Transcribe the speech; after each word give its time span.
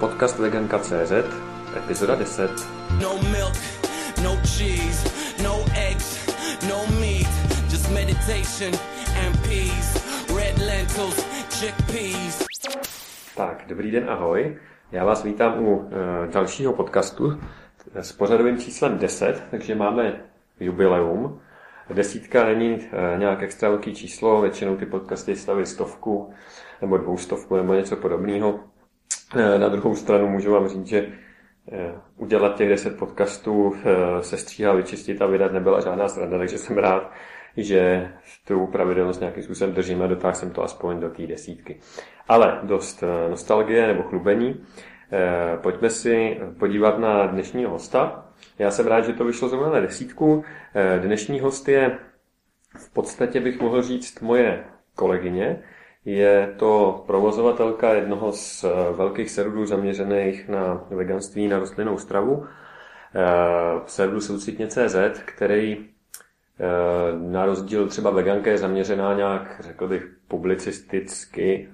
Podcast 0.00 0.38
Veganka.cz, 0.38 1.12
epizoda 1.76 2.14
10. 2.14 2.50
No 3.02 3.18
milk, 3.32 3.54
no 4.22 4.36
cheese, 4.42 5.10
no 5.42 5.64
eggs, 5.74 6.26
no 6.68 6.86
meat, 7.00 7.28
just 7.70 7.90
meditation 7.90 8.72
and 9.26 9.38
peace, 9.42 10.00
red 10.36 10.58
lentils, 10.58 11.26
chickpeas. 11.50 12.46
Tak, 13.36 13.64
dobrý 13.68 13.90
den, 13.90 14.10
ahoj. 14.10 14.56
Já 14.92 15.04
vás 15.04 15.24
vítám 15.24 15.64
u 15.64 15.76
uh, 15.76 15.86
dalšího 16.32 16.72
podcastu 16.72 17.40
s 17.94 18.12
pořadovým 18.12 18.58
číslem 18.58 18.98
10, 18.98 19.42
takže 19.50 19.74
máme 19.74 20.20
jubileum. 20.60 21.40
Desítka 21.90 22.44
není 22.44 22.74
uh, 22.74 22.80
nějak 23.18 23.42
extra 23.42 23.68
velký 23.68 23.94
číslo, 23.94 24.40
většinou 24.40 24.76
ty 24.76 24.86
podcasty 24.86 25.36
staví 25.36 25.66
stovku 25.66 26.32
nebo 26.80 26.96
dvoustovku 26.96 27.56
nebo 27.56 27.74
něco 27.74 27.96
podobného. 27.96 28.60
Eh, 29.36 29.58
na 29.58 29.68
druhou 29.68 29.94
stranu 29.94 30.28
můžu 30.28 30.52
vám 30.52 30.68
říct, 30.68 30.86
že 30.86 31.06
eh, 31.72 31.92
udělat 32.16 32.56
těch 32.56 32.68
10 32.68 32.98
podcastů, 32.98 33.74
eh, 33.84 34.22
se 34.22 34.36
stříhat, 34.36 34.76
vyčistit 34.76 35.22
a 35.22 35.26
vydat 35.26 35.52
nebyla 35.52 35.80
žádná 35.80 36.08
sranda, 36.08 36.38
takže 36.38 36.58
jsem 36.58 36.78
rád, 36.78 37.12
že 37.56 38.12
tu 38.46 38.66
pravidelnost 38.66 39.20
nějakým 39.20 39.42
způsobem 39.42 39.74
držím 39.74 40.02
a 40.02 40.06
dotáhl 40.06 40.34
jsem 40.34 40.50
to 40.50 40.62
aspoň 40.62 41.00
do 41.00 41.10
té 41.10 41.26
desítky. 41.26 41.80
Ale 42.28 42.60
dost 42.62 43.04
nostalgie 43.30 43.86
nebo 43.86 44.02
chlubení. 44.02 44.64
Pojďme 45.62 45.90
si 45.90 46.40
podívat 46.58 46.98
na 46.98 47.26
dnešního 47.26 47.70
hosta. 47.70 48.26
Já 48.58 48.70
jsem 48.70 48.86
rád, 48.86 49.00
že 49.00 49.12
to 49.12 49.24
vyšlo 49.24 49.48
zrovna 49.48 49.70
na 49.70 49.80
desítku. 49.80 50.44
Dnešní 51.02 51.40
host 51.40 51.68
je 51.68 51.98
v 52.76 52.92
podstatě 52.92 53.40
bych 53.40 53.60
mohl 53.60 53.82
říct 53.82 54.20
moje 54.20 54.64
kolegyně, 54.94 55.62
je 56.04 56.54
to 56.56 57.04
provozovatelka 57.06 57.94
jednoho 57.94 58.32
z 58.32 58.64
eh, 58.64 58.68
velkých 58.92 59.30
serverů 59.30 59.66
zaměřených 59.66 60.48
na 60.48 60.84
veganství, 60.90 61.48
na 61.48 61.58
rostlinnou 61.58 61.98
stravu, 61.98 62.46
eh, 63.14 63.80
serveru 63.86 64.20
soucitně.cz, 64.20 64.96
který 65.24 65.86
eh, 66.60 66.68
na 67.18 67.46
rozdíl 67.46 67.86
třeba 67.88 68.10
veganka 68.10 68.50
je 68.50 68.58
zaměřená 68.58 69.14
nějak, 69.14 69.60
řekl 69.60 69.88
bych, 69.88 70.06
publicisticky 70.28 71.68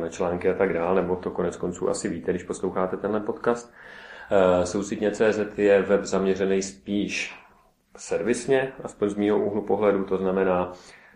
na 0.00 0.08
články 0.08 0.50
a 0.50 0.54
tak 0.54 0.72
dále, 0.72 1.02
nebo 1.02 1.16
to 1.16 1.30
konec 1.30 1.56
konců 1.56 1.88
asi 1.88 2.08
víte, 2.08 2.32
když 2.32 2.42
posloucháte 2.42 2.96
tenhle 2.96 3.20
podcast. 3.20 3.72
Soucitně.cz 4.64 5.58
je 5.58 5.82
web 5.82 6.04
zaměřený 6.04 6.62
spíš 6.62 7.38
servisně, 7.96 8.72
aspoň 8.82 9.08
z 9.08 9.14
mého 9.14 9.38
úhlu 9.38 9.62
pohledu, 9.62 10.04
to 10.04 10.16
znamená 10.16 10.72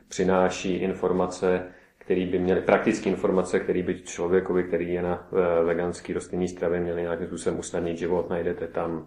přináší 0.09 0.75
informace 0.77 1.73
který 2.09 2.27
by 2.27 2.39
měli 2.39 2.61
praktické 2.61 3.11
informace, 3.11 3.61
které 3.61 3.83
by 3.83 4.03
člověkovi, 4.03 4.65
který 4.65 4.93
je 4.93 5.03
na 5.03 5.29
eh, 5.33 5.65
veganský 5.65 6.13
rostlinní 6.13 6.49
stravě, 6.49 6.81
měli 6.81 7.03
nějakým 7.03 7.27
způsobem 7.27 7.59
usnadnit 7.59 7.99
život. 7.99 8.31
Najdete 8.31 8.69
tam 8.69 9.07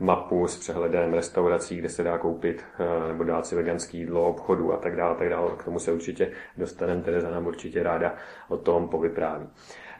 mapu 0.00 0.46
s 0.46 0.58
přehledem 0.58 1.14
restaurací, 1.14 1.76
kde 1.76 1.88
se 1.88 2.02
dá 2.02 2.18
koupit 2.18 2.64
eh, 2.78 3.08
nebo 3.08 3.24
dát 3.24 3.46
si 3.46 3.54
veganský 3.54 3.98
jídlo, 3.98 4.28
obchodu 4.28 4.72
a 4.72 4.76
tak 4.76 4.96
dále, 4.96 5.14
tak 5.14 5.28
dále. 5.28 5.50
K 5.56 5.64
tomu 5.64 5.78
se 5.78 5.92
určitě 5.92 6.30
dostaneme, 6.56 7.02
Tereza 7.02 7.30
nám 7.30 7.46
určitě 7.46 7.82
ráda 7.82 8.14
o 8.48 8.56
tom 8.56 8.88
povypráví. 8.88 9.46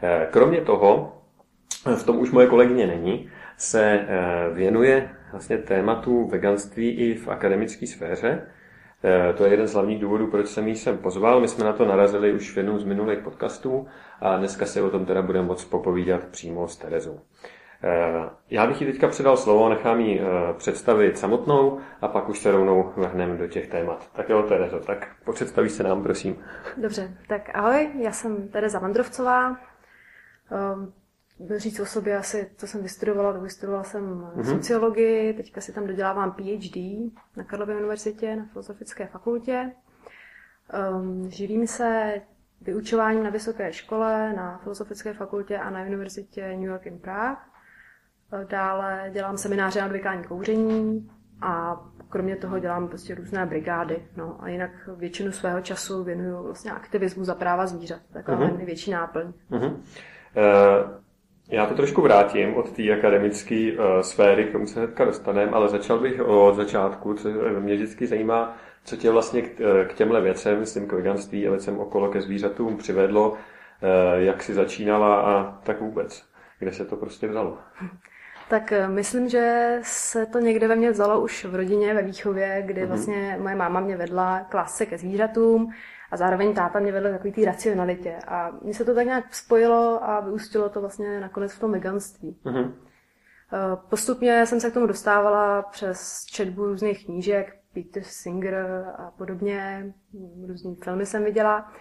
Eh, 0.01 0.27
kromě 0.31 0.61
toho, 0.61 1.17
v 1.95 2.03
tom 2.03 2.19
už 2.19 2.31
moje 2.31 2.47
kolegyně 2.47 2.87
není, 2.87 3.29
se 3.57 4.07
věnuje 4.53 5.09
vlastně 5.31 5.57
tématu 5.57 6.27
veganství 6.27 6.89
i 6.89 7.15
v 7.15 7.27
akademické 7.27 7.87
sféře. 7.87 8.41
Eh, 9.05 9.33
to 9.33 9.45
je 9.45 9.51
jeden 9.51 9.67
z 9.67 9.73
hlavních 9.73 10.01
důvodů, 10.01 10.27
proč 10.27 10.47
jsem 10.47 10.67
ji 10.67 10.75
sem 10.75 10.97
pozval. 10.97 11.39
My 11.39 11.47
jsme 11.47 11.65
na 11.65 11.73
to 11.73 11.85
narazili 11.85 12.33
už 12.33 12.53
v 12.53 12.57
jednom 12.57 12.79
z 12.79 12.83
minulých 12.83 13.19
podcastů 13.19 13.87
a 14.21 14.37
dneska 14.37 14.65
se 14.65 14.81
o 14.81 14.89
tom 14.89 15.05
teda 15.05 15.21
budeme 15.21 15.47
moc 15.47 15.65
popovídat 15.65 16.25
přímo 16.25 16.67
s 16.67 16.77
Terezou. 16.77 17.19
Eh, 17.83 18.29
já 18.49 18.67
bych 18.67 18.81
ji 18.81 18.91
teďka 18.91 19.07
předal 19.07 19.37
slovo, 19.37 19.69
nechám 19.69 19.99
ji 19.99 20.21
eh, 20.21 20.53
představit 20.53 21.17
samotnou 21.17 21.79
a 22.01 22.07
pak 22.07 22.29
už 22.29 22.39
se 22.39 22.51
rovnou 22.51 22.93
vrhneme 22.97 23.37
do 23.37 23.47
těch 23.47 23.67
témat. 23.67 24.09
Tak 24.13 24.29
jo, 24.29 24.43
Terezo, 24.43 24.79
tak 24.79 25.07
představíš 25.33 25.71
se 25.71 25.83
nám, 25.83 26.03
prosím. 26.03 26.43
Dobře, 26.77 27.17
tak 27.27 27.49
ahoj, 27.53 27.89
já 27.99 28.11
jsem 28.11 28.47
Tereza 28.47 28.79
Vandrovcová, 28.79 29.57
říct 31.55 31.79
o 31.79 31.85
sobě 31.85 32.17
asi, 32.17 32.51
co 32.57 32.67
jsem 32.67 32.81
vystudovala, 32.81 33.31
vystudovala 33.31 33.83
jsem 33.83 34.03
mm-hmm. 34.03 34.55
sociologii, 34.55 35.33
teďka 35.33 35.61
si 35.61 35.73
tam 35.73 35.87
dodělávám 35.87 36.31
PhD 36.31 36.75
na 37.37 37.43
Karlově 37.43 37.75
univerzitě, 37.75 38.35
na 38.35 38.45
Filozofické 38.45 39.07
fakultě. 39.07 39.71
Um, 40.91 41.29
živím 41.29 41.67
se 41.67 42.13
vyučováním 42.61 43.23
na 43.23 43.29
vysoké 43.29 43.73
škole, 43.73 44.33
na 44.33 44.57
Filozofické 44.57 45.13
fakultě 45.13 45.57
a 45.57 45.69
na 45.69 45.81
univerzitě 45.81 46.47
New 46.47 46.69
York 46.69 46.85
in 46.85 46.99
Prague. 46.99 47.37
Dále 48.49 49.09
dělám 49.13 49.37
semináře 49.37 49.79
na 49.79 49.85
odvykání 49.85 50.23
kouření 50.23 51.11
a 51.41 51.81
kromě 52.09 52.35
toho 52.35 52.59
dělám 52.59 52.87
prostě 52.87 53.15
různé 53.15 53.45
brigády. 53.45 54.07
No 54.17 54.37
a 54.39 54.49
jinak 54.49 54.71
většinu 54.97 55.31
svého 55.31 55.61
času 55.61 56.03
věnuju 56.03 56.43
vlastně 56.43 56.71
aktivismu 56.71 57.23
za 57.23 57.35
práva 57.35 57.67
zvířat. 57.67 58.01
Taková 58.13 58.37
uh-huh. 58.37 58.57
největší 58.57 58.91
náplň. 58.91 59.33
Uh-huh. 59.51 59.73
Uh, 59.73 61.02
já 61.47 61.65
to 61.65 61.75
trošku 61.75 62.01
vrátím 62.01 62.55
od 62.55 62.71
té 62.71 62.93
akademické 62.93 63.71
uh, 63.71 64.01
sféry, 64.01 64.45
k 64.45 64.51
tomu 64.51 64.67
se 64.67 64.79
hnedka 64.79 65.05
dostaneme, 65.05 65.51
ale 65.51 65.69
začal 65.69 65.99
bych 65.99 66.21
od 66.21 66.55
začátku, 66.55 67.13
co 67.13 67.29
mě 67.59 67.75
vždycky 67.75 68.07
zajímá, 68.07 68.57
co 68.85 68.95
tě 68.95 69.11
vlastně 69.11 69.41
k, 69.41 69.61
eh, 69.61 69.85
k 69.85 69.93
těmhle 69.93 70.21
věcem, 70.21 70.59
myslím 70.59 70.87
k 70.87 70.93
veganství 70.93 71.47
a 71.47 71.51
věcem 71.51 71.79
okolo 71.79 72.09
ke 72.09 72.21
zvířatům 72.21 72.77
přivedlo, 72.77 73.31
uh, 73.31 73.37
jak 74.15 74.43
jsi 74.43 74.53
začínala 74.53 75.21
a 75.21 75.59
tak 75.63 75.81
vůbec, 75.81 76.23
kde 76.59 76.73
se 76.73 76.85
to 76.85 76.95
prostě 76.95 77.27
vzalo? 77.27 77.57
Tak 78.49 78.73
myslím, 78.87 79.29
že 79.29 79.77
se 79.83 80.25
to 80.25 80.39
někde 80.39 80.67
ve 80.67 80.75
mně 80.75 80.91
vzalo 80.91 81.21
už 81.21 81.45
v 81.45 81.55
rodině, 81.55 81.93
ve 81.93 82.01
výchově, 82.01 82.63
kdy 82.65 82.81
mhm. 82.81 82.89
vlastně 82.89 83.37
moje 83.41 83.55
máma 83.55 83.79
mě 83.79 83.97
vedla 83.97 84.39
klase 84.39 84.85
ke 84.85 84.97
zvířatům 84.97 85.73
a 86.13 86.17
zároveň 86.17 86.53
táta 86.53 86.79
mě 86.79 86.91
vedl 86.91 87.11
takový 87.11 87.31
té 87.33 87.45
racionalitě. 87.45 88.15
A 88.27 88.51
mně 88.61 88.73
se 88.73 88.85
to 88.85 88.95
tak 88.95 89.05
nějak 89.05 89.35
spojilo 89.35 90.09
a 90.09 90.19
vyústilo 90.19 90.69
to 90.69 90.81
vlastně 90.81 91.19
nakonec 91.19 91.53
v 91.53 91.59
tom 91.59 91.71
veganství. 91.71 92.37
Mm-hmm. 92.45 92.71
Postupně 93.89 94.45
jsem 94.45 94.59
se 94.59 94.71
k 94.71 94.73
tomu 94.73 94.87
dostávala 94.87 95.61
přes 95.61 96.25
četbu 96.25 96.65
různých 96.65 97.05
knížek, 97.05 97.55
Peter 97.73 98.03
Singer 98.03 98.85
a 98.97 99.11
podobně, 99.17 99.93
různý 100.47 100.75
filmy 100.83 101.05
jsem 101.05 101.23
viděla. 101.23 101.71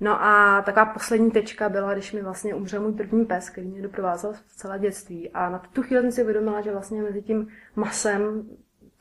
No 0.00 0.22
a 0.22 0.62
taková 0.62 0.86
poslední 0.86 1.30
tečka 1.30 1.68
byla, 1.68 1.92
když 1.92 2.12
mi 2.12 2.22
vlastně 2.22 2.54
umřel 2.54 2.82
můj 2.82 2.92
první 2.92 3.24
pes, 3.24 3.50
který 3.50 3.66
mě 3.66 3.82
doprovázel 3.82 4.32
v 4.32 4.56
celé 4.56 4.78
dětství. 4.78 5.30
A 5.30 5.50
na 5.50 5.58
tu 5.58 5.82
chvíli 5.82 6.02
jsem 6.02 6.12
si 6.12 6.22
uvědomila, 6.22 6.60
že 6.60 6.72
vlastně 6.72 7.02
mezi 7.02 7.22
tím 7.22 7.48
masem 7.76 8.48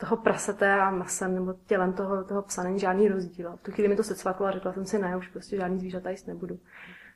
toho 0.03 0.17
prasete 0.17 0.71
a 0.71 0.91
masem 0.91 1.35
nebo 1.35 1.53
tělem 1.65 1.93
toho, 1.93 2.23
toho 2.23 2.41
psa 2.41 2.63
není 2.63 2.79
žádný 2.79 3.07
rozdíl. 3.07 3.57
V 3.57 3.61
tu 3.63 3.71
chvíli 3.71 3.89
mi 3.89 3.95
to 3.95 4.03
secvaklo 4.03 4.45
a 4.45 4.51
řekla 4.51 4.73
jsem 4.73 4.85
si, 4.85 4.99
ne, 4.99 5.17
už 5.17 5.27
prostě 5.27 5.57
žádný 5.57 5.79
zvířata 5.79 6.09
jíst 6.09 6.27
nebudu. 6.27 6.59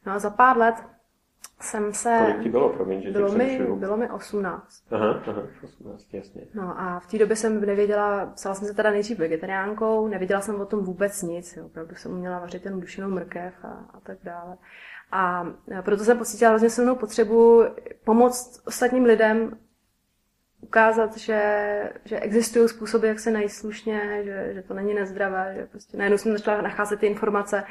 No 0.05 0.13
a 0.13 0.19
za 0.19 0.29
pár 0.29 0.57
let 0.57 0.75
jsem 1.61 1.93
se... 1.93 2.17
Kolik 2.19 2.43
ti 2.43 2.49
bylo, 2.49 2.69
promiň, 2.69 3.01
že 3.01 3.11
bylo, 3.11 3.31
mi, 3.31 3.67
bylo 3.75 3.97
mi 3.97 4.09
18. 4.09 4.83
Aha, 4.91 5.21
aha, 5.27 5.43
18, 5.63 6.13
jasně. 6.13 6.41
No 6.53 6.79
a 6.79 6.99
v 6.99 7.07
té 7.07 7.17
době 7.17 7.35
jsem 7.35 7.61
nevěděla, 7.61 8.25
psala 8.25 8.55
jsem 8.55 8.67
se 8.67 8.73
teda 8.73 8.91
nejdřív 8.91 9.19
vegetariánkou, 9.19 10.07
nevěděla 10.07 10.41
jsem 10.41 10.61
o 10.61 10.65
tom 10.65 10.83
vůbec 10.83 11.21
nic, 11.21 11.55
jo. 11.57 11.65
opravdu 11.65 11.95
jsem 11.95 12.11
uměla 12.11 12.39
vařit 12.39 12.65
jen 12.65 12.79
dušenou 12.79 13.09
mrkev 13.09 13.53
a, 13.63 13.67
a 13.93 13.99
tak 13.99 14.17
dále. 14.23 14.57
A 15.11 15.45
proto 15.81 16.03
jsem 16.03 16.17
pocítila 16.17 16.49
hrozně 16.49 16.69
silnou 16.69 16.95
potřebu 16.95 17.63
pomoct 18.03 18.61
ostatním 18.67 19.03
lidem 19.03 19.57
ukázat, 20.67 21.17
že, 21.17 21.41
že 22.05 22.19
existují 22.19 22.69
způsoby, 22.69 23.07
jak 23.07 23.19
se 23.19 23.31
najít 23.31 23.49
slušně, 23.49 24.21
že, 24.23 24.53
že 24.53 24.61
to 24.61 24.73
není 24.73 24.93
nezdravé, 24.93 25.53
že 25.57 25.65
prostě 25.65 25.97
najednou 25.97 26.17
jsem 26.17 26.31
začala 26.31 26.61
nacházet 26.61 26.99
ty 26.99 27.07
informace 27.07 27.63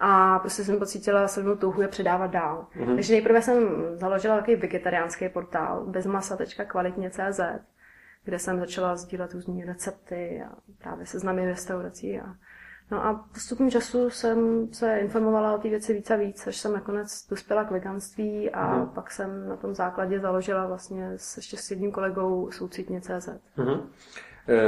a 0.00 0.38
prostě 0.38 0.64
jsem 0.64 0.78
pocítila 0.78 1.28
silnou 1.28 1.56
touhu 1.56 1.82
je 1.82 1.88
předávat 1.88 2.30
dál. 2.30 2.66
Mm-hmm. 2.76 2.94
Takže 2.94 3.12
nejprve 3.12 3.42
jsem 3.42 3.68
založila 3.92 4.36
takový 4.36 4.56
vegetariánský 4.56 5.28
portál 5.28 5.86
bezmasa.kvalitně.cz, 5.86 7.40
kde 8.24 8.38
jsem 8.38 8.60
začala 8.60 8.96
sdílet 8.96 9.32
různé 9.32 9.66
recepty 9.66 10.42
a 10.46 10.52
právě 10.78 11.06
seznamy 11.06 11.46
restaurací 11.46 12.20
a 12.20 12.34
No 12.90 13.06
a 13.06 13.24
postupem 13.32 13.70
času 13.70 14.10
jsem 14.10 14.68
se 14.72 14.98
informovala 14.98 15.54
o 15.54 15.58
té 15.58 15.68
věci 15.68 15.94
víc 15.94 16.10
a 16.10 16.16
víc, 16.16 16.46
až 16.46 16.56
jsem 16.56 16.72
nakonec 16.72 17.26
dospěla 17.30 17.64
k 17.64 17.70
veganství 17.70 18.50
a 18.50 18.76
mm. 18.76 18.88
pak 18.88 19.10
jsem 19.10 19.48
na 19.48 19.56
tom 19.56 19.74
základě 19.74 20.20
založila 20.20 20.66
vlastně 20.66 21.12
s, 21.16 21.36
ještě 21.36 21.56
s 21.56 21.70
jedním 21.70 21.92
kolegou 21.92 22.50
soucitně.cz. 22.50 23.28
Mm. 23.56 23.90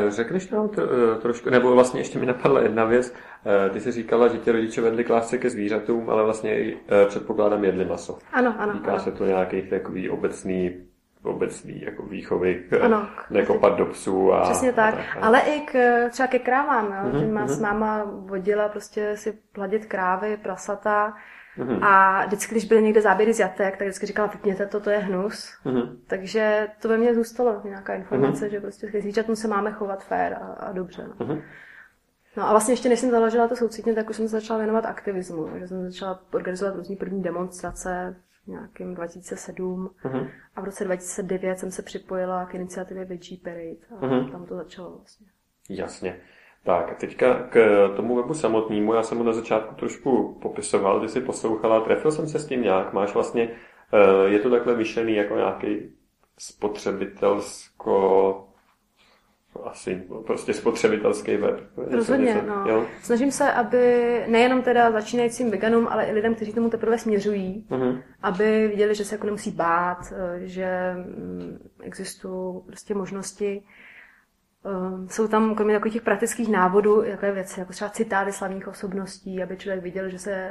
Řekneš 0.09 0.51
nám 0.51 0.69
to, 0.69 0.83
eh, 0.83 1.21
trošku, 1.21 1.51
nebo 1.51 1.75
vlastně 1.75 2.01
ještě 2.01 2.19
mi 2.19 2.27
napadla 2.27 2.61
jedna 2.61 2.85
věc. 2.85 3.15
Eh, 3.67 3.71
ty 3.71 3.81
jsi 3.81 3.93
říkala, 3.93 4.29
že 4.29 4.39
tě 4.39 4.53
rodiče 4.53 4.81
vedli 4.81 5.05
k 5.05 5.11
lásce 5.11 5.39
ke 5.39 5.51
zvířatům, 5.51 6.11
ale 6.11 6.25
vlastně 6.25 6.75
předpokládám 7.09 7.65
jedli 7.65 7.85
maso. 7.85 8.19
Ano, 8.33 8.55
ano. 8.59 8.73
Týká 8.73 8.91
ano. 8.91 9.01
se 9.01 9.13
to 9.13 9.27
nějakých 9.27 9.71
takový 9.71 10.11
obecný 10.11 10.87
obecný 11.27 11.83
jako 11.83 12.03
výchovy, 12.03 12.65
ano, 12.83 13.09
nekopat 13.31 13.77
do 13.77 13.87
psů. 13.87 14.33
A, 14.33 14.41
Přesně 14.41 14.73
tak, 14.73 14.95
a 14.95 14.97
tak 14.97 15.07
ale 15.21 15.41
i 15.41 15.61
k, 15.61 15.75
třeba 16.11 16.27
ke 16.27 16.39
krávám, 16.39 16.85
jo? 16.87 17.13
Mm-hmm, 17.13 17.19
že 17.19 17.27
má 17.27 17.47
mm-hmm. 17.47 17.57
s 17.57 17.61
náma 17.61 18.05
vodila 18.05 18.69
prostě 18.69 19.17
si 19.17 19.39
pladit 19.53 19.87
krávy, 19.87 20.37
prasata, 20.43 21.15
Mm-hmm. 21.59 21.85
A 21.85 22.25
vždycky, 22.27 22.55
když 22.55 22.65
byly 22.65 22.83
někde 22.83 23.01
záběry 23.01 23.35
z 23.35 23.39
jatek, 23.39 23.77
tak 23.77 23.87
vždycky 23.87 24.07
říkala, 24.07 24.29
vypněte 24.29 24.67
to, 24.67 24.81
to 24.81 24.91
je 24.91 24.99
hnus. 24.99 25.51
Mm-hmm. 25.65 25.97
Takže 26.07 26.69
to 26.83 26.89
ve 26.89 26.99
mně 26.99 27.15
zůstalo 27.15 27.61
nějaká 27.65 27.95
informace, 27.95 28.47
mm-hmm. 28.47 28.51
že 28.51 28.61
prostě 28.61 28.87
s 28.87 29.03
zvířatům 29.03 29.37
se 29.37 29.49
máme 29.49 29.73
chovat 29.73 30.05
fér 30.05 30.39
a, 30.43 30.47
a 30.47 30.73
dobře. 30.73 31.09
No. 31.09 31.27
Mm-hmm. 31.27 31.43
No 32.37 32.49
a 32.49 32.51
vlastně 32.51 32.73
ještě 32.73 32.89
než 32.89 33.01
jsem 33.01 33.11
založila 33.11 33.49
to 33.49 33.57
soucitně, 33.57 33.95
tak 33.95 34.11
už 34.11 34.17
jsem 34.17 34.29
se 34.29 34.41
začala 34.41 34.59
věnovat 34.59 34.87
aktivismu. 34.87 35.49
Takže 35.49 35.69
jsem 35.69 35.91
začala 35.91 36.21
organizovat 36.35 36.77
různý 36.77 36.97
první 36.97 37.23
demonstrace 37.23 38.17
nějakým 38.47 38.95
2007 38.95 39.91
uh-huh. 40.05 40.31
a 40.57 40.61
v 40.61 40.65
roce 40.65 40.85
2009 40.85 41.59
jsem 41.59 41.71
se 41.71 41.83
připojila 41.83 42.47
k 42.47 42.55
iniciativě 42.55 43.05
Veggie 43.05 43.41
Parade 43.45 43.77
a 43.91 43.95
uh-huh. 43.95 44.33
tam 44.33 44.47
to 44.47 44.55
začalo 44.55 44.97
vlastně. 44.97 45.27
Jasně. 45.71 46.21
Tak 46.65 46.99
teďka 47.01 47.35
k 47.35 47.89
tomu 47.97 48.17
webu 48.17 48.35
samotnému, 48.35 48.95
já 48.95 49.03
jsem 49.03 49.19
ho 49.19 49.25
na 49.25 49.33
začátku 49.33 49.75
trošku 49.75 50.39
popisoval, 50.43 51.01
když 51.01 51.11
jsi 51.11 51.21
poslouchala, 51.21 51.81
trefil 51.81 52.11
jsem 52.11 52.29
se 52.29 52.39
s 52.39 52.47
tím 52.47 52.63
nějak, 52.63 52.93
máš 52.93 53.15
vlastně, 53.15 53.51
eh, 53.93 54.29
je 54.29 54.39
to 54.39 54.51
takhle 54.51 54.77
myšlený 54.77 55.15
jako 55.15 55.37
nějaký 55.37 55.97
spotřebitelsko 56.39 58.46
asi 59.65 60.03
prostě 60.27 60.55
spotřebitelský 60.55 61.37
web. 61.37 61.61
Rozhodně, 61.77 62.43
no. 62.47 62.65
Jo? 62.69 62.87
Snažím 63.03 63.31
se, 63.31 63.53
aby 63.53 64.25
nejenom 64.27 64.63
teda 64.63 64.91
začínajícím 64.91 65.51
veganům, 65.51 65.89
ale 65.91 66.05
i 66.05 66.13
lidem, 66.13 66.35
kteří 66.35 66.53
tomu 66.53 66.71
teprve 66.71 66.99
směřují, 66.99 67.67
uh-huh. 67.71 68.03
aby 68.23 68.69
viděli, 68.69 68.95
že 68.95 69.05
se 69.05 69.15
jako 69.15 69.27
nemusí 69.27 69.51
bát, 69.51 70.13
eh, 70.13 70.47
že 70.47 70.95
mm, 70.97 71.59
existují 71.83 72.63
prostě 72.67 72.95
možnosti. 72.95 73.63
Eh, 74.67 75.09
jsou 75.09 75.29
tam 75.29 75.55
kromě 75.55 75.75
takových 75.75 75.95
těch 75.95 76.03
praktických 76.03 76.49
návodů 76.49 77.03
takové 77.11 77.33
věci, 77.33 77.61
jako 77.61 77.73
třeba 77.73 77.91
citáty 77.91 78.33
slavných 78.33 78.69
osobností, 78.69 79.43
aby 79.43 79.57
člověk 79.57 79.83
viděl, 79.83 80.09
že 80.09 80.19
se 80.19 80.51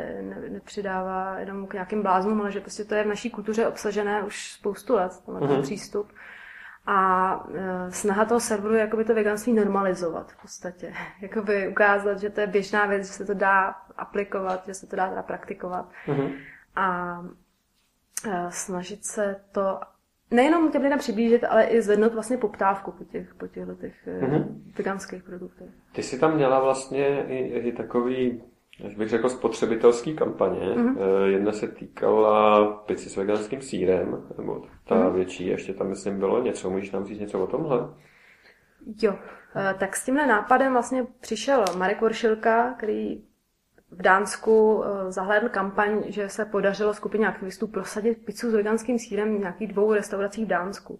nepřidává 0.50 1.40
jenom 1.40 1.68
k 1.68 1.74
nějakým 1.74 2.02
bláznům, 2.02 2.42
ale 2.42 2.52
že 2.52 2.60
prostě 2.60 2.84
to 2.84 2.96
je 2.96 3.04
v 3.04 3.08
naší 3.08 3.30
kultuře 3.30 3.68
obsažené 3.68 4.24
už 4.24 4.52
spoustu 4.52 4.94
let, 4.94 5.12
tenhle 5.26 5.58
uh-huh. 5.58 5.62
přístup. 5.62 6.12
A 6.88 7.48
e, 7.54 7.92
snaha 7.92 8.26
toho 8.26 8.40
serveru 8.40 8.74
je 8.74 8.80
jakoby 8.80 9.06
to 9.06 9.14
veganství 9.14 9.54
normalizovat 9.54 10.32
v 10.32 10.42
podstatě. 10.42 10.94
Jakoby 11.22 11.68
ukázat, 11.68 12.20
že 12.20 12.30
to 12.30 12.42
je 12.42 12.48
běžná 12.48 12.86
věc, 12.86 13.08
že 13.08 13.14
se 13.14 13.26
to 13.26 13.34
dá 13.34 13.76
aplikovat, 13.98 14.66
že 14.66 14.74
se 14.74 14.88
to 14.88 14.96
dá 14.96 15.10
teda 15.10 15.24
praktikovat. 15.24 15.90
Mm-hmm. 16.08 16.34
A 16.76 17.20
e, 18.28 18.52
snažit 18.52 19.06
se 19.06 19.42
to 19.52 19.80
nejenom 20.32 20.72
těm 20.72 20.82
lidem 20.82 21.00
přiblížit, 21.00 21.44
ale 21.44 21.64
i 21.64 21.82
zvednout 21.82 22.14
vlastně 22.14 22.38
poptávku 22.38 22.92
po 22.92 23.04
těch, 23.04 23.34
po 23.34 23.48
těchto 23.48 23.76
těch 23.76 24.08
mm-hmm. 24.08 24.46
veganských 24.78 25.24
produktech. 25.24 25.70
Ty 25.92 26.04
jsi 26.04 26.20
tam 26.20 26.36
měla 26.36 26.60
vlastně 26.60 27.26
i, 27.28 27.38
i 27.38 27.72
takový 27.72 28.44
až 28.86 28.96
bych 28.96 29.10
řekl, 29.10 29.30
spotřebitelský 29.30 30.16
kampaně. 30.16 30.60
Mm-hmm. 30.60 31.26
Jedna 31.26 31.52
se 31.52 31.68
týkala 31.68 32.66
pici 32.74 33.10
s 33.10 33.18
veganským 33.18 33.62
sírem, 33.62 34.24
nebo 34.38 34.66
ta 34.88 34.96
mm-hmm. 34.96 35.14
větší, 35.14 35.48
ještě 35.48 35.74
tam 35.74 35.88
myslím 35.88 36.20
bylo 36.20 36.42
něco. 36.42 36.70
Můžeš 36.70 36.92
nám 36.92 37.06
říct 37.06 37.20
něco 37.20 37.44
o 37.44 37.48
tomhle? 37.48 37.90
Jo, 39.02 39.16
eh, 39.56 39.76
tak 39.80 39.96
s 39.96 40.06
tímhle 40.06 40.28
nápadem 40.28 40.74
vlastně 40.74 41.06
přišel 41.20 41.66
Marek 41.78 42.02
Voršilka, 42.02 42.74
který 42.74 43.24
v 43.92 44.02
Dánsku 44.02 44.84
eh, 44.84 45.12
zahlédl 45.12 45.50
kampaň, 45.50 46.04
že 46.06 46.30
se 46.30 46.46
podařilo 46.46 46.94
skupině 46.94 47.28
aktivistů 47.28 47.68
prosadit 47.68 48.26
pizzu 48.26 48.50
s 48.50 48.54
veganským 48.54 49.00
sírem 49.00 49.36
v 49.36 49.40
nějakých 49.40 49.74
dvou 49.74 49.94
restauracích 49.94 50.46
v 50.46 50.50
Dánsku. 50.50 51.00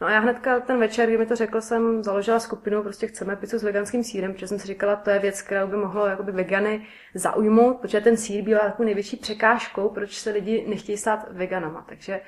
No 0.00 0.06
a 0.06 0.10
já 0.10 0.18
hnedka 0.18 0.60
ten 0.60 0.78
večer, 0.78 1.08
kdy 1.08 1.18
mi 1.18 1.26
to 1.26 1.36
řekl, 1.36 1.60
jsem 1.60 2.02
založila 2.02 2.40
skupinu, 2.40 2.82
prostě 2.82 3.06
chceme 3.06 3.36
pizzu 3.36 3.58
s 3.58 3.62
veganským 3.62 4.04
sírem, 4.04 4.32
protože 4.32 4.48
jsem 4.48 4.58
si 4.58 4.66
říkala, 4.66 4.96
to 4.96 5.10
je 5.10 5.18
věc, 5.18 5.42
která 5.42 5.66
by 5.66 5.76
mohlo 5.76 6.06
jakoby 6.06 6.32
vegany 6.32 6.86
zaujmout, 7.14 7.80
protože 7.80 8.00
ten 8.00 8.16
sír 8.16 8.44
bývá 8.44 8.60
takovou 8.60 8.84
největší 8.84 9.16
překážkou, 9.16 9.88
proč 9.88 10.18
se 10.18 10.30
lidi 10.30 10.64
nechtějí 10.68 10.98
stát 10.98 11.26
veganama. 11.30 11.84
Takže 11.88 12.20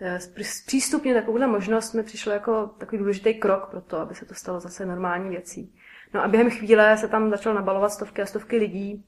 eh, 0.00 0.18
přístupně 0.66 1.14
takovouhle 1.14 1.46
možnost 1.46 1.92
mi 1.92 2.02
přišlo 2.02 2.32
jako 2.32 2.66
takový 2.78 2.98
důležitý 2.98 3.34
krok 3.34 3.70
pro 3.70 3.80
to, 3.80 3.98
aby 3.98 4.14
se 4.14 4.24
to 4.24 4.34
stalo 4.34 4.60
zase 4.60 4.86
normální 4.86 5.28
věcí. 5.30 5.74
No 6.14 6.24
a 6.24 6.28
během 6.28 6.50
chvíle 6.50 6.96
se 6.96 7.08
tam 7.08 7.30
začalo 7.30 7.54
nabalovat 7.54 7.92
stovky 7.92 8.22
a 8.22 8.26
stovky 8.26 8.56
lidí, 8.56 9.04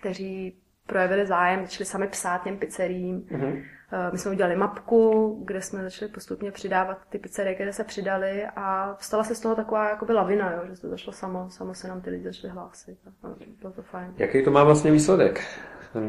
kteří 0.00 0.56
projevili 0.86 1.26
zájem, 1.26 1.66
začali 1.66 1.84
sami 1.86 2.08
psát 2.08 2.42
těm 2.42 2.58
pizzeriím. 2.58 3.20
Mm-hmm. 3.20 3.64
My 4.12 4.18
jsme 4.18 4.30
udělali 4.30 4.56
mapku, 4.56 5.32
kde 5.44 5.62
jsme 5.62 5.82
začali 5.82 6.12
postupně 6.12 6.52
přidávat 6.52 6.98
ty 7.08 7.18
pizzerie, 7.18 7.54
které 7.54 7.72
se 7.72 7.84
přidaly 7.84 8.46
a 8.56 8.96
stala 9.00 9.24
se 9.24 9.34
z 9.34 9.40
toho 9.40 9.54
taková 9.54 9.88
jakoby 9.88 10.12
lavina, 10.12 10.52
jo, 10.52 10.60
že 10.64 10.80
to 10.80 10.88
zašlo 10.88 11.12
samo, 11.12 11.50
samo 11.50 11.74
se 11.74 11.88
nám 11.88 12.00
ty 12.00 12.10
lidi 12.10 12.24
začali 12.24 12.52
hlásit. 12.52 12.98
A 13.22 13.28
bylo 13.60 13.72
to 13.72 13.82
fajn. 13.82 14.14
Jaký 14.16 14.44
to 14.44 14.50
má 14.50 14.64
vlastně 14.64 14.90
výsledek? 14.90 15.44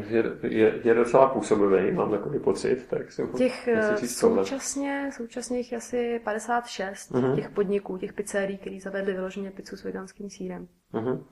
Je, 0.08 0.24
je, 0.42 0.80
je 0.84 0.94
docela 0.94 1.28
působivý, 1.28 1.92
mám 1.92 2.10
takový 2.10 2.38
pocit. 2.38 2.86
Tak 2.90 3.12
jsem 3.12 3.28
těch 3.32 3.68
eh, 3.68 3.96
současně, 3.96 5.10
současně 5.12 5.58
jich 5.58 5.74
asi 5.74 6.20
56 6.24 7.12
uh-huh. 7.12 7.34
těch 7.34 7.50
podniků, 7.50 7.98
těch 7.98 8.12
pizzerií, 8.12 8.58
který 8.58 8.80
zavedli 8.80 9.12
vyloženě 9.12 9.50
pizzu 9.50 9.76
s 9.76 9.84
veganským 9.84 10.30
sírem. 10.30 10.68
Uh-huh. 10.94 11.24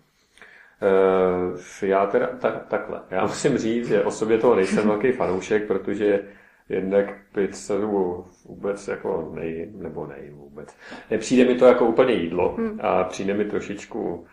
Uh, 0.83 1.59
já 1.83 2.07
teda 2.07 2.27
tak, 2.27 2.67
takhle. 2.69 3.01
Já 3.11 3.23
musím 3.23 3.59
říct, 3.59 3.89
že 3.89 4.05
o 4.05 4.11
sobě 4.11 4.39
toho 4.39 4.55
nejsem 4.55 4.89
velký 4.89 5.13
fanoušek, 5.13 5.67
protože 5.67 6.25
jednak 6.69 7.15
pizzu 7.33 8.25
vůbec 8.45 8.89
jako 8.89 9.33
nejím, 9.35 9.83
nebo 9.83 10.07
nejím 10.07 10.35
vůbec. 10.35 10.77
Nepřijde 11.11 11.45
mi 11.45 11.55
to 11.55 11.67
jako 11.67 11.87
úplně 11.87 12.15
jídlo 12.15 12.55
hmm. 12.55 12.79
a 12.83 13.05
přijde 13.05 13.35
mi 13.35 13.45
trošičku, 13.45 14.27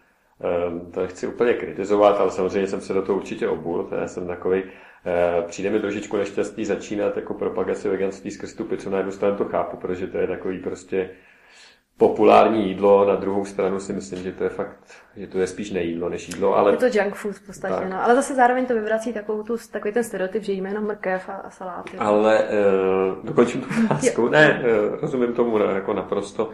um, 0.68 0.92
to 0.92 1.01
nechci 1.01 1.28
úplně 1.28 1.54
kritizovat, 1.54 2.18
ale 2.19 2.31
samozřejmě 2.31 2.68
jsem 2.68 2.81
se 2.81 2.94
do 2.94 3.01
toho 3.01 3.18
určitě 3.18 3.48
obul, 3.48 3.90
já 4.00 4.07
jsem 4.07 4.28
takový, 4.28 4.63
uh, 4.63 4.69
přijde 5.48 5.69
mi 5.69 5.80
trošičku 5.80 6.18
nešťastný 6.18 6.66
začínat 6.66 7.16
jako 7.16 7.34
propagaci 7.34 7.90
veganství 7.90 8.31
skrz 8.31 8.54
tu 8.54 8.63
pizzu, 8.63 8.90
na 8.90 8.98
jednu 8.98 9.12
stranu 9.12 9.36
to 9.36 9.45
chápu, 9.45 9.78
protože 9.78 10.07
to 10.07 10.18
je 10.18 10.28
takový 10.28 10.60
prostě 10.60 11.10
populární 11.98 12.68
jídlo, 12.68 13.06
na 13.06 13.16
druhou 13.16 13.45
stranu 13.45 13.80
si 13.80 13.94
myslím, 13.94 14.24
že 14.24 14.31
to 14.31 14.44
je 14.44 14.50
fakt, 14.50 14.78
že 15.16 15.28
to 15.28 15.40
je 15.40 15.48
spíš 15.48 15.72
nejídlo 15.72 16.10
než 16.10 16.28
jídlo, 16.28 16.57
ale... 16.57 16.72
Je 16.72 16.78
to 16.78 17.00
junk 17.00 17.16
food 17.16 17.36
v 17.36 17.45
podstatě, 17.45 17.75
tak. 17.75 17.90
no. 17.90 18.04
Ale 18.04 18.16
zase 18.16 18.36
zároveň 18.36 18.66
to 18.66 18.74
vyvrací 18.74 19.13
takovou 19.13 19.44
tu, 19.44 19.56
takový 19.72 19.94
ten 19.94 20.04
stereotyp, 20.04 20.44
že 20.44 20.51
jíme 20.51 20.69
jenom 20.69 20.84
mrkev 20.84 21.30
a, 21.30 21.34
a 21.34 21.50
saláty. 21.50 21.98
Ale 21.98 22.40
uh, 22.40 23.25
dokončím 23.25 23.62
tu 23.62 23.68
otázku. 23.86 24.30
ne, 24.30 24.63
uh, 24.63 25.00
rozumím 25.01 25.34
tomu 25.34 25.57
ne, 25.57 25.66
jako 25.66 25.94
naprosto. 25.94 26.50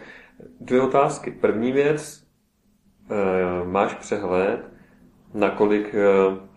Dvě 0.60 0.80
otázky. 0.80 1.30
První 1.30 1.72
věc, 1.72 2.22
uh, 3.10 3.68
máš 3.68 3.94
přehled, 3.94 4.60
nakolik 5.34 5.94
uh, 5.94 6.49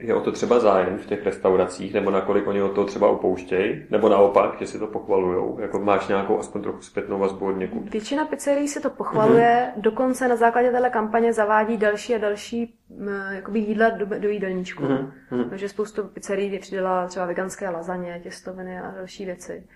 je 0.00 0.14
o 0.14 0.20
to 0.20 0.32
třeba 0.32 0.60
zájem 0.60 0.98
v 0.98 1.06
těch 1.06 1.24
restauracích, 1.24 1.94
nebo 1.94 2.10
nakolik 2.10 2.46
oni 2.46 2.62
o 2.62 2.68
to 2.68 2.84
třeba 2.84 3.10
upouštějí, 3.10 3.86
nebo 3.90 4.08
naopak, 4.08 4.58
že 4.58 4.66
si 4.66 4.78
to 4.78 4.86
pochvalujou, 4.86 5.60
jako 5.60 5.78
máš 5.78 6.08
nějakou 6.08 6.38
aspoň 6.38 6.62
trochu 6.62 6.82
zpětnou 6.82 7.18
vazbu 7.18 7.46
od 7.46 7.52
někud. 7.52 7.90
Většina 7.90 8.24
pizzerií 8.24 8.68
si 8.68 8.80
to 8.80 8.90
pochvaluje, 8.90 9.72
mm-hmm. 9.76 9.80
dokonce 9.80 10.28
na 10.28 10.36
základě 10.36 10.70
téhle 10.70 10.90
kampaně 10.90 11.32
zavádí 11.32 11.76
další 11.76 12.14
a 12.14 12.18
další 12.18 12.74
jakoby 13.30 13.58
jídla 13.58 13.90
do, 13.90 14.06
do 14.18 14.28
jídelníčku. 14.28 14.82
Mm-hmm. 14.82 15.48
Takže 15.48 15.68
spoustu 15.68 16.04
pizzerií 16.04 16.58
přidala 16.58 17.06
třeba 17.06 17.26
veganské 17.26 17.70
lazaně, 17.70 18.20
těstoviny 18.22 18.80
a 18.80 18.90
další 18.90 19.24
věci. 19.24 19.66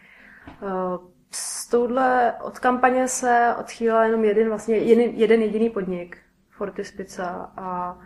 Eh, 0.49 0.99
z 1.31 1.69
touhle 1.69 2.35
od 2.43 2.59
kampaně 2.59 3.09
se 3.09 3.55
odchýlila 3.61 4.05
jenom 4.05 4.25
jeden, 4.25 4.49
vlastně 4.49 4.77
jeden, 4.77 5.11
jeden 5.11 5.43
jediný 5.43 5.71
podnik, 5.71 6.19
Fortis 6.51 6.93
Pizza, 6.93 7.53
a 7.57 7.99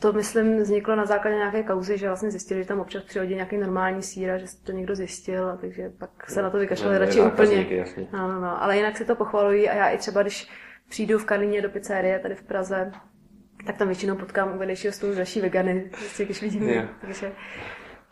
to, 0.00 0.12
myslím, 0.12 0.62
vzniklo 0.62 0.96
na 0.96 1.04
základě 1.04 1.36
nějaké 1.36 1.62
kauzy, 1.62 1.98
že 1.98 2.06
vlastně 2.06 2.30
zjistili, 2.30 2.62
že 2.62 2.68
tam 2.68 2.80
občas 2.80 3.02
přihodí 3.02 3.34
nějaký 3.34 3.56
normální 3.56 4.02
síra, 4.02 4.38
že 4.38 4.46
to 4.64 4.72
někdo 4.72 4.94
zjistil, 4.94 5.48
a 5.48 5.56
takže 5.56 5.92
pak 5.98 6.30
se 6.30 6.42
na 6.42 6.50
to 6.50 6.58
vykašlali 6.58 6.94
no, 6.94 7.00
radši 7.00 7.20
úplně. 7.20 7.84
No, 8.12 8.28
no, 8.28 8.40
no. 8.40 8.62
Ale 8.62 8.76
jinak 8.76 8.96
si 8.96 9.04
to 9.04 9.14
pochvalují 9.14 9.68
a 9.68 9.74
já 9.74 9.88
i 9.88 9.98
třeba, 9.98 10.22
když 10.22 10.48
přijdu 10.88 11.18
v 11.18 11.24
Karlíně 11.24 11.62
do 11.62 11.70
pizzerie 11.70 12.18
tady 12.18 12.34
v 12.34 12.42
Praze, 12.42 12.92
tak 13.66 13.76
tam 13.76 13.88
většinou 13.88 14.16
potkám 14.16 14.54
u 14.54 14.58
vedlejšího 14.58 14.92
stolu 14.92 15.14
další 15.14 15.40
vegany, 15.40 15.90
prostě, 15.90 16.24
když 16.24 16.42
vidím. 16.42 16.68
Yeah. 16.68 16.88
Takže, 17.00 17.32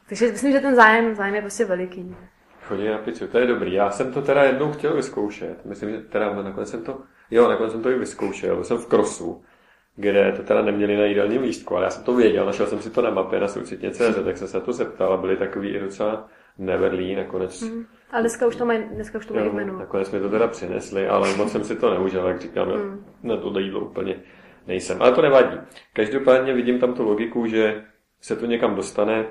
takže 0.08 0.32
myslím, 0.32 0.52
že 0.52 0.60
ten 0.60 0.74
zájem, 0.74 1.14
zájem 1.14 1.34
je 1.34 1.40
prostě 1.40 1.64
veliký. 1.64 2.16
Chodí 2.62 2.88
na 2.88 2.98
pizzu, 2.98 3.26
to 3.26 3.38
je 3.38 3.46
dobrý. 3.46 3.72
Já 3.72 3.90
jsem 3.90 4.12
to 4.12 4.22
teda 4.22 4.42
jednou 4.42 4.72
chtěl 4.72 4.96
vyzkoušet. 4.96 5.64
Myslím, 5.64 5.90
že 5.90 5.98
teda 5.98 6.42
nakonec 6.42 6.70
jsem 6.70 6.84
to, 6.84 7.00
jo, 7.30 7.48
nakonec 7.48 7.72
jsem 7.72 7.82
to 7.82 7.90
i 7.90 7.98
vyzkoušel. 7.98 8.54
Byl 8.54 8.64
jsem 8.64 8.78
v 8.78 8.86
Krosu 8.86 9.44
kde 9.96 10.32
to 10.32 10.42
teda 10.42 10.62
neměli 10.62 10.96
na 10.96 11.04
jídelním 11.04 11.42
lístku, 11.42 11.76
ale 11.76 11.84
já 11.84 11.90
jsem 11.90 12.04
to 12.04 12.14
věděl, 12.14 12.46
našel 12.46 12.66
jsem 12.66 12.80
si 12.80 12.90
to 12.90 13.02
na 13.02 13.10
mapě 13.10 13.40
na 13.40 13.48
soucitně.cz, 13.48 14.24
tak 14.24 14.36
jsem 14.36 14.48
se 14.48 14.60
to 14.60 14.72
zeptal 14.72 15.12
a 15.12 15.16
byli 15.16 15.36
takový 15.36 15.68
i 15.68 15.80
docela 15.80 16.28
neverlí 16.58 17.14
nakonec. 17.14 17.62
Mm. 17.62 17.86
Ale 18.10 18.20
dneska 18.20 18.46
už 18.46 18.56
to 18.56 18.66
mají, 18.66 18.82
dneska 18.94 19.18
už 19.18 19.26
to 19.26 19.34
mají 19.34 19.50
jméno. 19.52 19.78
Nakonec 19.78 20.10
mi 20.10 20.20
to 20.20 20.28
teda 20.28 20.48
přinesli, 20.48 21.08
ale 21.08 21.36
moc 21.36 21.52
jsem 21.52 21.64
si 21.64 21.76
to 21.76 21.90
neužil, 21.90 22.26
jak 22.26 22.40
říkám, 22.40 22.68
mm. 22.68 23.04
na 23.22 23.36
to 23.36 23.58
jídlo 23.58 23.80
úplně 23.80 24.16
nejsem. 24.66 25.02
Ale 25.02 25.12
to 25.12 25.22
nevadí. 25.22 25.58
Každopádně 25.92 26.52
vidím 26.52 26.78
tam 26.78 26.94
tu 26.94 27.02
logiku, 27.02 27.46
že 27.46 27.82
se 28.20 28.36
to 28.36 28.46
někam 28.46 28.74
dostane 28.74 29.26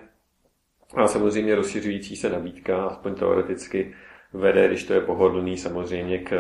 a 0.96 1.08
samozřejmě 1.08 1.56
rozšiřující 1.56 2.16
se 2.16 2.30
nabídka, 2.30 2.86
aspoň 2.86 3.16
teoreticky, 3.16 3.96
vede, 4.34 4.68
když 4.68 4.84
to 4.84 4.94
je 4.94 5.02
pohodlný, 5.02 5.58
samozřejmě 5.58 6.18
k 6.18 6.32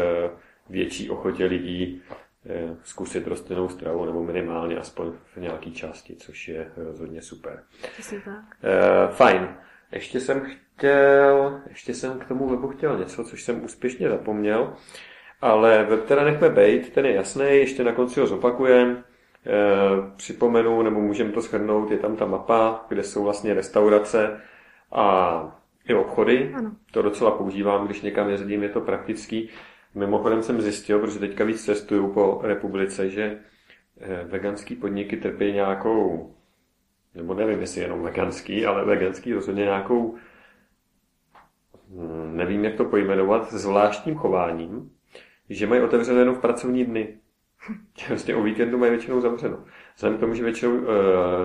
větší 0.69 1.09
ochotě 1.09 1.45
lidí 1.45 2.01
eh, 2.11 2.15
zkusit 2.83 3.27
rostlinnou 3.27 3.69
stravu, 3.69 4.05
nebo 4.05 4.23
minimálně 4.23 4.77
aspoň 4.77 5.11
v 5.35 5.37
nějaké 5.37 5.71
části, 5.71 6.15
což 6.15 6.47
je 6.47 6.71
rozhodně 6.77 7.21
super. 7.21 7.63
Přesně 7.93 8.21
tak. 8.25 8.43
E, 8.63 9.07
fajn. 9.11 9.47
Ještě 9.91 10.19
jsem 10.19 10.41
chtěl, 10.41 11.59
ještě 11.69 11.93
jsem 11.93 12.19
k 12.19 12.25
tomu 12.25 12.49
webu 12.49 12.67
chtěl 12.67 12.97
něco, 12.97 13.23
což 13.23 13.43
jsem 13.43 13.63
úspěšně 13.63 14.09
zapomněl, 14.09 14.73
ale 15.41 15.83
web 15.83 16.05
teda 16.05 16.23
nechme 16.23 16.49
bejt, 16.49 16.93
ten 16.93 17.05
je 17.05 17.13
jasný, 17.13 17.45
ještě 17.45 17.83
na 17.83 17.91
konci 17.91 18.19
ho 18.19 18.27
zopakujem. 18.27 18.89
E, 18.89 19.03
připomenu, 20.15 20.81
nebo 20.81 21.01
můžeme 21.01 21.31
to 21.31 21.41
shrnout, 21.41 21.91
je 21.91 21.97
tam 21.97 22.15
ta 22.15 22.25
mapa, 22.25 22.85
kde 22.89 23.03
jsou 23.03 23.23
vlastně 23.23 23.53
restaurace 23.53 24.41
a 24.91 25.61
i 25.87 25.93
obchody. 25.93 26.53
Ano. 26.55 26.71
To 26.91 27.01
docela 27.01 27.31
používám, 27.31 27.85
když 27.85 28.01
někam 28.01 28.29
jezdím, 28.29 28.63
je 28.63 28.69
to 28.69 28.81
praktický. 28.81 29.49
Mimochodem 29.95 30.43
jsem 30.43 30.61
zjistil, 30.61 30.99
protože 30.99 31.19
teďka 31.19 31.43
víc 31.43 31.65
cestuju 31.65 32.13
po 32.13 32.39
republice, 32.43 33.09
že 33.09 33.39
eh, 33.99 34.23
veganský 34.23 34.75
podniky 34.75 35.17
trpí 35.17 35.51
nějakou, 35.51 36.33
nebo 37.15 37.33
nevím, 37.33 37.61
jestli 37.61 37.81
jenom 37.81 38.01
veganský, 38.01 38.65
ale 38.65 38.85
veganský 38.85 39.33
rozhodně 39.33 39.63
nějakou, 39.63 40.15
hm, 41.89 42.37
nevím, 42.37 42.65
jak 42.65 42.75
to 42.75 42.85
pojmenovat, 42.85 43.53
zvláštním 43.53 44.15
chováním, 44.15 44.91
že 45.49 45.67
mají 45.67 45.81
otevřené 45.81 46.19
jenom 46.19 46.35
v 46.35 46.41
pracovní 46.41 46.85
dny. 46.85 47.17
Vlastně 48.09 48.35
o 48.35 48.43
víkendu 48.43 48.77
mají 48.77 48.91
většinou 48.91 49.21
zavřeno. 49.21 49.63
Vzhledem 49.95 50.17
k 50.17 50.21
tomu, 50.21 50.33
že 50.33 50.43
většinou 50.43 50.77
uh, 50.77 50.85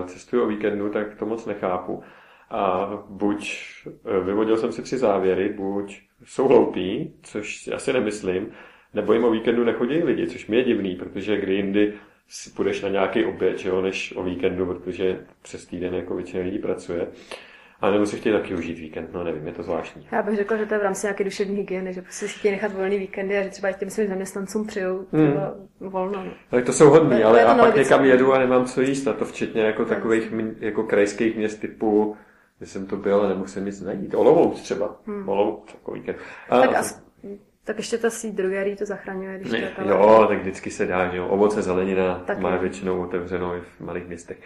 cestuju 0.05 0.43
o 0.43 0.47
víkendu, 0.47 0.89
tak 0.89 1.15
to 1.15 1.25
moc 1.25 1.45
nechápu. 1.45 2.03
A 2.51 2.89
buď 3.09 3.57
eh, 3.87 4.19
vyvodil 4.19 4.57
jsem 4.57 4.71
si 4.71 4.81
tři 4.81 4.97
závěry, 4.97 5.49
buď 5.49 6.01
jsou 6.25 6.47
hloupí, 6.47 7.13
což 7.23 7.57
si 7.57 7.73
asi 7.73 7.93
nemyslím, 7.93 8.51
nebo 8.93 9.13
jim 9.13 9.23
o 9.23 9.31
víkendu 9.31 9.63
nechodí 9.63 10.03
lidi, 10.03 10.27
což 10.27 10.47
mi 10.47 10.57
je 10.57 10.63
divný, 10.63 10.95
protože 10.95 11.37
kdy 11.37 11.53
jindy 11.53 11.93
si 12.27 12.49
půjdeš 12.49 12.81
na 12.81 12.89
nějaký 12.89 13.25
oběd, 13.25 13.57
že 13.59 13.69
jo, 13.69 13.81
než 13.81 14.13
o 14.17 14.23
víkendu, 14.23 14.65
protože 14.65 15.19
přes 15.41 15.65
týden 15.65 15.93
jako 15.93 16.15
většina 16.15 16.43
lidí 16.43 16.59
pracuje. 16.59 17.07
A 17.81 17.91
nebo 17.91 18.05
si 18.05 18.17
chtějí 18.17 18.35
taky 18.35 18.53
užít 18.53 18.79
víkend, 18.79 19.13
no 19.13 19.23
nevím, 19.23 19.47
je 19.47 19.53
to 19.53 19.63
zvláštní. 19.63 20.07
Já 20.11 20.21
bych 20.21 20.35
řekla, 20.35 20.57
že 20.57 20.65
to 20.65 20.73
je 20.73 20.79
v 20.79 20.83
rámci 20.83 21.05
nějaké 21.05 21.23
duševní 21.23 21.57
hygieny, 21.57 21.93
že 21.93 22.01
prostě 22.01 22.27
si 22.27 22.39
chtějí 22.39 22.51
nechat 22.51 22.73
volný 22.73 22.97
víkendy 22.97 23.37
a 23.37 23.43
že 23.43 23.49
třeba 23.49 23.69
i 23.69 23.73
těm 23.73 23.89
svým 23.89 24.07
zaměstnancům 24.07 24.67
přijou 24.67 25.03
třeba 25.03 25.55
hmm. 25.79 25.89
volno. 25.89 26.23
No. 26.23 26.31
Tak 26.49 26.65
to 26.65 26.73
jsou 26.73 26.89
hodný, 26.89 27.23
ale 27.23 27.39
já 27.39 27.55
pak 27.55 27.75
někam 27.75 28.05
jedu 28.05 28.33
a 28.33 28.39
nemám 28.39 28.65
co 28.65 28.81
jíst 28.81 29.07
a 29.07 29.13
to 29.13 29.25
včetně 29.25 29.61
jako 29.61 29.85
takových 29.85 30.33
jako 30.59 30.83
krajských 30.83 31.35
měst 31.35 31.61
typu 31.61 32.15
že 32.61 32.67
jsem 32.67 32.85
to 32.87 32.95
byl, 32.97 33.15
ale 33.15 33.29
nemohl 33.29 33.47
jsem 33.47 33.65
nic 33.65 33.81
najít. 33.81 34.13
Olomouc 34.15 34.61
třeba. 34.61 34.95
Hmm. 35.05 35.29
Olomouc, 35.29 35.73
jako 35.73 35.91
víkend. 35.91 36.17
A, 36.49 36.59
tak, 36.59 36.75
as, 36.75 37.00
tak 37.63 37.77
ještě 37.77 37.97
ta 37.97 38.09
síť 38.09 38.35
drogerí 38.35 38.75
to 38.75 38.85
zachraňuje, 38.85 39.39
když 39.39 39.51
ne, 39.51 39.71
to 39.75 39.81
Jo, 39.89 40.25
tak 40.29 40.39
vždycky 40.39 40.71
se 40.71 40.85
dá, 40.85 41.09
že 41.09 41.17
jo. 41.17 41.27
Ovoce, 41.27 41.61
zelenina 41.61 42.23
tak 42.25 42.39
má 42.39 42.53
je. 42.53 42.59
většinou 42.59 43.01
otevřeno 43.01 43.55
i 43.55 43.59
v 43.59 43.79
malých 43.79 44.07
městech. 44.07 44.37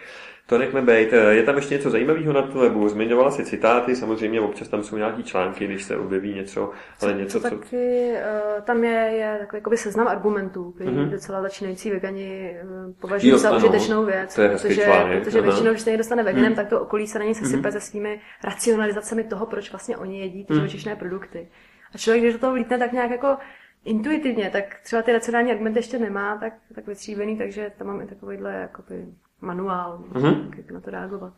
To 0.48 0.58
nechme 0.58 0.82
být. 0.82 1.12
Je 1.30 1.42
tam 1.42 1.56
ještě 1.56 1.74
něco 1.74 1.90
zajímavého 1.90 2.32
na 2.32 2.42
tom 2.42 2.60
webu. 2.60 2.88
Zmiňovala 2.88 3.30
si 3.30 3.44
citáty, 3.44 3.96
samozřejmě 3.96 4.40
občas 4.40 4.68
tam 4.68 4.82
jsou 4.82 4.96
nějaký 4.96 5.22
články, 5.22 5.66
když 5.66 5.82
se 5.82 5.96
objeví 5.96 6.34
něco, 6.34 6.70
ale 7.02 7.12
něco, 7.12 7.40
co... 7.40 7.50
Taky, 7.50 8.12
uh, 8.12 8.62
tam 8.62 8.84
je, 8.84 8.90
je 8.90 9.36
takový 9.38 9.58
jakoby 9.58 9.76
seznam 9.76 10.08
argumentů, 10.08 10.72
který 10.72 10.90
mm-hmm. 10.90 11.10
docela 11.10 11.42
začínající 11.42 11.90
vegani 11.90 12.56
uh, 12.62 12.92
považují 13.00 13.30
jo, 13.30 13.38
za 13.38 13.56
užitečnou 13.56 14.04
věc, 14.04 14.34
to 14.34 14.42
je 14.42 14.48
protože, 14.48 14.82
článek, 14.82 15.24
protože 15.24 15.40
většinou, 15.40 15.70
když 15.70 15.82
se 15.82 15.90
někdo 15.90 16.04
stane 16.04 16.22
veganem, 16.22 16.50
mm. 16.50 16.56
tak 16.56 16.68
to 16.68 16.80
okolí 16.80 17.06
se 17.06 17.18
na 17.18 17.24
něj 17.24 17.34
sesype 17.34 17.68
mm-hmm. 17.68 17.72
se 17.72 17.80
svými 17.80 18.20
racionalizacemi 18.44 19.24
toho, 19.24 19.46
proč 19.46 19.70
vlastně 19.72 19.96
oni 19.96 20.20
jedí 20.20 20.44
ty 20.44 20.52
mm. 20.52 20.58
živočišné 20.58 20.96
produkty. 20.96 21.48
A 21.96 21.98
člověk, 21.98 22.22
když 22.22 22.34
do 22.34 22.40
toho 22.40 22.52
vlítne 22.52 22.78
tak 22.78 22.92
nějak 22.92 23.10
jako 23.10 23.36
intuitivně, 23.84 24.50
tak 24.50 24.80
třeba 24.82 25.02
ty 25.02 25.12
racionální 25.12 25.50
argumenty 25.50 25.78
ještě 25.78 25.98
nemá 25.98 26.36
tak, 26.36 26.52
tak 26.74 26.86
vytříbený, 26.86 27.38
takže 27.38 27.72
tam 27.78 27.86
mám 27.86 28.00
i 28.00 28.06
takovýhle 28.06 28.52
jakoby 28.52 29.06
manuál, 29.40 29.98
mm-hmm. 29.98 30.56
jak 30.56 30.70
na 30.70 30.80
to 30.80 30.90
reagovat. 30.90 31.32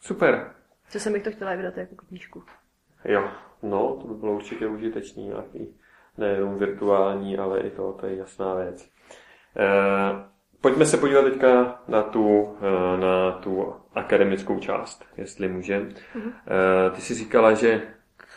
Super. 0.00 0.50
Co 0.88 1.00
jsem 1.00 1.12
bych 1.12 1.22
to 1.22 1.30
chtěla 1.30 1.54
vydat 1.54 1.76
jako 1.76 2.06
knížku. 2.08 2.42
Jo, 3.04 3.28
no, 3.62 3.98
to 4.02 4.08
by 4.08 4.14
bylo 4.14 4.34
určitě 4.34 4.66
užitečný, 4.66 5.28
nějaký 5.28 5.78
nejenom 6.18 6.58
virtuální, 6.58 7.38
ale 7.38 7.60
i 7.60 7.70
to, 7.70 7.92
to 7.92 8.06
je 8.06 8.16
jasná 8.16 8.54
věc. 8.54 8.90
E, 9.56 9.68
pojďme 10.60 10.86
se 10.86 10.96
podívat 10.96 11.22
teďka 11.22 11.82
na 11.88 12.02
tu, 12.02 12.56
eh, 12.60 13.00
na 13.00 13.32
tu 13.32 13.74
akademickou 13.94 14.58
část, 14.58 15.04
jestli 15.16 15.48
můžem. 15.48 15.88
Mm-hmm. 15.88 16.32
E, 16.86 16.90
ty 16.90 17.00
jsi 17.00 17.14
říkala, 17.14 17.54
že 17.54 17.95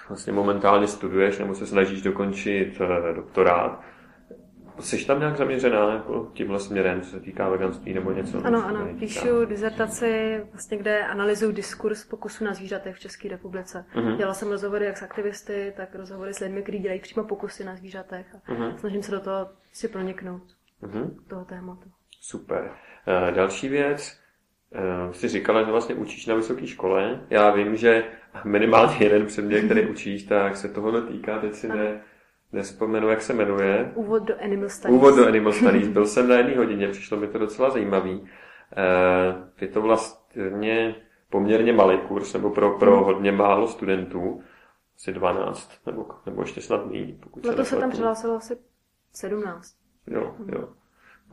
vlastně 0.09 0.33
momentálně 0.33 0.87
studuješ 0.87 1.37
nebo 1.39 1.55
se 1.55 1.67
snažíš 1.67 2.01
dokončit 2.01 2.81
doktorát. 3.15 3.81
Jsi 4.79 5.05
tam 5.05 5.19
nějak 5.19 5.37
zaměřená 5.37 5.93
jako 5.93 6.31
tímhle 6.33 6.59
směrem, 6.59 7.01
co 7.01 7.09
se 7.09 7.19
týká 7.19 7.49
veganství 7.49 7.93
nebo 7.93 8.11
něco? 8.11 8.45
Ano, 8.45 8.65
ano. 8.65 8.87
Píšu 8.99 9.45
dizertaci, 9.45 10.41
vlastně, 10.51 10.77
kde 10.77 11.05
analyzuju 11.05 11.51
diskurs 11.51 12.05
pokusu 12.05 12.43
na 12.45 12.53
zvířatech 12.53 12.95
v 12.95 12.99
České 12.99 13.29
republice. 13.29 13.85
Uh-huh. 13.95 14.17
Dělala 14.17 14.33
jsem 14.33 14.49
rozhovory 14.49 14.85
jak 14.85 14.97
s 14.97 15.03
aktivisty, 15.03 15.73
tak 15.77 15.95
rozhovory 15.95 16.33
s 16.33 16.39
lidmi, 16.39 16.61
kteří 16.61 16.79
dělají 16.79 16.99
přímo 16.99 17.25
pokusy 17.25 17.63
na 17.63 17.75
zvířatech. 17.75 18.25
A 18.35 18.51
uh-huh. 18.51 18.75
snažím 18.75 19.03
se 19.03 19.11
do 19.11 19.19
toho 19.19 19.49
si 19.71 19.87
proniknout, 19.87 20.43
uh-huh. 20.83 21.09
toho 21.27 21.45
tématu. 21.45 21.91
Super. 22.21 22.71
Uh, 23.07 23.35
další 23.35 23.69
věc, 23.69 24.19
jsi 25.11 25.27
říkala, 25.27 25.63
že 25.63 25.71
vlastně 25.71 25.95
učíš 25.95 26.25
na 26.25 26.35
vysoké 26.35 26.67
škole. 26.67 27.21
Já 27.29 27.51
vím, 27.51 27.75
že 27.75 28.03
minimálně 28.43 28.97
jeden 28.99 29.25
předmět, 29.25 29.61
který 29.61 29.89
učíš, 29.89 30.23
tak 30.23 30.57
se 30.57 30.69
toho 30.69 30.91
netýká, 30.91 31.39
teď 31.39 31.53
si 31.53 31.67
ne, 31.67 32.01
nespomenu, 32.51 33.09
jak 33.09 33.21
se 33.21 33.33
jmenuje. 33.33 33.91
Úvod 33.95 34.23
do 34.23 34.41
Animal 34.41 34.69
Studies. 34.69 34.97
Úvod 34.97 35.15
do 35.15 35.27
Animal 35.27 35.53
Studies. 35.53 35.87
Byl 35.87 36.05
jsem 36.05 36.29
na 36.29 36.35
jedné 36.35 36.57
hodině, 36.57 36.87
přišlo 36.87 37.17
mi 37.17 37.27
to 37.27 37.37
docela 37.37 37.69
zajímavý. 37.69 38.27
Eh, 38.77 39.35
je 39.61 39.67
to 39.67 39.81
vlastně 39.81 40.95
poměrně 41.29 41.73
malý 41.73 41.97
kurz, 41.97 42.33
nebo 42.33 42.49
pro, 42.49 42.77
pro 42.79 42.95
hmm. 42.95 43.05
hodně 43.05 43.31
málo 43.31 43.67
studentů, 43.67 44.43
asi 44.95 45.13
12, 45.13 45.71
nebo, 45.85 46.07
nebo 46.25 46.41
ještě 46.41 46.61
snad 46.61 46.85
méně. 46.85 47.15
Pokud 47.19 47.45
no 47.45 47.55
to 47.55 47.65
se 47.65 47.75
tam 47.75 47.91
přihlásilo 47.91 48.35
asi 48.35 48.57
17. 49.13 49.75
Jo, 50.07 50.35
jo. 50.47 50.69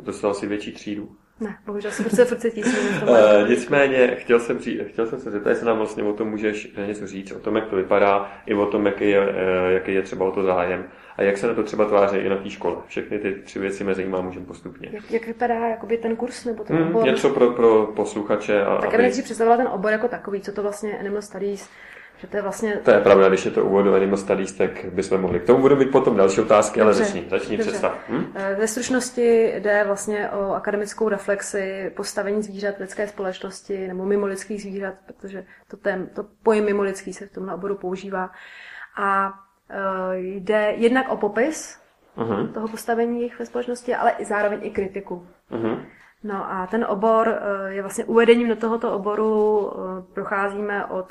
To 0.05 0.13
se 0.13 0.27
asi 0.27 0.47
větší 0.47 0.73
třídu. 0.73 1.17
Ne, 1.41 1.57
bohužel 1.67 1.91
se 1.91 2.03
prostě 2.03 2.25
furt 2.25 2.39
tisíc. 2.39 2.67
uh, 3.03 3.49
nicméně, 3.49 4.17
chtěl 4.19 4.41
jsem, 4.41 4.59
při, 4.59 4.85
chtěl 4.89 5.07
jsem 5.07 5.21
se 5.21 5.31
zeptat, 5.31 5.51
jestli 5.51 5.67
nám 5.67 5.79
vlastně 5.79 6.03
o 6.03 6.13
tom 6.13 6.29
můžeš 6.29 6.73
něco 6.87 7.07
říct, 7.07 7.33
o 7.33 7.39
tom, 7.39 7.57
jak 7.57 7.67
to 7.67 7.77
vypadá, 7.77 8.33
i 8.47 8.55
o 8.55 8.67
tom, 8.67 8.87
jaký 8.87 9.11
je, 9.11 9.21
uh, 9.21 9.35
jaký 9.69 9.95
je 9.95 10.03
třeba 10.03 10.27
o 10.27 10.31
to 10.31 10.43
zájem 10.43 10.85
a 11.17 11.23
jak 11.23 11.39
se 11.39 11.47
na 11.47 11.55
to 11.55 11.63
třeba 11.63 11.85
tváří 11.85 12.17
i 12.17 12.29
na 12.29 12.37
té 12.37 12.51
škole. 12.51 12.77
Všechny 12.87 13.19
ty 13.19 13.35
tři 13.35 13.59
věci 13.59 13.85
mě 13.85 13.95
zajímá, 13.95 14.21
můžeme 14.21 14.47
postupně. 14.47 14.89
Jak, 14.93 15.11
jak 15.11 15.27
vypadá 15.27 15.69
jakoby 15.69 15.99
ten 15.99 16.17
kurz 16.17 16.45
nebo 16.45 16.65
ten 16.65 16.77
hmm? 16.77 17.05
Něco 17.05 17.31
pro, 17.31 17.51
pro 17.51 17.87
posluchače. 17.87 18.65
A, 18.65 18.77
tak 18.77 18.95
aby... 18.95 19.03
já 19.03 19.09
bych 19.09 19.25
představila 19.25 19.57
ten 19.57 19.69
obor 19.69 19.93
jako 19.93 20.09
takový, 20.09 20.41
co 20.41 20.53
to 20.53 20.63
vlastně 20.63 20.99
Animal 20.99 21.23
Studies 21.23 21.71
že 22.19 22.27
to 22.27 22.37
je 22.37 22.43
vlastně... 22.43 22.77
To 22.77 22.91
je 22.91 23.01
pravda, 23.01 23.29
když 23.29 23.45
je 23.45 23.51
to 23.51 23.83
do 23.83 23.95
Animal 23.95 24.17
Studies, 24.17 24.53
tak 24.53 24.85
bychom 24.85 25.21
mohli. 25.21 25.41
K 25.41 25.47
tomu 25.47 25.61
budou 25.61 25.77
být 25.77 25.91
potom 25.91 26.17
další 26.17 26.41
otázky, 26.41 26.81
dobře, 26.81 26.83
ale 26.83 27.05
začni, 27.05 27.25
začni 27.31 27.59
představ. 27.59 27.99
Hm? 28.09 28.33
Eh, 28.35 28.57
ve 28.59 28.69
stručnosti 28.69 29.53
jde 29.57 29.85
vlastně 29.87 30.31
o 30.31 30.53
akademickou 30.53 31.09
reflexi 31.09 31.93
postavení 31.97 32.43
zvířat 32.43 32.77
v 32.77 32.81
lidské 32.81 33.09
společnosti 33.09 33.89
nebo 33.89 34.05
mimo 34.05 34.27
lidských 34.27 34.63
zvířat, 34.63 34.95
protože 35.07 35.45
to, 35.69 35.77
tém, 35.77 36.07
to 36.07 36.25
pojem 36.43 36.65
mimo 36.65 36.83
lidský 36.83 37.13
se 37.13 37.27
v 37.27 37.33
tomhle 37.33 37.55
oboru 37.55 37.75
používá. 37.75 38.31
A 38.97 39.29
uh, 39.29 39.35
jde 40.15 40.73
jednak 40.77 41.09
o 41.09 41.17
popis 41.17 41.79
uh-huh. 42.17 42.53
toho 42.53 42.69
postavení 42.69 43.23
jich 43.23 43.39
ve 43.39 43.47
společnosti, 43.47 43.95
ale 43.95 44.11
i 44.11 44.25
zároveň 44.25 44.59
i 44.63 44.71
kritiku. 44.71 45.27
Uh-huh. 45.51 45.79
No 46.25 46.53
a 46.53 46.67
ten 46.67 46.87
obor 46.89 47.29
uh, 47.29 47.67
je 47.67 47.83
vlastně 47.83 48.05
uvedením 48.05 48.49
do 48.49 48.57
tohoto 48.57 48.93
oboru 48.93 49.73
procházíme 50.15 50.87
od 50.87 51.07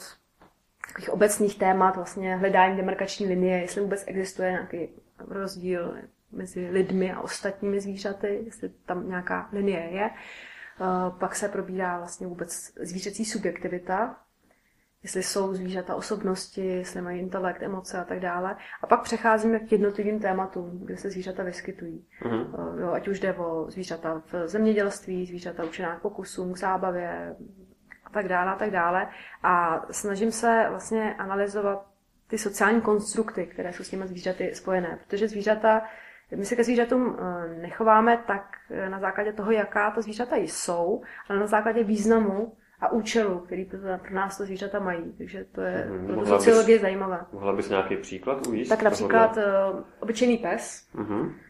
takových 0.87 1.09
obecných 1.09 1.59
témat, 1.59 1.95
vlastně 1.95 2.35
hledání 2.35 2.77
demarkační 2.77 3.25
linie, 3.25 3.61
jestli 3.61 3.81
vůbec 3.81 4.03
existuje 4.07 4.51
nějaký 4.51 4.89
rozdíl 5.27 5.95
mezi 6.31 6.69
lidmi 6.69 7.13
a 7.13 7.21
ostatními 7.21 7.81
zvířaty, 7.81 8.41
jestli 8.45 8.69
tam 8.69 9.09
nějaká 9.09 9.49
linie 9.51 9.89
je. 9.91 10.09
Eh, 10.09 11.11
pak 11.19 11.35
se 11.35 11.49
probírá 11.49 11.97
vlastně 11.97 12.27
vůbec 12.27 12.73
zvířecí 12.81 13.25
subjektivita, 13.25 14.15
jestli 15.03 15.23
jsou 15.23 15.53
zvířata 15.53 15.95
osobnosti, 15.95 16.65
jestli 16.65 17.01
mají 17.01 17.19
intelekt, 17.19 17.61
emoce 17.61 17.97
a 17.97 18.03
tak 18.03 18.19
dále. 18.19 18.55
A 18.81 18.87
pak 18.87 19.01
přecházíme 19.01 19.59
k 19.59 19.71
jednotlivým 19.71 20.19
tématům, 20.19 20.79
kde 20.85 20.97
se 20.97 21.09
zvířata 21.09 21.43
vyskytují. 21.43 22.05
Uh-huh. 22.21 22.79
Jo, 22.79 22.91
ať 22.91 23.07
už 23.07 23.19
jde 23.19 23.33
o 23.33 23.65
zvířata 23.71 24.21
v 24.31 24.47
zemědělství, 24.47 25.25
zvířata 25.25 25.63
učená 25.63 25.95
k 25.95 26.01
pokusům, 26.01 26.53
k 26.53 26.57
zábavě, 26.57 27.35
tak 28.15 28.27
dále 28.27 28.51
a 28.51 28.55
tak 28.55 28.71
dále. 28.71 29.07
A 29.43 29.85
snažím 29.91 30.31
se 30.31 30.65
vlastně 30.69 31.15
analyzovat 31.17 31.85
ty 32.27 32.37
sociální 32.37 32.81
konstrukty, 32.81 33.45
které 33.45 33.73
jsou 33.73 33.83
s 33.83 33.89
těmi 33.89 34.07
zvířaty 34.07 34.55
spojené. 34.55 34.99
Protože 35.03 35.27
zvířata, 35.27 35.81
my 36.35 36.45
se 36.45 36.55
ke 36.55 36.63
zvířatům 36.63 37.17
eh, 37.19 37.61
nechováme 37.61 38.23
tak 38.27 38.57
eh, 38.71 38.89
na 38.89 38.99
základě 38.99 39.33
toho, 39.33 39.51
jaká 39.51 39.91
to 39.91 40.01
zvířata 40.01 40.35
jsou, 40.35 41.01
ale 41.29 41.39
na 41.39 41.47
základě 41.47 41.83
významu 41.83 42.53
a 42.79 42.91
účelu, 42.91 43.39
který 43.39 43.65
pro 43.65 44.15
nás 44.15 44.37
to 44.37 44.45
zvířata 44.45 44.79
mají. 44.79 45.13
Takže 45.17 45.45
to 45.51 45.61
je 45.61 45.85
mm, 45.89 46.07
pro 46.07 46.25
sociologie 46.25 46.79
zajímavé. 46.79 47.25
Mohla 47.31 47.53
bys 47.53 47.69
nějaký 47.69 47.97
příklad 47.97 48.47
uvést? 48.47 48.69
Tak 48.69 48.81
například 48.83 49.35
tohohle? 49.35 49.83
obyčejný 49.99 50.37
pes. 50.37 50.87
Mm-hmm 50.95 51.31
Eh, 51.31 51.44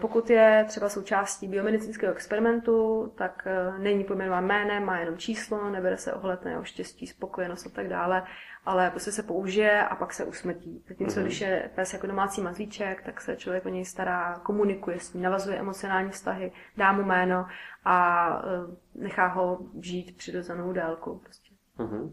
pokud 0.00 0.30
je 0.30 0.64
třeba 0.68 0.88
součástí 0.88 1.48
biomedicínského 1.48 2.12
experimentu, 2.12 3.12
tak 3.14 3.46
eh, 3.46 3.78
není 3.78 4.04
pojmenován 4.04 4.46
jménem, 4.46 4.84
má 4.84 4.98
jenom 4.98 5.16
číslo, 5.16 5.70
nebere 5.70 5.96
se 5.96 6.12
ohled 6.12 6.44
na 6.44 6.50
jeho 6.50 6.64
štěstí, 6.64 7.06
spokojenost 7.06 7.66
a 7.66 7.70
tak 7.70 7.88
dále, 7.88 8.22
ale 8.66 8.90
prostě 8.90 9.12
se 9.12 9.22
použije 9.22 9.84
a 9.84 9.96
pak 9.96 10.12
se 10.12 10.24
usmrtí. 10.24 10.84
Zatímco 10.88 11.20
mm-hmm. 11.20 11.24
když 11.24 11.40
je 11.40 11.70
pes 11.74 11.92
jako 11.92 12.06
domácí 12.06 12.40
mazlíček, 12.40 13.02
tak 13.02 13.20
se 13.20 13.36
člověk 13.36 13.66
o 13.66 13.68
něj 13.68 13.84
stará, 13.84 14.38
komunikuje 14.42 15.00
s 15.00 15.12
ním, 15.12 15.22
navazuje 15.22 15.58
emocionální 15.58 16.10
vztahy, 16.10 16.52
dá 16.76 16.92
mu 16.92 17.02
jméno 17.02 17.46
a 17.84 18.28
eh, 18.44 18.76
nechá 18.94 19.26
ho 19.26 19.58
žít 19.80 20.16
přirozenou 20.16 20.72
délku. 20.72 21.20
Prostě. 21.24 21.54
Mm-hmm. 21.78 22.12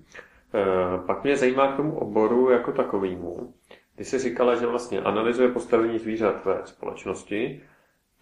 E, 0.54 1.06
pak 1.06 1.24
mě 1.24 1.38
zajímá 1.38 1.74
k 1.74 1.76
tomu 1.78 2.00
oboru 2.00 2.50
jako 2.50 2.72
takovýmu. 2.72 3.54
Ty 4.02 4.06
jsi 4.06 4.20
říkala, 4.20 4.56
že 4.56 4.66
vlastně 4.66 5.02
analyzuje 5.02 5.52
postavení 5.52 6.00
zvířat 6.00 6.46
ve 6.46 6.62
společnosti 6.66 7.62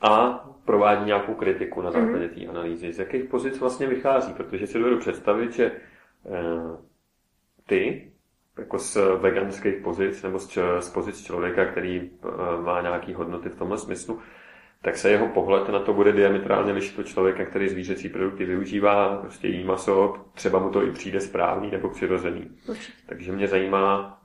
a 0.02 0.30
provádí 0.66 1.06
nějakou 1.06 1.34
kritiku 1.34 1.82
na 1.82 1.92
základě 1.92 2.28
mm-hmm. 2.28 2.46
té 2.46 2.48
analýzy. 2.48 2.94
Z 2.94 3.00
jakých 3.00 3.24
pozic 3.24 3.60
vlastně 3.60 3.88
vychází? 3.88 4.34
Protože 4.34 4.68
si 4.68 4.78
dovedu 4.78 4.98
představit, 4.98 5.54
že 5.54 5.66
e, 5.66 5.72
ty, 7.66 8.12
jako 8.58 8.80
z 8.80 8.98
veganských 9.22 9.76
pozic 9.76 10.24
nebo 10.24 10.40
z, 10.40 10.58
z 10.80 10.90
pozic 10.90 11.26
člověka, 11.26 11.66
který 11.66 11.98
e, 11.98 12.62
má 12.62 12.82
nějaké 12.82 13.16
hodnoty 13.16 13.50
v 13.50 13.56
tomhle 13.56 13.78
smyslu, 13.78 14.20
tak 14.82 14.98
se 14.98 15.10
jeho 15.10 15.28
pohled 15.28 15.70
na 15.70 15.80
to 15.80 15.94
bude 15.94 16.12
diametrálně 16.12 16.72
lišit 16.72 17.00
od 17.00 17.08
člověka, 17.08 17.46
který 17.46 17.70
zvířecí 17.70 18.10
produkty 18.10 18.46
využívá, 18.46 19.18
prostě 19.18 19.48
jí 19.48 19.64
maso, 19.64 20.16
třeba 20.34 20.60
mu 20.60 20.70
to 20.70 20.84
i 20.84 20.92
přijde 20.92 21.20
správný 21.20 21.72
nebo 21.72 21.90
přirozený. 21.90 22.52
Takže 23.06 23.32
mě 23.32 23.48
zajímá, 23.48 24.22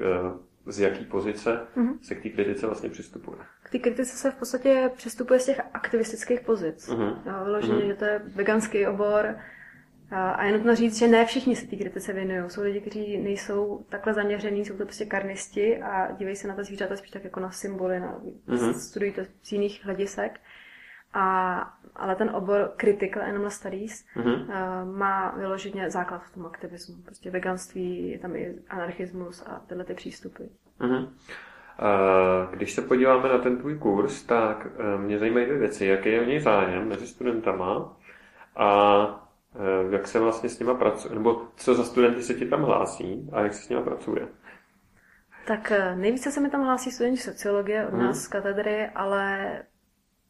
e, 0.00 0.53
z 0.66 0.80
jaký 0.80 1.04
pozice 1.04 1.66
mm-hmm. 1.76 1.98
se 2.02 2.14
k 2.14 2.22
té 2.22 2.28
kritice 2.28 2.66
vlastně 2.66 2.88
přistupuje. 2.88 3.38
K 3.62 3.70
té 3.70 3.78
kritice 3.78 4.16
se 4.16 4.30
v 4.30 4.34
podstatě 4.34 4.90
přistupuje 4.96 5.40
z 5.40 5.46
těch 5.46 5.60
aktivistických 5.74 6.40
pozic. 6.40 6.88
Mm-hmm. 6.88 7.44
Vyloženě, 7.44 7.74
mm-hmm. 7.74 7.86
že 7.86 7.94
to 7.94 8.04
je 8.04 8.22
veganský 8.24 8.86
obor, 8.86 9.36
a 10.10 10.44
je 10.44 10.52
nutno 10.52 10.74
říct, 10.74 10.98
že 10.98 11.08
ne 11.08 11.26
všichni 11.26 11.56
se 11.56 11.66
té 11.66 11.76
kritice 11.76 12.12
věnují. 12.12 12.50
Jsou 12.50 12.62
lidi, 12.62 12.80
kteří 12.80 13.18
nejsou 13.18 13.84
takhle 13.88 14.14
zaměření, 14.14 14.64
jsou 14.64 14.76
to 14.76 14.84
prostě 14.84 15.04
karnisti 15.04 15.82
a 15.82 16.12
dívají 16.12 16.36
se 16.36 16.48
na 16.48 16.54
ta 16.54 16.62
zvířata 16.62 16.96
spíš 16.96 17.10
tak 17.10 17.24
jako 17.24 17.40
na 17.40 17.50
symboly, 17.50 18.00
na, 18.00 18.20
mm-hmm. 18.48 18.72
studují 18.72 19.12
to 19.12 19.22
z 19.42 19.52
jiných 19.52 19.84
hledisek. 19.84 20.40
A, 21.14 21.58
ale 21.96 22.16
ten 22.16 22.30
obor 22.30 22.72
Critical 22.76 23.22
Animal 23.22 23.50
Studies 23.50 24.04
mm-hmm. 24.16 24.42
uh, 24.42 24.96
má 24.96 25.30
vyloženě 25.30 25.90
základ 25.90 26.22
v 26.22 26.34
tom 26.34 26.46
aktivismu. 26.46 26.94
Prostě 27.04 27.30
veganství, 27.30 28.10
je 28.10 28.18
tam 28.18 28.36
i 28.36 28.54
anarchismus 28.68 29.46
a 29.46 29.62
tyhle 29.66 29.84
ty 29.84 29.94
přístupy. 29.94 30.42
Mm-hmm. 30.80 31.08
Když 32.50 32.72
se 32.72 32.82
podíváme 32.82 33.28
na 33.28 33.38
ten 33.38 33.58
tvůj 33.58 33.78
kurz, 33.78 34.22
tak 34.22 34.66
eh, 34.66 34.98
mě 34.98 35.18
zajímají 35.18 35.46
dvě 35.46 35.58
věci. 35.58 35.86
Jaký 35.86 36.08
je 36.08 36.20
o 36.20 36.24
něj 36.24 36.40
zájem 36.40 36.88
mezi 36.88 37.06
studentama 37.06 37.96
a 38.56 39.24
Eh, 39.56 39.92
jak 39.94 40.08
se 40.08 40.20
vlastně 40.20 40.48
s 40.48 40.58
nima 40.58 40.74
pracuje, 40.74 41.14
nebo 41.14 41.42
co 41.56 41.74
za 41.74 41.84
studenty 41.84 42.22
se 42.22 42.34
ti 42.34 42.46
tam 42.46 42.62
hlásí 42.62 43.30
a 43.32 43.40
jak 43.40 43.54
se 43.54 43.62
s 43.62 43.68
nima 43.68 43.82
pracuje? 43.82 44.28
Tak 45.46 45.72
nejvíce 45.94 46.30
se 46.30 46.40
mi 46.40 46.50
tam 46.50 46.64
hlásí 46.64 46.90
studenti 46.90 47.20
sociologie 47.20 47.86
od 47.86 47.92
hmm. 47.92 48.02
nás 48.02 48.18
z 48.18 48.28
katedry, 48.28 48.86
ale 48.94 49.52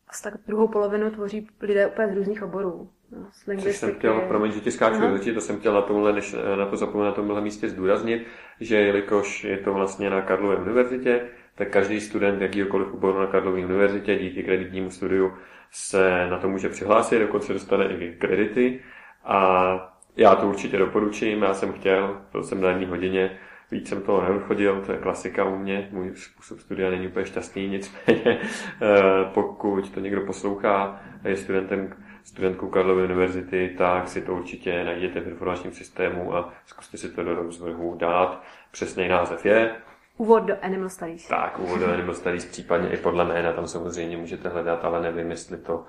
asi 0.08 0.23
tak 0.23 0.34
druhou 0.46 0.68
polovinu 0.68 1.11
tvoří 1.11 1.49
lidé 1.61 1.87
úplně 1.87 2.08
z 2.08 2.16
různých 2.16 2.42
oborů. 2.42 2.90
No, 3.11 3.56
Což 3.58 3.76
jsem 3.76 3.94
chtěl, 3.94 4.20
promiň, 4.20 4.52
že 4.52 4.61
ti 4.61 4.70
skáču 4.70 5.00
do 5.00 5.34
to 5.34 5.40
jsem 5.40 5.58
chtěl 5.58 5.75
na, 5.75 5.82
tomhle, 5.82 6.12
než 6.12 6.37
na 6.56 6.66
to 6.66 6.76
zapomenout 6.76 7.11
na 7.11 7.12
tomhle 7.12 7.40
místě 7.40 7.68
zdůraznit, 7.68 8.26
že 8.61 8.76
jelikož 8.76 9.44
je 9.44 9.58
to 9.58 9.75
vlastně 9.75 10.11
na 10.11 10.23
Karlově 10.23 10.58
univerzitě, 10.58 11.20
tak 11.54 11.68
každý 11.70 12.00
student 12.00 12.42
jakýkoliv 12.42 12.94
oboru 12.94 13.18
na 13.18 13.26
Karlově 13.26 13.64
univerzitě 13.64 14.18
díky 14.18 14.42
kreditnímu 14.42 14.90
studiu 14.90 15.32
se 15.70 16.26
na 16.30 16.38
to 16.38 16.49
může 16.49 16.68
přihlásit, 16.68 17.18
dokonce 17.18 17.52
dostane 17.52 17.84
i 17.84 18.16
kredity. 18.18 18.80
A 19.25 19.94
já 20.16 20.34
to 20.34 20.49
určitě 20.49 20.78
doporučím, 20.78 21.42
já 21.42 21.54
jsem 21.54 21.73
chtěl, 21.73 22.20
byl 22.32 22.42
jsem 22.42 22.61
na 22.61 22.68
jedné 22.68 22.87
hodině, 22.87 23.38
víc 23.74 23.88
jsem 23.88 24.02
toho 24.02 24.22
neodchodil, 24.22 24.82
to 24.86 24.92
je 24.92 24.98
klasika 24.98 25.44
u 25.44 25.56
mě, 25.56 25.88
můj 25.92 26.12
způsob 26.14 26.60
studia 26.60 26.90
není 26.90 27.08
úplně 27.08 27.26
šťastný, 27.26 27.68
nicméně 27.68 28.40
eh, 28.82 29.24
pokud 29.34 29.90
to 29.90 30.00
někdo 30.00 30.20
poslouchá 30.20 31.00
a 31.24 31.28
je 31.28 31.37
studentem, 31.37 31.94
studentkou 32.24 32.68
Karlovy 32.68 33.02
univerzity, 33.02 33.74
tak 33.78 34.08
si 34.08 34.22
to 34.22 34.34
určitě 34.34 34.84
najděte 34.84 35.20
v 35.20 35.28
informačním 35.28 35.72
systému 35.72 36.37
a 36.37 36.52
zkuste 36.66 36.98
si 36.98 37.08
to 37.08 37.24
do 37.24 37.34
rozvrhu 37.34 37.94
dát. 37.94 38.42
Přesný 38.72 39.08
název 39.08 39.46
je 39.46 39.76
Úvod 40.16 40.42
do 40.42 40.54
Animal 40.62 40.88
Studies. 40.88 41.28
Tak, 41.28 41.58
úvod 41.58 41.80
do 41.80 41.87
Animal 41.92 42.14
Studies, 42.14 42.44
případně 42.44 42.88
i 42.90 42.96
podle 42.96 43.24
jména, 43.24 43.52
tam 43.52 43.66
samozřejmě 43.66 44.16
můžete 44.16 44.48
hledat, 44.48 44.84
ale 44.84 45.02
nevím, 45.02 45.30
jestli 45.30 45.56
to 45.56 45.84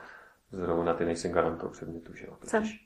Zrovna 0.52 0.93
ty 0.93 1.06
nejsem 1.06 1.32
garantou 1.32 1.67
předmětu, 1.67 2.13
že 2.13 2.26
jo? 2.26 2.34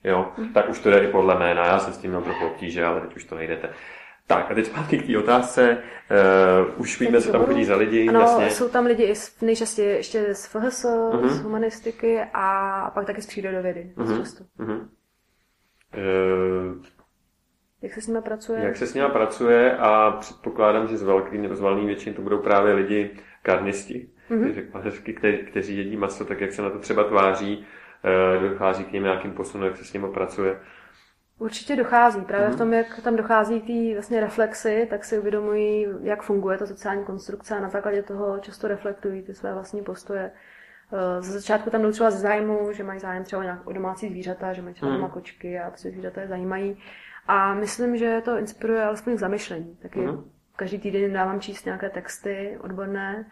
Jo, 0.04 0.32
tak 0.54 0.70
už 0.70 0.80
to 0.80 0.90
jde 0.90 1.04
i 1.04 1.08
podle 1.08 1.40
jména, 1.40 1.66
já 1.66 1.80
jsem 1.80 1.94
s 1.94 1.98
tím 1.98 2.12
měl 2.12 2.22
trochu 2.22 2.46
obtíže, 2.46 2.86
ale 2.86 3.02
teď 3.02 3.16
už 3.16 3.24
to 3.24 3.36
nejdete. 3.36 3.70
Tak 4.30 4.52
a 4.52 4.54
teď 4.54 4.66
zpátky 4.66 4.98
k 4.98 5.08
té 5.08 5.18
otázce. 5.18 5.78
Uh, 6.68 6.82
už 6.82 7.00
víme, 7.00 7.22
co 7.22 7.32
tam 7.32 7.46
chodí 7.46 7.66
za 7.66 7.76
lidi. 7.76 8.10
Ano, 8.10 8.20
jasně. 8.20 8.50
jsou 8.50 8.70
tam 8.70 8.86
lidi 8.86 9.04
i 9.04 9.16
z, 9.16 9.42
nejčastěji 9.42 9.90
ještě 9.90 10.36
z 10.36 10.46
FHS, 10.46 10.86
uh-huh. 10.86 11.28
z 11.28 11.42
humanistiky 11.42 12.22
a 12.34 12.92
pak 12.94 13.06
taky 13.06 13.22
z 13.22 13.28
přírodovědy. 13.28 13.94
Uh-huh. 13.98 14.24
Uh-huh. 14.60 14.88
Uh, 15.98 16.84
jak 17.82 17.94
se 17.94 18.02
s 18.02 18.08
nimi 18.08 18.22
pracuje? 18.22 18.60
Jak 18.60 18.78
se 18.78 18.88
s 18.88 18.94
nimi 18.94 19.08
pracuje 19.10 19.78
a 19.78 20.12
předpokládám, 20.12 20.88
že 20.88 20.98
z 20.98 21.04
velký, 21.04 21.38
z 21.52 21.60
valný 21.60 21.86
většiny 21.86 22.16
to 22.16 22.22
budou 22.22 22.38
právě 22.38 22.74
lidi 22.74 23.10
karnisti 23.42 24.10
mm-hmm. 24.30 24.54
řekla 24.54 24.82
hezky, 24.82 25.14
kte, 25.14 25.34
kteří 25.34 25.78
jedí 25.78 25.98
maso, 25.98 26.26
tak 26.26 26.42
jak 26.42 26.54
se 26.54 26.62
na 26.62 26.70
to 26.70 26.80
třeba 26.80 27.04
tváří, 27.04 27.66
eh, 28.04 28.50
dochází 28.50 28.84
k 28.84 28.92
něm 28.92 29.04
nějakým 29.04 29.32
posunu, 29.32 29.66
jak 29.66 29.78
se 29.78 29.86
s 29.86 29.94
nimi 29.94 30.08
pracuje. 30.14 30.60
Určitě 31.40 31.76
dochází. 31.76 32.22
Právě 32.22 32.48
v 32.48 32.50
mhm. 32.50 32.58
tom, 32.58 32.74
jak 32.74 33.02
tam 33.04 33.16
dochází 33.16 33.62
k 33.62 33.68
té 33.68 33.94
vlastně 33.94 34.20
reflexy, 34.20 34.88
tak 34.90 35.06
si 35.06 35.20
uvědomují, 35.20 35.88
jak 36.02 36.22
funguje 36.22 36.58
ta 36.58 36.66
sociální 36.66 37.06
konstrukce 37.06 37.58
a 37.58 37.62
na 37.62 37.70
základě 37.70 38.04
toho 38.04 38.40
často 38.40 38.68
reflektují 38.68 39.22
ty 39.22 39.34
své 39.34 39.54
vlastní 39.54 39.82
postoje. 39.82 40.32
Eh, 40.94 41.22
ze 41.22 41.40
začátku 41.40 41.70
tam 41.70 41.82
jdou 41.82 41.92
třeba 41.92 42.12
ze 42.12 42.18
zájmu, 42.18 42.72
že 42.72 42.84
mají 42.84 43.00
zájem 43.00 43.24
třeba 43.24 43.44
nějak 43.44 43.68
o 43.68 43.74
domácí 43.74 44.10
zvířata, 44.10 44.54
že 44.54 44.62
mají 44.62 44.76
třeba 44.76 44.92
mm. 44.92 44.98
doma 44.98 45.10
kočky 45.10 45.60
a 45.60 45.72
ty 45.72 45.92
zvířata 45.92 46.22
je 46.22 46.28
zajímají. 46.28 46.78
A 47.28 47.54
myslím, 47.54 47.98
že 47.98 48.22
to 48.26 48.38
inspiruje 48.38 48.84
alespoň 48.84 49.16
k 49.16 49.20
zamyšlení. 49.20 49.78
Taky 49.82 50.00
mm. 50.00 50.32
každý 50.56 50.80
týden 50.80 51.14
dávám 51.14 51.42
číst 51.42 51.66
nějaké 51.66 51.90
texty 51.90 52.58
odborné, 52.62 53.26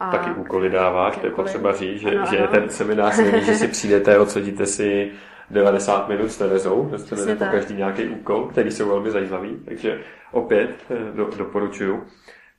a 0.00 0.10
taky 0.10 0.30
úkoly 0.30 0.70
dáváš, 0.70 1.16
to 1.16 1.26
je 1.26 1.32
potřeba 1.32 1.72
říct, 1.72 2.00
že, 2.00 2.10
ano, 2.10 2.26
že 2.30 2.38
ano. 2.38 2.48
ten 2.48 2.68
seminář 2.68 3.18
není, 3.18 3.44
že 3.44 3.54
si 3.54 3.68
přijdete, 3.68 4.18
odsudíte 4.18 4.66
si 4.66 5.12
90 5.50 6.08
minut 6.08 6.28
s 6.28 6.38
Terezou, 6.38 6.88
dostanete 6.90 7.44
po 7.44 7.44
každý 7.44 7.74
nějaký 7.74 8.08
úkol, 8.08 8.46
který 8.46 8.70
jsou 8.70 8.88
velmi 8.88 9.10
zajímavý, 9.10 9.62
takže 9.64 10.00
opět 10.32 10.70
eh, 10.90 11.16
do, 11.16 11.30
doporučuju. 11.36 12.06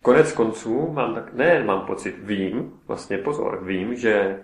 Konec 0.02 0.32
konců 0.32 0.92
mám 0.92 1.16
tak, 1.16 1.34
ne, 1.34 1.64
mám 1.64 1.86
pocit, 1.86 2.16
vím, 2.20 2.80
vlastně 2.88 3.18
pozor, 3.18 3.66
vím, 3.66 3.96
že 3.96 4.12
e, 4.12 4.40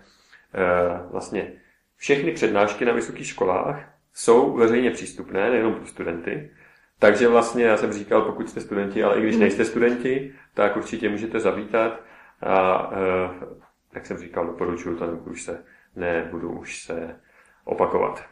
vlastně 1.11 1.53
všechny 1.95 2.31
přednášky 2.31 2.85
na 2.85 2.93
vysokých 2.93 3.27
školách 3.27 3.79
jsou 4.13 4.53
veřejně 4.53 4.91
přístupné, 4.91 5.49
nejenom 5.49 5.73
pro 5.73 5.85
studenty, 5.85 6.51
takže 6.99 7.27
vlastně 7.27 7.63
já 7.63 7.77
jsem 7.77 7.93
říkal, 7.93 8.21
pokud 8.21 8.49
jste 8.49 8.61
studenti, 8.61 9.03
ale 9.03 9.17
i 9.17 9.21
když 9.21 9.35
mhm. 9.35 9.41
nejste 9.41 9.65
studenti, 9.65 10.33
tak 10.53 10.77
určitě 10.77 11.09
můžete 11.09 11.39
zavítat 11.39 12.01
a 12.41 12.89
e, 12.93 13.45
jak 13.93 14.05
jsem 14.05 14.17
říkal, 14.17 14.45
doporučuju 14.45 14.97
to, 14.97 15.05
už 15.05 15.43
se 15.43 15.63
nebudu 15.95 16.51
už 16.51 16.83
se 16.83 17.19
opakovat. 17.63 18.23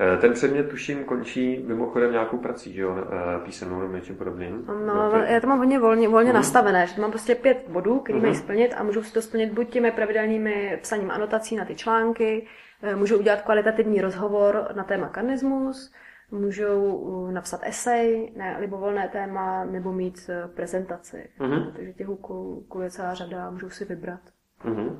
E, 0.00 0.16
ten 0.16 0.32
předmět, 0.32 0.68
tuším, 0.68 1.04
končí 1.04 1.64
mimochodem 1.66 2.12
nějakou 2.12 2.38
prací, 2.38 2.72
že 2.72 2.82
jo, 2.82 2.96
e, 2.96 3.44
písemnou 3.44 3.80
nebo 3.80 3.94
něčím 3.94 4.16
podobným. 4.16 4.64
No, 4.66 4.84
no 4.84 5.12
já 5.26 5.40
to 5.40 5.46
mám 5.46 5.58
hodně 5.58 5.78
volně, 5.78 6.08
volně 6.08 6.30
uh-huh. 6.30 6.34
nastavené, 6.34 6.86
že 6.86 7.00
mám 7.00 7.10
prostě 7.10 7.34
pět 7.34 7.68
bodů, 7.68 8.00
které 8.00 8.18
uh-huh. 8.18 8.22
mají 8.22 8.34
splnit 8.34 8.74
a 8.76 8.82
můžu 8.82 9.02
si 9.02 9.12
to 9.12 9.22
splnit 9.22 9.52
buď 9.52 9.68
těmi 9.68 9.90
pravidelnými 9.90 10.78
psaním 10.82 11.10
anotací 11.10 11.56
na 11.56 11.64
ty 11.64 11.74
články, 11.74 12.46
můžu 12.94 13.18
udělat 13.18 13.42
kvalitativní 13.42 14.00
rozhovor 14.00 14.68
na 14.76 14.84
téma 14.84 15.08
karnismus, 15.08 15.92
můžou 16.30 17.30
napsat 17.30 17.60
esej 17.64 18.32
na 18.36 18.58
libovolné 18.58 19.08
téma 19.08 19.64
nebo 19.64 19.92
mít 19.92 20.30
prezentaci. 20.54 21.28
Mm-hmm. 21.38 21.72
Takže 21.72 21.92
těch 21.92 22.08
úkolů 22.08 22.82
je 22.82 22.90
celá 22.90 23.14
řada, 23.14 23.50
můžou 23.50 23.70
si 23.70 23.84
vybrat. 23.84 24.20
Mm-hmm. 24.64 24.96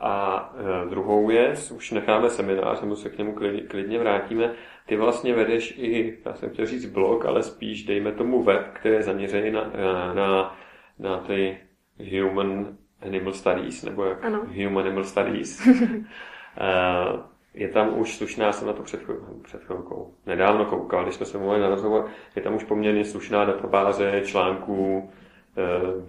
A 0.00 0.54
e, 0.84 0.88
druhou 0.88 1.26
věc, 1.26 1.70
už 1.70 1.90
necháme 1.90 2.30
seminář, 2.30 2.80
nebo 2.80 2.96
se 2.96 3.10
k 3.10 3.18
němu 3.18 3.34
klidně 3.68 3.98
vrátíme. 3.98 4.52
Ty 4.86 4.96
vlastně 4.96 5.34
vedeš 5.34 5.74
i, 5.78 6.18
já 6.26 6.34
jsem 6.34 6.50
chtěl 6.50 6.66
říct 6.66 6.86
blog, 6.86 7.26
ale 7.26 7.42
spíš 7.42 7.84
dejme 7.84 8.12
tomu 8.12 8.42
web, 8.42 8.68
který 8.72 8.94
je 8.94 9.02
zaměřený 9.02 9.50
na, 9.50 9.70
na, 9.76 10.14
na, 10.14 10.56
na 10.98 11.18
ty 11.18 11.58
human 12.20 12.76
animal 13.02 13.32
studies, 13.32 13.82
nebo 13.82 14.04
jak 14.04 14.24
ano. 14.24 14.44
human 14.64 14.86
animal 14.86 15.04
studies. 15.04 15.66
e, 15.66 17.36
je 17.56 17.68
tam 17.68 17.98
už 17.98 18.16
slušná, 18.16 18.52
jsem 18.52 18.66
na 18.66 18.72
to 18.72 18.82
před, 18.82 19.00
před 19.42 19.64
chvilkou, 19.64 20.14
nedávno 20.26 20.64
koukal, 20.64 21.02
když 21.02 21.14
jsme 21.14 21.26
se 21.26 21.38
mluvili 21.38 21.60
na 21.60 21.68
rozhovor, 21.68 22.06
je 22.36 22.42
tam 22.42 22.54
už 22.54 22.64
poměrně 22.64 23.04
slušná 23.04 23.44
databáze 23.44 24.22
článků 24.24 25.10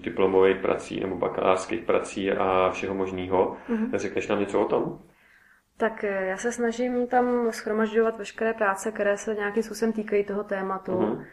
diplomových 0.02 0.58
prací 0.58 1.00
nebo 1.00 1.16
bakalářských 1.16 1.82
prací 1.82 2.32
a 2.32 2.70
všeho 2.70 2.96
možného. 2.96 3.58
Mm-hmm. 3.70 3.98
Řekneš 3.98 4.28
nám 4.28 4.40
něco 4.40 4.62
o 4.62 4.66
tom? 4.66 5.00
Tak 5.78 6.04
já 6.04 6.38
se 6.38 6.52
snažím 6.52 7.08
tam 7.08 7.52
schromažďovat 7.52 8.18
veškeré 8.18 8.54
práce, 8.54 8.92
které 8.92 9.18
se 9.18 9.36
nějakým 9.36 9.64
způsobem 9.64 9.94
týkají 9.94 10.24
toho 10.24 10.44
tématu. 10.44 10.92
Mm-hmm. 10.92 11.26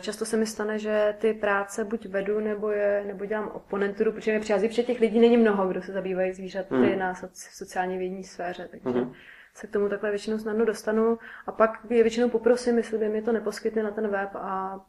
Často 0.00 0.24
se 0.24 0.36
mi 0.36 0.46
stane, 0.46 0.78
že 0.78 1.14
ty 1.18 1.34
práce 1.34 1.84
buď 1.84 2.06
vedu, 2.06 2.40
nebo, 2.40 2.70
je, 2.70 3.04
nebo 3.06 3.24
dělám 3.24 3.48
oponenturu, 3.48 4.12
protože 4.12 4.32
mi 4.32 4.40
přichází, 4.40 4.68
protože 4.68 4.82
těch 4.82 5.00
lidí 5.00 5.20
není 5.20 5.36
mnoho, 5.36 5.68
kdo 5.68 5.82
se 5.82 5.92
zabývají 5.92 6.32
zvířaty 6.32 6.74
mm. 6.74 6.98
na 6.98 7.14
sociálně 7.34 7.98
vědní 7.98 8.24
sféře, 8.24 8.68
takže 8.70 9.00
mm. 9.00 9.12
se 9.54 9.66
k 9.66 9.70
tomu 9.70 9.88
takhle 9.88 10.10
většinou 10.10 10.38
snadno 10.38 10.64
dostanu 10.64 11.18
a 11.46 11.52
pak 11.52 11.70
je 11.90 12.02
většinou 12.02 12.28
poprosím, 12.28 12.76
jestli 12.76 12.98
by 12.98 13.08
mi 13.08 13.22
to 13.22 13.32
neposkytne 13.32 13.82
na 13.82 13.90
ten 13.90 14.08
web 14.08 14.30
a 14.34 14.80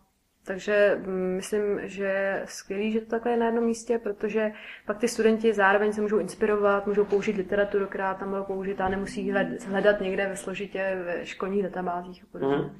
takže 0.48 1.02
mm, 1.06 1.36
myslím, 1.36 1.80
že 1.84 2.04
je 2.04 2.42
skvělý, 2.46 2.92
že 2.92 3.02
to 3.02 3.06
takhle 3.06 3.32
je 3.32 3.38
na 3.38 3.46
jednom 3.46 3.64
místě, 3.64 4.00
protože 4.00 4.52
pak 4.86 4.98
ty 4.98 5.08
studenti 5.08 5.54
zároveň 5.54 5.94
se 5.94 6.02
můžou 6.02 6.18
inspirovat, 6.18 6.88
můžou 6.88 7.06
použít 7.06 7.38
literaturu, 7.38 7.86
která 7.86 8.14
tam 8.14 8.30
byla 8.30 8.44
použitá, 8.44 8.90
nemusí 8.90 9.34
hledat 9.68 10.02
někde 10.02 10.28
ve 10.28 10.36
složitě 10.36 11.02
ve 11.06 11.26
školních 11.26 11.64
databázích 11.64 12.24
a 12.24 12.28
podobně. 12.32 12.58
Mm. 12.58 12.72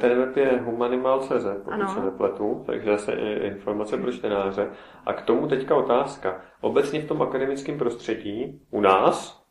Ten 0.00 0.18
web 0.18 0.36
je 0.36 0.60
humanimal.cz, 0.64 1.44
pokud 1.64 1.72
ano. 1.72 1.88
se 1.88 2.00
nepletu, 2.00 2.62
takže 2.66 2.90
zase 2.90 3.12
informace 3.12 3.96
pro 3.96 4.12
čtenáře. 4.12 4.70
A 5.06 5.12
k 5.12 5.22
tomu 5.22 5.48
teďka 5.48 5.76
otázka. 5.76 6.40
Obecně 6.60 7.00
v 7.00 7.08
tom 7.08 7.22
akademickém 7.22 7.78
prostředí 7.78 8.60
u 8.70 8.80
nás, 8.80 9.44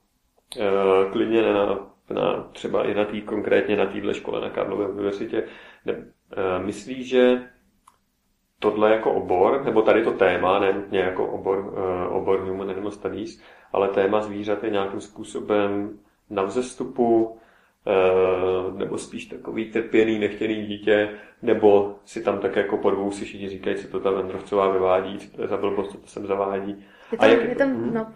eh, 0.59 1.11
klidně 1.11 1.53
na, 1.53 1.90
na, 2.13 2.49
třeba 2.51 2.83
i 2.83 2.93
na 2.93 3.05
tý, 3.05 3.21
konkrétně 3.21 3.77
na 3.77 3.85
téhle 3.85 4.13
škole 4.13 4.41
na 4.41 4.49
Karlově 4.49 4.87
univerzitě, 4.87 5.43
ne, 5.85 5.93
eh, 5.93 6.63
myslí, 6.63 7.03
že 7.03 7.41
tohle 8.59 8.91
jako 8.91 9.13
obor, 9.13 9.63
nebo 9.65 9.81
tady 9.81 10.03
to 10.03 10.11
téma, 10.11 10.59
ne 10.59 10.73
nutně 10.73 10.99
jako 10.99 11.27
obor, 11.27 11.73
obor 12.09 12.39
Human 12.39 12.69
Animal 12.69 12.91
Studies, 12.91 13.41
ale 13.73 13.87
téma 13.87 14.21
zvířat 14.21 14.63
je 14.63 14.69
nějakým 14.69 15.01
způsobem 15.01 15.99
na 16.29 16.43
vzestupu, 16.43 17.39
Eh, 17.87 18.77
nebo 18.77 18.97
spíš 18.97 19.25
takový 19.25 19.71
trpěný, 19.71 20.19
nechtěný 20.19 20.65
dítě, 20.65 21.09
nebo 21.41 21.95
si 22.05 22.23
tam 22.23 22.39
tak 22.39 22.55
jako 22.55 22.77
po 22.77 22.91
dvou 22.91 23.11
si 23.11 23.25
všichni 23.25 23.49
říkají, 23.49 23.75
co 23.75 23.87
to 23.87 23.99
ta 23.99 24.11
Vendrovcová 24.11 24.71
vyvádí, 24.71 25.19
co 25.19 25.35
to 25.35 25.41
je 25.41 25.47
za 25.47 25.57
blbost, 25.57 25.91
co 25.91 25.97
to 25.97 26.07
sem 26.07 26.27
zavádí. 26.27 26.85
Je 27.11 27.17
tam, 27.17 27.29
A 27.29 27.33
jak 27.33 27.49
je 27.49 27.55
tam, 27.55 27.69
hmm. 27.69 27.93
no. 27.93 28.11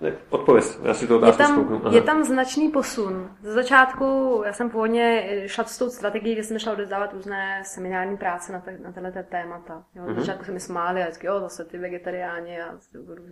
Ne, 0.00 0.12
odpověz, 0.30 0.80
já 0.82 0.94
si 0.94 1.06
to 1.06 1.16
otázku 1.16 1.42
je 1.42 1.80
tam, 1.80 1.92
je 1.94 2.02
tam 2.02 2.24
značný 2.24 2.68
posun. 2.68 3.30
Ze 3.42 3.52
začátku 3.52 4.42
já 4.46 4.52
jsem 4.52 4.70
původně 4.70 5.28
šla 5.46 5.64
s 5.64 5.78
tou 5.78 5.90
strategií, 5.90 6.36
že 6.36 6.42
jsem 6.42 6.58
šla 6.58 6.72
odezdávat 6.72 7.12
různé 7.12 7.62
seminární 7.64 8.16
práce 8.16 8.52
na, 8.52 8.60
te, 8.60 8.78
na 8.78 8.92
tenhle 8.92 9.22
témata. 9.22 9.84
Jo, 9.94 10.02
mm-hmm. 10.02 10.18
začátku 10.18 10.44
se 10.44 10.52
mi 10.52 10.60
smáli 10.60 11.02
a 11.02 11.04
vždycky, 11.04 11.26
jo, 11.26 11.40
zase 11.40 11.64
ty 11.64 11.78
vegetariáni 11.78 12.60
a 12.62 12.78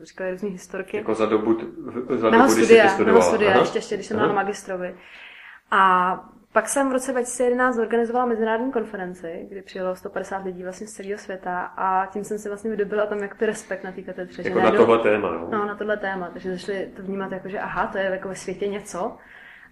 říkali 0.02 0.30
různé 0.30 0.48
historky. 0.48 0.96
Jako 0.96 1.14
za 1.14 1.26
dobu, 1.26 1.58
za 2.16 2.30
dobu 2.30 2.48
studia, 2.48 2.82
když 2.82 2.92
studia, 2.92 3.20
studia 3.20 3.58
ještě, 3.58 3.78
ještě, 3.78 3.94
když 3.94 4.06
jsem 4.06 4.16
byla 4.16 4.28
na 4.28 4.34
magistrovi. 4.34 4.94
A 5.70 6.14
pak 6.54 6.68
jsem 6.68 6.88
v 6.88 6.92
roce 6.92 7.12
2011 7.12 7.76
zorganizovala 7.76 8.26
mezinárodní 8.26 8.72
konferenci, 8.72 9.46
kdy 9.50 9.62
přijelo 9.62 9.96
150 9.96 10.44
lidí 10.44 10.62
vlastně 10.62 10.86
z 10.86 10.92
celého 10.92 11.18
světa 11.18 11.60
a 11.76 12.06
tím 12.06 12.24
jsem 12.24 12.38
si 12.38 12.48
vlastně 12.48 12.70
vydobila 12.70 13.06
tam 13.06 13.18
jak 13.18 13.42
respekt 13.42 13.84
na 13.84 13.92
té 13.92 14.02
katedře. 14.02 14.42
Jako 14.44 14.60
na 14.60 14.70
tohle 14.70 14.98
téma, 14.98 15.28
jo? 15.28 15.48
No, 15.52 15.66
na 15.66 15.74
tohle 15.74 15.96
téma, 15.96 16.30
takže 16.32 16.56
začali 16.56 16.86
to 16.96 17.02
vnímat 17.02 17.32
jako, 17.32 17.48
že 17.48 17.58
aha, 17.58 17.86
to 17.86 17.98
je 17.98 18.04
jako 18.04 18.28
ve 18.28 18.34
světě 18.34 18.68
něco. 18.68 19.16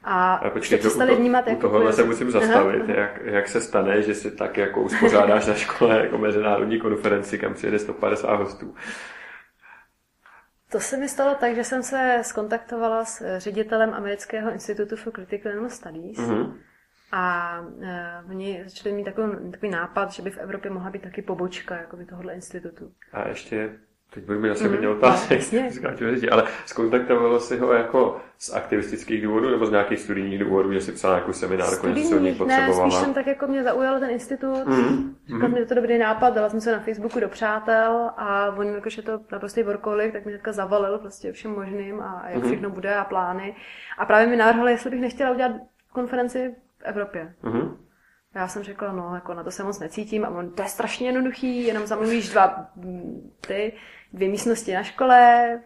A, 0.05 0.35
a 0.35 0.51
počkej, 0.51 0.79
to, 0.79 0.81
přestali 0.81 1.17
vnímat 1.17 1.47
jako... 1.47 1.61
Tohle 1.69 1.93
se 1.93 2.05
musím 2.05 2.31
zastavit, 2.31 2.83
aha. 2.83 3.01
jak, 3.01 3.21
jak 3.25 3.49
se 3.49 3.61
stane, 3.61 4.03
že 4.03 4.15
si 4.15 4.31
tak 4.31 4.57
jako 4.57 4.83
uspořádáš 4.83 5.47
na 5.47 5.55
škole 5.55 6.01
jako 6.05 6.19
mezinárodní 6.19 6.81
konferenci, 6.81 7.39
kam 7.39 7.55
přijede 7.55 7.79
150 7.79 8.35
hostů. 8.35 8.75
To 10.71 10.81
se 10.81 10.97
mi 10.97 11.09
stalo 11.09 11.35
tak, 11.35 11.55
že 11.55 11.65
jsem 11.65 11.83
se 11.83 12.19
skontaktovala 12.23 13.05
s 13.05 13.39
ředitelem 13.39 13.95
Amerického 13.95 14.53
institutu 14.53 14.97
for 14.97 15.13
Critical 15.13 15.53
Animal 15.53 15.71
Studies 15.71 16.19
mm-hmm. 16.19 16.53
A 17.13 17.57
uh, 17.61 18.31
oni 18.31 18.63
začali 18.65 18.95
mít 18.95 19.05
takový, 19.05 19.51
takový 19.51 19.73
nápad, 19.73 20.13
že 20.13 20.23
by 20.23 20.31
v 20.31 20.39
Evropě 20.39 20.71
mohla 20.71 20.91
být 20.91 21.03
taky 21.03 21.23
pobočka 21.23 21.77
jakoby 21.77 22.05
tohohle 22.05 22.35
institutu. 22.35 22.93
A 23.13 23.29
ještě 23.29 23.71
Teď 24.15 24.25
budu 24.25 24.41
mít 24.41 24.49
zase 24.49 24.69
hodně 24.69 24.89
mm, 24.89 24.97
otázek, 24.97 25.41
ale 26.31 26.45
skontaktovalo 26.67 27.41
si 27.41 27.59
ho 27.59 27.73
jako 27.73 28.21
z 28.39 28.55
aktivistických 28.55 29.23
důvodů 29.23 29.51
nebo 29.51 29.67
z 29.67 29.71
nějakých 29.71 30.01
studijních 30.01 30.39
důvodů, 30.39 30.73
že 30.73 30.81
si 30.81 30.93
psal 30.93 31.11
nějakou 31.11 31.33
seminář, 31.33 31.71
že 31.95 32.05
se 32.05 32.17
od 32.17 32.19
něj 32.19 32.35
potřebovala? 32.35 32.85
Ne, 32.85 32.91
spíš 32.91 33.05
jsem 33.05 33.15
tak 33.15 33.27
jako 33.27 33.47
mě 33.47 33.63
zaujal 33.63 34.01
ten 34.01 34.11
institut, 34.11 34.67
mm, 34.67 35.17
říkal 35.27 35.49
mm. 35.49 35.55
mi, 35.55 35.67
to 35.67 35.75
dobrý 35.75 35.99
nápad, 35.99 36.35
dala 36.35 36.49
jsem 36.49 36.61
se 36.61 36.73
na 36.73 36.81
Facebooku 36.81 37.21
do 37.21 37.29
přátel 37.29 38.11
a 38.17 38.55
on 38.57 38.67
jakož 38.67 38.97
je 38.97 39.03
to 39.03 39.21
naprostý 39.33 39.63
workoholik, 39.63 40.13
tak 40.13 40.27
mi 40.27 40.33
teďka 40.33 40.53
zavalil 40.53 40.99
prostě 40.99 41.33
všem 41.33 41.51
možným 41.51 42.01
a 42.01 42.25
jak 42.29 42.43
mm. 42.43 42.49
všechno 42.49 42.71
bude 42.71 42.95
a 42.95 43.05
plány. 43.05 43.57
A 43.99 44.07
právě 44.07 44.27
mi 44.27 44.37
navrhl, 44.37 44.69
jestli 44.69 44.91
bych 44.91 45.01
nechtěla 45.01 45.31
udělat 45.31 45.53
konferenci 45.93 46.55
v 46.83 46.85
Evropě. 46.85 47.35
Mm. 47.43 47.77
Já 48.35 48.49
jsem 48.49 48.63
řekla, 48.63 48.93
no, 48.93 49.15
jako 49.15 49.35
na 49.35 49.45
to 49.45 49.51
se 49.51 49.65
moc 49.65 49.81
necítím 49.81 50.25
a 50.25 50.29
on, 50.29 50.51
to 50.51 50.63
je 50.63 50.69
strašně 50.69 51.09
jednoduchý, 51.09 51.67
jenom 51.67 51.87
zamluvíš 51.87 52.29
dva 52.29 52.67
ty, 53.47 53.73
dvě 54.13 54.29
místnosti 54.29 54.75
na 54.75 54.83
škole, 54.83 55.61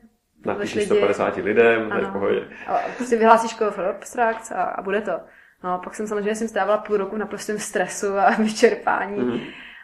Napíšeš 0.44 0.84
150 0.84 1.36
lidem, 1.36 1.92
ano. 1.92 2.08
v 2.08 2.12
pohodě. 2.12 2.48
A 2.66 3.04
si 3.04 3.16
vyhlásíš 3.16 3.50
školu 3.50 3.70
for 3.70 3.84
abstract 3.84 4.52
a, 4.52 4.62
a 4.62 4.82
bude 4.82 5.00
to. 5.00 5.20
No 5.64 5.80
pak 5.84 5.94
jsem 5.94 6.06
samozřejmě 6.06 6.34
jsem 6.34 6.48
strávala 6.48 6.78
půl 6.78 6.96
roku 6.96 7.16
na 7.16 7.26
prostém 7.26 7.58
stresu 7.58 8.18
a 8.18 8.30
vyčerpání. 8.38 9.20
Mm-hmm. 9.20 9.40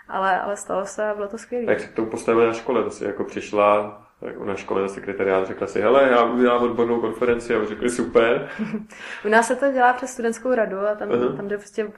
Ale, 0.09 0.41
ale 0.41 0.57
stalo 0.57 0.87
se 0.87 1.11
a 1.11 1.15
bylo 1.15 1.29
to 1.29 1.39
skvělé. 1.39 1.65
Jak 1.73 1.81
se 1.81 1.89
k 1.89 1.95
tomu 1.95 2.11
postavili 2.11 2.47
na 2.47 2.53
škole? 2.53 2.85
To 2.85 2.91
si 2.91 3.05
jako 3.05 3.25
přišla 3.25 4.02
na 4.45 4.55
škole 4.55 4.83
na 4.83 4.89
sekretariát, 4.89 5.47
řekla 5.47 5.67
si, 5.67 5.81
hele, 5.81 6.09
já 6.11 6.25
udělám 6.25 6.63
odbornou 6.63 7.01
konferenci 7.01 7.55
a 7.55 7.65
řekli 7.65 7.91
super. 7.91 8.49
U 9.25 9.29
nás 9.29 9.47
se 9.47 9.57
to 9.57 9.73
dělá 9.73 9.93
přes 9.93 10.11
studentskou 10.11 10.55
radu 10.55 10.79
a 10.79 10.95
tam, 10.95 11.09
uh-huh. 11.09 11.37
tam 11.37 11.49
jde 11.49 11.59
prostě 11.59 11.93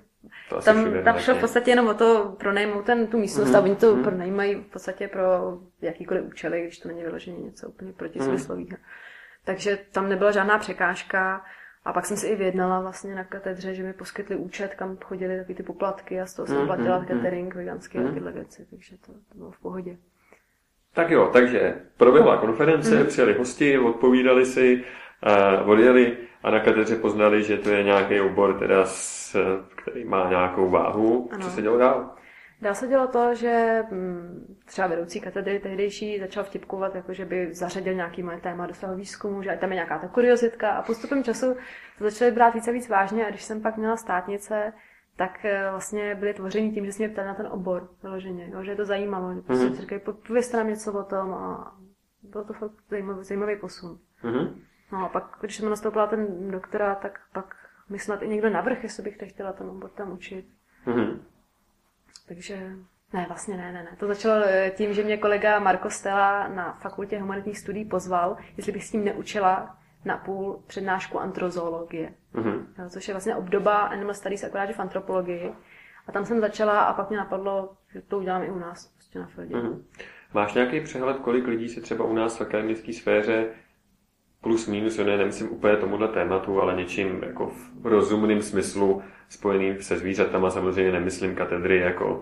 to 0.49 0.61
tam, 0.61 1.03
tam 1.05 1.19
šlo 1.19 1.35
v 1.35 1.41
podstatě 1.41 1.71
jenom 1.71 1.89
o 1.89 1.95
to 1.95 2.37
pronajmout 2.39 2.85
ten, 2.85 3.07
tu 3.07 3.19
místnost 3.19 3.51
mm-hmm. 3.51 3.59
a 3.59 3.61
oni 3.61 3.77
to 3.77 3.97
mm-hmm. 3.97 4.03
pronajímají 4.03 4.55
v 4.55 4.67
podstatě 4.67 5.09
pro 5.09 5.59
jakýkoliv 5.81 6.25
účely, 6.25 6.63
když 6.63 6.79
to 6.79 6.89
není 6.89 7.03
vyloženě 7.03 7.39
něco 7.39 7.69
úplně 7.69 7.93
protismyslového. 7.93 8.67
Mm-hmm. 8.67 8.79
Takže 9.45 9.79
tam 9.93 10.09
nebyla 10.09 10.31
žádná 10.31 10.59
překážka 10.59 11.45
a 11.85 11.93
pak 11.93 12.07
jsem 12.07 12.17
si 12.17 12.27
i 12.27 12.37
vyjednala 12.37 12.81
vlastně 12.81 13.15
na 13.15 13.25
katedře, 13.25 13.75
že 13.75 13.83
mi 13.83 13.93
poskytli 13.93 14.37
účet, 14.37 14.75
kam 14.75 14.97
chodili 14.97 15.39
taky 15.39 15.55
ty 15.55 15.63
poplatky 15.63 16.21
a 16.21 16.27
z 16.27 16.35
toho 16.35 16.47
jsem 16.47 16.57
mm-hmm. 16.57 16.67
platila 16.67 16.99
mhm. 16.99 17.07
catering, 17.07 17.55
veganský 17.55 17.99
mm-hmm. 17.99 18.11
a 18.11 18.15
tyhle 18.15 18.33
věci, 18.33 18.67
takže 18.71 18.97
to, 18.99 19.13
to 19.13 19.39
bylo 19.39 19.51
v 19.51 19.61
pohodě. 19.61 19.97
Tak 20.95 21.11
jo, 21.11 21.31
takže 21.33 21.75
proběhla 21.97 22.37
konference, 22.37 22.91
mm-hmm. 22.91 23.07
přijeli 23.07 23.35
hosti, 23.35 23.79
odpovídali 23.79 24.47
si, 24.47 24.85
uh, 25.63 25.71
odjeli 25.71 26.17
a 26.43 26.51
na 26.51 26.61
katedře 26.61 26.97
poznali, 26.97 27.43
že 27.43 27.59
to 27.59 27.71
je 27.71 27.83
nějaký 27.83 28.21
obor, 28.21 28.59
teda 28.59 28.85
s, 28.85 29.37
který 29.77 30.05
má 30.05 30.29
nějakou 30.29 30.71
váhu. 30.71 31.29
Ano. 31.33 31.45
Co 31.45 31.51
se 31.51 31.63
dělo 31.63 31.79
dál? 31.79 32.15
Dál 32.61 32.75
se 32.75 32.87
dělo 32.89 33.07
to, 33.07 33.35
že 33.35 33.83
mm, 33.91 34.57
třeba 34.65 34.87
vedoucí 34.87 35.21
katedry 35.21 35.59
tehdejší 35.59 36.21
začal 36.21 36.45
vtipkovat, 36.45 36.95
jako 36.95 37.13
že 37.13 37.25
by 37.25 37.55
zařadil 37.55 37.95
nějaký 37.95 38.23
moje 38.23 38.41
téma 38.41 38.67
do 38.67 38.75
svého 38.75 38.97
výzkumu, 38.97 39.43
že 39.43 39.59
tam 39.61 39.71
je 39.71 39.75
nějaká 39.75 39.99
ta 39.99 40.09
kuriozitka 40.09 40.71
a 40.71 40.83
postupem 40.83 41.25
času 41.25 41.57
to 41.99 42.05
začali 42.05 42.31
brát 42.31 42.55
více 42.55 42.71
a 42.71 42.73
víc 42.73 42.89
vážně 42.89 43.27
a 43.27 43.31
když 43.31 43.43
jsem 43.43 43.63
pak 43.63 43.77
měla 43.77 43.97
státnice, 43.97 44.73
tak 45.17 45.45
eh, 45.45 45.71
vlastně 45.71 46.15
byly 46.15 46.35
tvoření 46.35 46.73
tím, 46.73 46.87
že 46.87 46.93
jsme 46.93 47.07
mě 47.07 47.13
ptali 47.13 47.29
na 47.29 47.35
ten 47.35 47.47
obor 47.47 47.89
vyloženě, 48.03 48.51
jo, 48.53 48.65
že 48.65 48.71
je 48.71 48.77
to 48.77 48.85
zajímalo, 48.85 49.35
že 49.35 49.41
prostě 49.41 49.65
mm-hmm. 49.65 49.81
říkají, 49.81 50.01
povězte 50.27 50.57
nám 50.57 50.69
něco 50.69 50.93
o 50.93 51.03
tom 51.03 51.35
a 51.35 51.77
bylo 52.23 52.45
to 52.45 52.53
fakt 52.53 52.73
zajímavý, 52.91 53.25
zajímavý 53.25 53.57
posun. 53.57 53.99
Mm-hmm. 54.23 54.55
No 54.93 55.05
a 55.05 55.09
pak, 55.09 55.37
když 55.41 55.57
jsem 55.57 55.71
nastoupila 55.71 56.07
ten 56.07 56.51
doktora, 56.51 56.95
tak 56.95 57.21
pak 57.33 57.57
mi 57.89 57.99
snad 57.99 58.23
i 58.23 58.29
někdo 58.29 58.51
navrh, 58.51 58.83
jestli 58.83 59.03
bych 59.03 59.31
chtěla 59.31 59.53
ten 59.53 59.71
obor 59.71 59.91
tam 59.91 60.13
učit. 60.13 60.47
Mm-hmm. 60.87 61.19
Takže 62.29 62.73
ne, 63.13 63.25
vlastně 63.29 63.57
ne, 63.57 63.73
ne, 63.73 63.83
ne. 63.83 63.97
To 63.99 64.07
začalo 64.07 64.45
eh, 64.45 64.71
tím, 64.77 64.95
že 64.95 65.05
mě 65.05 65.17
kolega 65.17 65.59
Marko 65.59 65.91
Stella 65.91 66.49
na 66.49 66.73
fakultě 66.73 67.21
humanitních 67.21 67.59
studií 67.59 67.85
pozval, 67.85 68.37
jestli 68.57 68.73
bych 68.73 68.85
s 68.85 68.93
ním 68.93 69.05
neučila 69.05 69.77
na 70.05 70.17
půl 70.17 70.63
přednášku 70.67 71.21
antrozoologie. 71.21 72.15
Mm-hmm. 72.35 72.67
Jo, 72.79 72.89
což 72.89 73.09
je 73.09 73.15
vlastně 73.15 73.37
obdoba 73.37 73.75
Animal 73.75 74.15
Studies, 74.15 74.45
akorát 74.45 74.71
v 74.71 74.81
antropologii. 74.81 75.53
A 76.07 76.13
tam 76.13 76.25
jsem 76.25 76.41
začala 76.41 76.81
a 76.81 76.93
pak 76.93 77.09
mě 77.09 77.19
napadlo, 77.19 77.77
že 77.93 78.03
to 78.03 78.19
udělám 78.19 78.43
i 78.43 78.51
u 78.51 78.59
nás, 78.59 78.87
prostě 78.87 79.19
na 79.19 79.27
Fildě. 79.27 79.55
Mm-hmm. 79.55 79.83
Máš 80.35 80.55
nějaký 80.55 80.81
přehled, 80.81 81.17
kolik 81.19 81.47
lidí 81.47 81.69
se 81.69 81.81
třeba 81.81 82.05
u 82.05 82.15
nás 82.15 82.39
v 82.39 82.41
akademické 82.41 82.93
sféře 82.93 83.47
plus 84.41 84.67
minus, 84.67 84.99
ne, 84.99 85.17
nemyslím 85.17 85.53
úplně 85.53 85.77
tomuhle 85.77 86.09
tématu, 86.09 86.61
ale 86.61 86.77
něčím 86.77 87.23
jako 87.23 87.53
v 87.81 87.87
rozumném 87.87 88.43
smyslu 88.43 89.03
spojeným 89.29 89.83
se 89.83 89.99
zvířatama, 89.99 90.51
samozřejmě 90.51 90.93
nemyslím 90.93 91.35
katedry 91.35 91.79
jako 91.79 92.21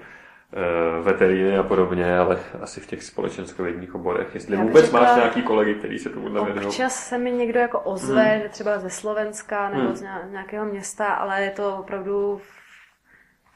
e, 0.53 1.03
veteríny 1.03 1.59
a 1.59 1.63
podobně, 1.63 2.19
ale 2.19 2.39
asi 2.61 2.81
v 2.81 2.87
těch 2.87 3.03
společenskovědních 3.03 3.95
oborech. 3.95 4.35
Jestli 4.35 4.57
Já 4.57 4.63
vůbec 4.63 4.85
řekla, 4.85 5.01
máš 5.01 5.17
nějaký 5.17 5.43
kolegy, 5.43 5.75
který 5.75 5.99
se 5.99 6.11
tomu 6.11 6.33
věnují. 6.33 6.67
Občas 6.67 7.09
se 7.09 7.19
mi 7.19 7.31
někdo 7.31 7.61
jako 7.61 7.81
ozve, 7.81 8.23
hmm. 8.23 8.43
že 8.43 8.49
třeba 8.49 8.79
ze 8.79 8.91
Slovenska 8.91 9.71
nebo 9.71 9.87
hmm. 9.87 9.97
z 9.97 10.03
nějakého 10.31 10.65
města, 10.65 11.07
ale 11.07 11.43
je 11.43 11.51
to 11.51 11.77
opravdu 11.77 12.41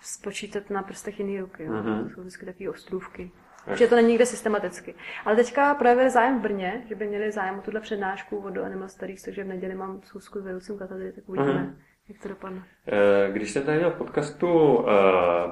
spočítat 0.03 0.71
na 0.71 0.83
prstech 0.83 1.19
jiný 1.19 1.41
ruky. 1.41 1.67
Hmm. 1.67 2.05
To 2.05 2.11
jsou 2.15 2.21
vždycky 2.21 2.47
takové 2.47 2.71
ostrůvky. 2.71 3.31
Protože 3.65 3.87
to 3.87 3.95
není 3.95 4.09
nikde 4.09 4.27
systematicky. 4.27 4.95
Ale 5.25 5.37
teďka 5.37 5.75
projevili 5.75 6.11
zájem 6.11 6.39
v 6.39 6.43
Brně, 6.43 6.83
že 6.89 6.95
by 6.95 7.07
měli 7.07 7.33
zájem 7.33 7.59
o 7.59 7.63
tuhle 7.63 7.81
přednášku 7.81 8.39
od 8.39 8.59
Animal 8.59 8.89
Studies, 8.89 9.23
takže 9.23 9.45
v 9.45 9.47
neděli 9.47 9.75
mám 9.75 10.03
schůzku 10.03 10.41
s 10.41 10.45
vedoucím 10.45 10.79
katedry, 10.79 11.13
tak 11.13 11.29
uvidíme. 11.29 11.53
Uh-huh. 11.53 11.75
Jak 12.09 12.19
to 12.23 12.29
dopadne? 12.29 12.63
Eh, 12.87 13.33
když 13.33 13.51
jsem 13.51 13.63
tady 13.63 13.79
měl 13.79 13.91
v 13.91 13.99
podcastu 13.99 14.75
uh, 14.77 14.87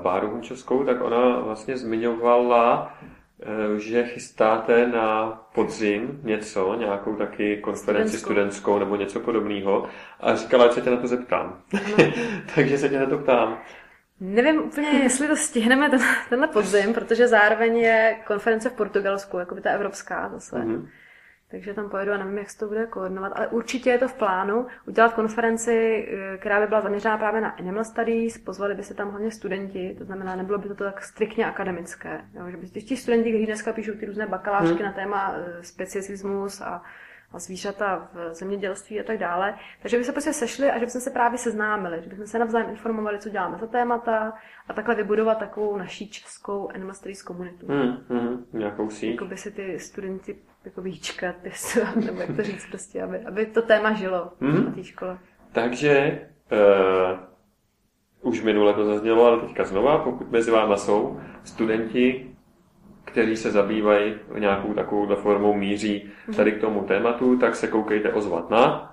Báru 0.03 0.31
Hunčovskou, 0.31 0.85
tak 0.85 1.01
ona 1.01 1.39
vlastně 1.39 1.77
zmiňovala, 1.77 2.97
uh, 3.73 3.77
že 3.79 4.05
chystáte 4.05 4.87
na 4.87 5.27
podzim 5.55 6.21
něco, 6.23 6.75
nějakou 6.75 7.17
taky 7.17 7.57
konferenci 7.57 8.09
studentskou, 8.09 8.25
studentskou 8.25 8.79
nebo 8.79 8.97
něco 8.97 9.21
podobného 9.21 9.89
a 10.21 10.35
říkala, 10.35 10.67
že 10.67 10.73
se 10.73 10.81
tě 10.81 10.91
na 10.91 10.97
to 10.97 11.07
zeptám. 11.07 11.63
Takže 12.55 12.79
se 12.79 12.89
tě 12.89 12.99
na 12.99 13.07
to 13.07 13.19
ptám. 13.19 13.59
Nevím 14.21 14.63
úplně, 14.63 14.89
jestli 14.89 15.29
to 15.29 15.37
stihneme 15.37 15.91
ten, 15.91 16.01
tenhle 16.29 16.49
podzim, 16.49 16.95
protože 16.95 17.29
zároveň 17.29 17.77
je 17.77 18.17
konference 18.27 18.71
v 18.71 18.73
Portugalsku, 18.73 19.39
jako 19.39 19.55
by 19.55 19.61
ta 19.61 19.71
evropská 19.71 20.29
zase. 20.29 20.57
Mm-hmm. 20.57 20.89
Takže 21.55 21.75
tam 21.75 21.91
pojedu 21.91 22.13
a 22.13 22.17
nevím, 22.17 22.39
jak 22.39 22.51
se 22.51 22.59
to 22.59 22.67
bude 22.67 22.87
koordinovat, 22.87 23.33
ale 23.37 23.49
určitě 23.49 23.91
je 23.91 23.99
to 23.99 24.09
v 24.09 24.15
plánu 24.15 24.67
udělat 24.87 25.15
konferenci, 25.15 26.09
eh, 26.09 26.39
která 26.39 26.61
by 26.61 26.67
byla 26.67 26.81
zaměřená 26.81 27.19
právě 27.19 27.41
na 27.41 27.51
Animal 27.51 27.85
Studies, 27.85 28.39
pozvali 28.39 28.75
by 28.75 28.83
se 28.83 28.95
tam 28.95 29.11
hlavně 29.11 29.31
studenti, 29.31 29.95
to 29.99 30.05
znamená, 30.05 30.37
nebylo 30.37 30.59
by 30.59 30.69
to 30.69 30.75
tak 30.75 31.05
striktně 31.05 31.47
akademické. 31.47 32.21
Jo, 32.35 32.51
že 32.51 32.57
by 32.57 32.67
ti 32.67 32.97
studenti, 32.97 33.31
kteří 33.31 33.47
dneska 33.47 33.73
píšou 33.73 33.93
ty 33.93 34.07
různé 34.07 34.27
bakalářky 34.27 34.75
hmm. 34.75 34.85
na 34.85 34.93
téma 34.93 35.35
eh, 35.37 35.63
speciesismus 35.63 36.61
a 36.61 36.83
a 37.33 37.39
zvířata 37.39 38.09
v 38.15 38.35
zemědělství 38.35 39.01
a 39.01 39.05
tak 39.05 39.19
dále. 39.19 39.55
Takže 39.83 39.99
by 39.99 40.05
se 40.05 40.13
prostě 40.13 40.33
sešli 40.33 40.71
a 40.71 40.79
že 40.79 40.87
bychom 40.87 41.01
se 41.01 41.11
právě 41.11 41.39
seznámili, 41.39 42.03
že 42.03 42.09
bychom 42.09 42.27
se 42.27 42.39
navzájem 42.39 42.71
informovali, 42.71 43.19
co 43.19 43.29
děláme 43.29 43.59
za 43.59 43.67
témata 43.67 44.33
a 44.69 44.73
takhle 44.73 44.95
vybudovat 44.95 45.39
takovou 45.39 45.77
naší 45.77 46.11
českou 46.11 46.69
Animal 46.75 46.95
Studies 46.95 47.23
komunitu. 47.23 47.67
Hmm, 47.67 47.97
hmm, 48.09 48.47
nějakou 48.53 48.91
síť. 48.91 49.11
Jako 49.11 49.25
by 49.25 49.37
si 49.37 49.51
ty 49.51 49.79
studenti 49.79 50.37
jako 50.65 50.83
výčkat, 50.83 51.37
nebo 52.07 52.21
jak 52.21 52.37
to 52.37 52.43
říct 52.43 52.67
prostě, 52.71 53.03
aby, 53.03 53.19
aby 53.19 53.47
to 53.47 53.63
téma 53.63 53.93
žilo 53.93 54.33
hmm. 54.41 54.65
na 54.65 54.71
té 54.71 54.85
škole. 54.85 55.19
Takže 55.53 56.21
uh, 56.53 57.19
už 58.21 58.43
minule 58.43 58.75
to 58.75 58.85
zaznělo, 58.85 59.27
ale 59.27 59.41
teďka 59.41 59.65
znova, 59.65 59.99
pokud 59.99 60.31
mezi 60.31 60.51
váma 60.51 60.77
jsou 60.77 61.21
studenti, 61.45 62.31
kteří 63.05 63.37
se 63.37 63.51
zabývají 63.51 64.15
nějakou 64.39 64.75
takovou 64.75 65.15
formou 65.15 65.55
míří 65.55 66.11
tady 66.37 66.53
k 66.53 66.61
tomu 66.61 66.85
tématu, 66.85 67.39
tak 67.39 67.57
se 67.57 67.69
koukejte 67.69 68.13
ozvat 68.13 68.51
na 68.51 68.91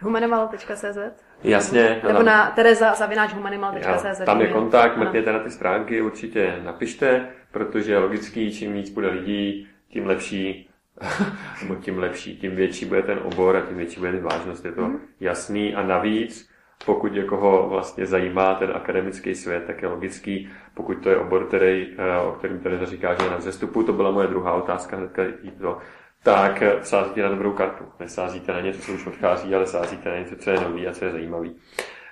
humanimal.cz 0.00 0.98
Jasně. 1.44 2.00
Nebo 2.06 2.22
na 2.22 2.50
Tereza 2.50 2.94
zavináč 2.94 3.32
humanimal.cz. 3.32 4.24
Tam 4.24 4.40
je 4.40 4.48
kontakt, 4.48 4.96
mrkněte 4.96 5.32
na 5.32 5.38
ty 5.38 5.50
stránky, 5.50 6.02
určitě 6.02 6.60
napište, 6.64 7.28
protože 7.50 7.92
je 7.92 7.98
logický, 7.98 8.52
čím 8.52 8.72
víc 8.72 8.90
bude 8.90 9.08
lidí, 9.08 9.68
tím 9.88 10.06
lepší, 10.06 10.70
nebo 11.62 11.74
tím 11.74 11.98
lepší, 11.98 12.36
tím 12.36 12.56
větší 12.56 12.84
bude 12.84 13.02
ten 13.02 13.18
obor 13.22 13.56
a 13.56 13.60
tím 13.60 13.76
větší 13.76 14.00
bude 14.00 14.20
vážnost. 14.20 14.64
Je 14.64 14.72
to 14.72 14.82
mm. 14.82 15.00
jasný 15.20 15.74
a 15.74 15.82
navíc 15.82 16.54
pokud 16.86 17.12
někoho 17.12 17.68
vlastně 17.68 18.06
zajímá 18.06 18.54
ten 18.54 18.70
akademický 18.74 19.34
svět, 19.34 19.64
tak 19.66 19.82
je 19.82 19.88
logický, 19.88 20.48
pokud 20.74 20.94
to 20.94 21.10
je 21.10 21.16
obor, 21.16 21.46
který, 21.46 21.94
eh, 21.98 22.18
o 22.18 22.32
kterém 22.32 22.60
Tereza 22.60 22.86
říká, 22.86 23.14
že 23.14 23.24
je 23.24 23.30
na 23.30 23.36
vzestupu, 23.36 23.82
to 23.82 23.92
byla 23.92 24.10
moje 24.10 24.28
druhá 24.28 24.52
otázka 24.52 24.96
hnedka 24.96 25.22
to, 25.60 25.78
tak 26.22 26.62
eh, 26.62 26.78
sázíte 26.82 27.22
na 27.22 27.28
dobrou 27.28 27.52
kartu. 27.52 27.84
Nesázíte 28.00 28.52
na 28.52 28.60
něco, 28.60 28.80
co 28.80 28.92
už 28.92 29.06
odchází, 29.06 29.54
ale 29.54 29.66
sázíte 29.66 30.10
na 30.10 30.18
něco, 30.18 30.36
co 30.36 30.50
je 30.50 30.60
nový 30.60 30.86
a 30.86 30.92
co 30.92 31.04
je 31.04 31.10
zajímavý. 31.10 31.56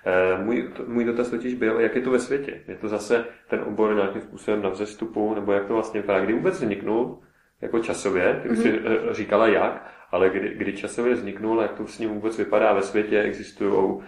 Eh, 0.06 0.42
můj, 0.44 0.70
můj 0.86 1.04
dotaz 1.04 1.30
totiž 1.30 1.54
byl, 1.54 1.80
jak 1.80 1.94
je 1.94 2.02
to 2.02 2.10
ve 2.10 2.18
světě. 2.18 2.60
Je 2.68 2.74
to 2.74 2.88
zase 2.88 3.24
ten 3.48 3.60
obor 3.66 3.94
nějakým 3.94 4.22
způsobem 4.22 4.62
na 4.62 4.68
vzestupu, 4.68 5.34
nebo 5.34 5.52
jak 5.52 5.66
to 5.66 5.74
vlastně 5.74 6.00
vypadá, 6.00 6.20
kdy 6.20 6.32
vůbec 6.32 6.54
vzniknul, 6.54 7.18
jako 7.62 7.78
časově, 7.78 8.40
ty 8.42 8.48
mm-hmm. 8.48 8.62
si 8.62 8.82
říkala 9.14 9.46
jak, 9.48 9.92
ale 10.10 10.30
kdy, 10.30 10.54
kdy 10.54 10.72
časově 10.72 11.14
vzniknul, 11.14 11.62
jak 11.62 11.72
to 11.72 11.86
s 11.86 11.98
ním 11.98 12.10
vůbec 12.10 12.38
vypadá 12.38 12.72
ve 12.72 12.82
světě, 12.82 13.22
existují 13.22 14.02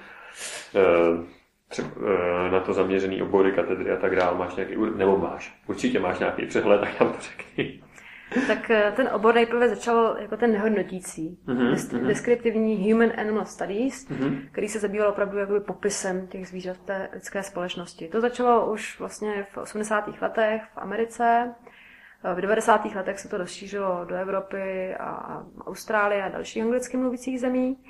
Eh, 0.74 1.82
eh, 1.82 2.50
na 2.50 2.60
to 2.60 2.72
zaměřený 2.72 3.22
obory, 3.22 3.52
katedry 3.52 3.90
a 3.90 3.96
tak 3.96 4.16
dále, 4.16 4.38
máš 4.38 4.54
nějaký, 4.56 4.76
nebo 4.96 5.18
máš, 5.18 5.58
určitě 5.66 6.00
máš 6.00 6.18
nějaký 6.18 6.46
přehled, 6.46 6.80
tak 6.80 7.00
nám 7.00 7.12
to 7.12 7.18
řekni. 7.20 7.82
Tak 8.46 8.70
eh, 8.70 8.92
ten 8.96 9.08
obor 9.12 9.34
nejprve 9.34 9.68
začal 9.68 10.16
jako 10.18 10.36
ten 10.36 10.52
nehodnotící, 10.52 11.38
mm-hmm, 11.46 12.06
deskriptivní 12.06 12.92
Human 12.92 13.12
Animal 13.16 13.44
Studies, 13.44 14.08
mm-hmm. 14.08 14.38
který 14.52 14.68
se 14.68 14.78
zabýval 14.78 15.08
opravdu 15.08 15.38
jakoby 15.38 15.60
popisem 15.60 16.26
těch 16.26 16.48
zvířat 16.48 16.78
té 16.78 17.08
lidské 17.12 17.42
společnosti. 17.42 18.08
To 18.08 18.20
začalo 18.20 18.72
už 18.72 18.98
vlastně 18.98 19.46
v 19.52 19.56
80. 19.56 20.22
letech 20.22 20.62
v 20.74 20.78
Americe, 20.78 21.54
v 22.34 22.40
90. 22.40 22.84
letech 22.84 23.18
se 23.20 23.28
to 23.28 23.38
rozšířilo 23.38 24.04
do 24.04 24.14
Evropy 24.14 24.94
a 24.96 25.42
Austrálie 25.66 26.24
a 26.24 26.28
dalších 26.28 26.62
anglicky 26.62 26.96
mluvících 26.96 27.40
zemí. 27.40 27.84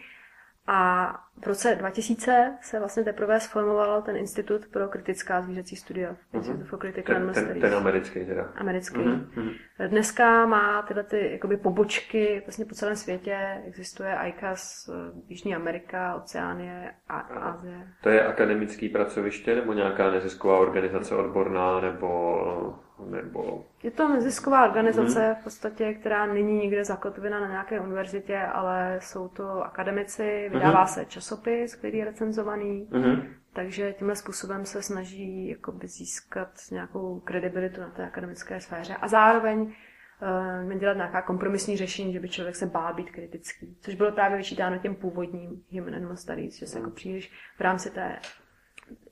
A 0.66 1.14
v 1.42 1.47
roce 1.47 1.75
2000 1.75 2.59
se 2.61 2.79
vlastně 2.79 3.05
teprve 3.05 3.40
sformoval 3.40 4.03
ten 4.03 4.16
Institut 4.16 4.66
pro 4.66 4.88
kritická 4.88 5.42
zvířecí 5.42 5.77
studia. 5.77 6.11
Uh-huh. 6.11 6.37
Institute 6.37 6.64
for 6.64 6.79
Critical 6.79 7.16
Animal 7.16 7.35
ten, 7.35 7.47
ten, 7.47 7.61
ten 7.61 7.75
americký 7.75 8.27
teda. 8.27 8.53
Americký. 8.55 9.01
Uh-huh. 9.01 9.55
Dneska 9.88 10.47
má 10.47 10.83
tyhle 10.83 11.03
ty 11.03 11.33
jakoby 11.33 11.57
pobočky 11.57 12.42
vlastně 12.47 12.64
po 12.64 12.75
celém 12.75 12.97
světě. 12.97 13.62
Existuje 13.66 14.18
ICAS, 14.27 14.88
eh, 14.88 15.12
Jižní 15.29 15.55
Amerika, 15.55 16.14
Oceánie 16.14 16.90
a 17.09 17.18
Asie. 17.18 17.88
To 18.03 18.09
je 18.09 18.27
akademický 18.27 18.88
pracoviště 18.88 19.55
nebo 19.55 19.73
nějaká 19.73 20.11
nezisková 20.11 20.59
organizace 20.59 21.16
odborná 21.16 21.81
nebo 21.81 22.85
nebo... 23.11 23.64
Je 23.83 23.90
to 23.90 24.09
nezisková 24.09 24.64
organizace 24.64 25.27
hmm. 25.27 25.35
v 25.35 25.44
podstatě, 25.44 25.94
která 25.94 26.27
není 26.27 26.59
nikde 26.59 26.85
zakotvena 26.85 27.40
na 27.40 27.49
nějaké 27.49 27.81
univerzitě, 27.81 28.38
ale 28.38 28.99
jsou 29.03 29.29
to 29.29 29.64
akademici, 29.64 30.51
vydává 30.53 30.79
hmm. 30.79 30.87
se 30.87 31.05
časopis, 31.25 31.75
který 31.75 31.99
je 31.99 32.05
recenzovaný, 32.05 32.89
hmm. 32.93 33.35
takže 33.53 33.93
tímhle 33.93 34.17
způsobem 34.17 34.65
se 34.65 34.83
snaží 34.83 35.49
jakoby 35.49 35.89
získat 35.89 36.49
nějakou 36.71 37.21
kredibilitu 37.21 37.81
na 37.81 37.91
té 37.91 38.07
akademické 38.07 38.61
sféře. 38.61 38.95
A 38.95 39.09
zároveň 39.09 39.61
uh, 39.61 40.69
nedělat 40.69 40.97
nějaká 40.97 41.23
kompromisní 41.23 41.77
řešení, 41.77 42.13
že 42.13 42.21
by 42.21 42.29
člověk 42.29 42.57
se 42.57 42.67
bál 42.67 42.95
být 42.95 43.11
kritický, 43.11 43.77
což 43.81 43.95
bylo 43.95 44.13
právě 44.13 44.39
vyčítáno 44.39 44.79
těm 44.79 44.95
původním 44.95 45.63
Human 45.73 45.95
Animal 45.95 46.17
Studies, 46.17 46.59
že 46.59 46.67
se 46.67 46.79
jako 46.79 46.91
příliš 46.91 47.33
v 47.57 47.61
rámci 47.61 47.91
té 47.91 48.19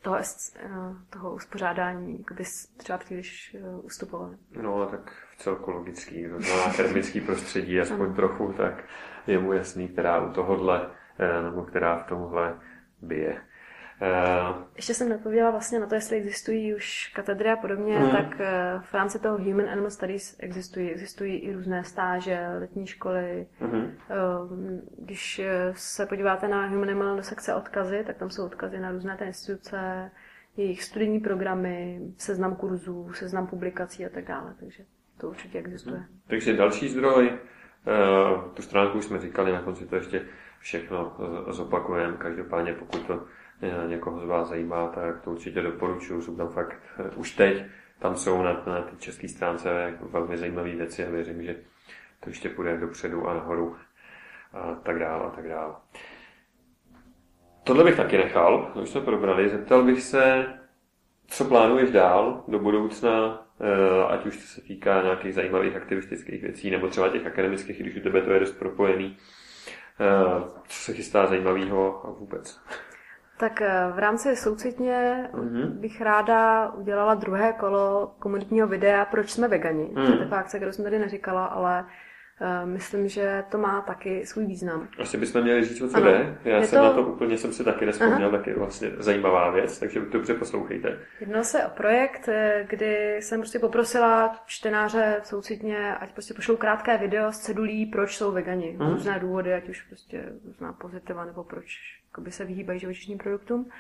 toho, 0.03 0.17
eh, 0.17 0.69
toho 1.11 1.35
uspořádání 1.35 2.19
jakoby 2.19 2.45
třeba 2.77 2.99
příliš 2.99 3.57
eh, 3.61 3.77
ustupovali. 3.83 4.37
No, 4.63 4.87
tak 4.87 5.13
v 5.31 5.37
celku 5.37 5.71
logický, 5.71 6.27
na 6.27 6.65
akademický 6.71 7.21
prostředí 7.21 7.81
aspoň 7.81 8.15
trochu, 8.15 8.53
tak 8.53 8.85
je 9.27 9.39
mu 9.39 9.53
jasný, 9.53 9.89
která 9.89 10.21
u 10.21 10.33
tohohle, 10.33 10.91
nebo 11.43 11.63
která 11.63 11.99
v 11.99 12.07
tomhle 12.07 12.55
bije. 13.03 13.41
Uh, 14.03 14.57
Ještě 14.77 14.95
jsem 14.95 15.09
nepověděla 15.09 15.51
vlastně 15.51 15.81
na 15.81 15.87
to, 15.87 15.95
jestli 15.95 16.17
existují 16.17 16.75
už 16.75 17.13
katedry 17.15 17.51
a 17.51 17.57
podobně, 17.57 17.99
mm. 17.99 18.11
tak 18.11 18.27
uh, 18.27 18.83
v 18.83 18.95
rámci 18.95 19.19
toho 19.19 19.39
Human 19.39 19.69
Animal 19.69 19.91
Studies 19.91 20.37
existují, 20.39 20.91
existují 20.91 21.39
i 21.39 21.53
různé 21.53 21.85
stáže, 21.85 22.47
letní 22.61 22.87
školy. 22.87 23.47
Mm. 23.61 23.97
Když 24.99 25.41
se 25.73 26.07
podíváte 26.07 26.49
na 26.49 26.67
Human 26.67 26.91
Animal 26.91 27.23
sekce 27.23 27.55
odkazy, 27.55 28.05
tak 28.07 28.17
tam 28.17 28.31
jsou 28.31 28.47
odkazy 28.47 28.81
na 28.81 28.91
různé 28.91 29.17
té 29.17 29.25
instituce, 29.25 30.11
jejich 30.57 30.85
studijní 30.85 31.21
programy, 31.21 32.01
seznam 32.19 32.57
kurzů, 32.57 33.13
seznam 33.13 33.47
publikací 33.47 34.07
a 34.07 34.09
tak 34.09 34.25
dále, 34.25 34.55
takže 34.61 34.85
to 35.21 35.29
určitě 35.29 35.59
existuje. 35.59 35.99
Mm. 35.99 36.07
Takže 36.27 36.57
další 36.57 36.89
zdroj, 36.89 37.39
tu 38.55 38.63
stránku 38.63 39.03
jsme 39.03 39.19
říkali, 39.19 39.53
na 39.53 39.63
konci 39.63 39.87
to 39.87 39.97
ještě 39.97 40.23
všechno 40.63 41.17
zopakujeme, 41.49 42.17
každopádně 42.17 42.73
pokud 42.73 43.07
to 43.07 43.25
někoho 43.87 44.21
z 44.21 44.25
vás 44.25 44.49
zajímá, 44.49 44.89
tak 44.89 45.21
to 45.21 45.31
určitě 45.31 45.63
doporučuju. 45.63 46.23
Jsou 46.23 46.37
tam 46.37 46.49
fakt 46.49 46.77
eh, 46.99 47.11
už 47.17 47.31
teď, 47.31 47.65
tam 47.99 48.17
jsou 48.17 48.43
na, 48.43 48.63
na 48.67 48.83
té 48.83 48.97
české 48.99 49.29
stránce 49.29 49.69
jako 49.69 50.09
velmi 50.09 50.39
zajímavé 50.39 50.71
věci 50.71 51.07
a 51.07 51.11
věřím, 51.11 51.43
že 51.43 51.57
to 52.21 52.31
ještě 52.31 52.49
půjde 52.49 52.77
dopředu 52.77 53.29
a 53.29 53.35
nahoru 53.35 53.77
a 54.53 54.75
tak 54.75 54.99
dále 54.99 55.25
a 55.27 55.31
tak 55.31 55.49
dále. 55.49 55.75
Tohle 57.65 57.85
bych 57.85 57.97
taky 57.97 58.19
nechal, 58.19 58.73
už 58.83 58.89
jsme 58.89 59.01
probrali. 59.01 59.49
Zeptal 59.49 59.85
bych 59.85 60.03
se, 60.03 60.47
co 61.27 61.45
plánuješ 61.45 61.91
dál 61.91 62.45
do 62.49 62.59
budoucna, 62.59 63.47
eh, 63.61 64.05
ať 64.05 64.27
už 64.27 64.37
se 64.37 64.61
týká 64.61 65.03
nějakých 65.03 65.35
zajímavých 65.35 65.77
aktivistických 65.77 66.43
věcí, 66.43 66.71
nebo 66.71 66.89
třeba 66.89 67.09
těch 67.09 67.27
akademických, 67.27 67.81
když 67.81 67.97
u 67.97 68.01
tebe 68.01 68.23
to 68.23 68.33
je 68.33 68.41
dost 68.41 68.59
propojený. 68.59 69.17
Eh, 70.01 70.45
co 70.69 70.83
se 70.83 70.93
chystá 70.93 71.27
zajímavého 71.27 72.07
a 72.07 72.11
vůbec? 72.11 72.61
Tak 73.39 73.63
eh, 73.63 73.93
v 73.95 73.99
rámci 73.99 74.37
soucitně 74.37 75.29
mm-hmm. 75.33 75.69
bych 75.71 76.01
ráda 76.01 76.69
udělala 76.71 77.15
druhé 77.15 77.53
kolo 77.53 78.15
komunitního 78.19 78.67
videa 78.69 79.05
Proč 79.05 79.31
jsme 79.31 79.49
vegani. 79.49 79.85
Mm. 79.85 80.07
To 80.07 80.13
je 80.13 80.31
akce, 80.31 80.57
kterou 80.57 80.73
jsem 80.73 80.85
tady 80.85 80.99
neříkala, 80.99 81.45
ale 81.45 81.85
myslím, 82.65 83.09
že 83.09 83.45
to 83.51 83.59
má 83.59 83.81
taky 83.81 84.27
svůj 84.27 84.47
význam. 84.47 84.89
Asi 84.99 85.17
bychom 85.17 85.43
měli 85.43 85.65
říct, 85.65 85.81
o 85.81 85.89
co 85.89 85.97
ano. 85.97 86.07
jde. 86.07 86.39
Já 86.45 86.57
je 86.57 86.65
jsem 86.65 86.79
to... 86.79 86.85
na 86.85 86.93
to 86.93 87.03
úplně 87.03 87.39
jsem 87.39 87.53
si 87.53 87.65
taky 87.65 87.87
nespomněl, 87.87 88.29
Aha. 88.29 88.39
taky 88.39 88.55
vlastně 88.55 88.91
zajímavá 88.99 89.51
věc, 89.51 89.79
takže 89.79 90.01
dobře 90.01 90.35
poslouchejte. 90.35 90.99
Jednalo 91.21 91.45
se 91.45 91.67
o 91.67 91.71
projekt, 91.71 92.29
eh, 92.29 92.67
kdy 92.69 93.17
jsem 93.21 93.41
prostě 93.41 93.59
poprosila 93.59 94.43
čtenáře 94.47 95.21
soucitně, 95.25 95.97
ať 95.97 96.13
prostě 96.13 96.35
pošlou 96.35 96.57
krátké 96.57 96.99
video 96.99 97.33
s 97.33 97.39
cedulí, 97.39 97.87
proč 97.87 98.17
jsou 98.17 98.33
vegani. 98.33 98.77
Hmm. 98.81 98.93
Různé 98.93 99.19
důvody, 99.19 99.55
ať 99.55 99.69
už 99.69 99.83
prostě 99.83 100.25
různá 100.47 100.73
pozitiva, 100.73 101.25
nebo 101.25 101.45
proč 101.45 101.79
se 102.29 102.45
vyhýbají 102.45 102.81
živočišním 102.81 103.19
produktům. 103.19 103.71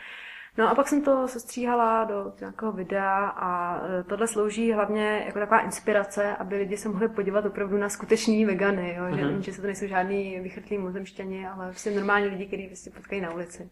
No 0.58 0.70
a 0.70 0.74
pak 0.74 0.88
jsem 0.88 1.02
to 1.02 1.28
sestříhala 1.28 2.04
do 2.04 2.32
nějakého 2.40 2.72
videa 2.72 3.26
a 3.26 3.80
e, 3.86 4.02
tohle 4.02 4.26
slouží 4.26 4.72
hlavně 4.72 5.22
jako 5.26 5.38
taková 5.38 5.60
inspirace, 5.60 6.36
aby 6.36 6.56
lidi 6.56 6.76
se 6.76 6.88
mohli 6.88 7.08
podívat 7.08 7.46
opravdu 7.46 7.78
na 7.78 7.88
skuteční 7.88 8.44
vegany, 8.44 8.94
jo? 8.98 9.16
Že, 9.16 9.22
mm-hmm. 9.22 9.38
že 9.38 9.52
se 9.52 9.60
to 9.60 9.66
nejsou 9.66 9.86
žádný 9.86 10.40
vychrtlí 10.40 10.78
mozemšťani, 10.78 11.46
ale 11.46 11.68
prostě 11.68 11.90
normální 11.90 12.26
lidi, 12.26 12.46
kteří 12.46 12.66
prostě 12.66 12.90
potkají 12.90 13.20
na 13.20 13.34
ulici. 13.34 13.70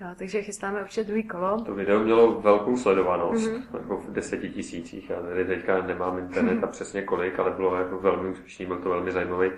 Jo, 0.00 0.06
takže 0.16 0.42
chystáme 0.42 0.82
určitě 0.82 1.04
druhý 1.04 1.22
kolo. 1.22 1.60
To 1.60 1.74
video 1.74 2.00
mělo 2.00 2.40
velkou 2.40 2.76
sledovanost, 2.76 3.46
mm-hmm. 3.46 3.78
jako 3.78 3.96
v 3.96 4.12
deseti 4.12 4.48
tisících. 4.48 5.10
Já 5.10 5.22
tady 5.22 5.44
teďka 5.44 5.82
nemám 5.82 6.18
internet 6.18 6.64
a 6.64 6.66
přesně 6.66 7.02
kolik, 7.02 7.38
ale 7.38 7.50
bylo 7.50 7.76
jako 7.76 7.98
velmi 7.98 8.28
úspěšný, 8.28 8.66
byl 8.66 8.78
to 8.78 8.88
velmi 8.88 9.12
zajímavý 9.12 9.50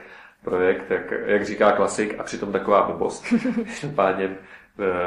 projekt, 0.45 0.91
jak, 0.91 1.11
jak 1.27 1.45
říká 1.45 1.73
klasik, 1.73 2.21
a 2.21 2.23
přitom 2.23 2.53
taková 2.53 2.83
blbost. 2.83 3.25
Každopádně 3.65 4.37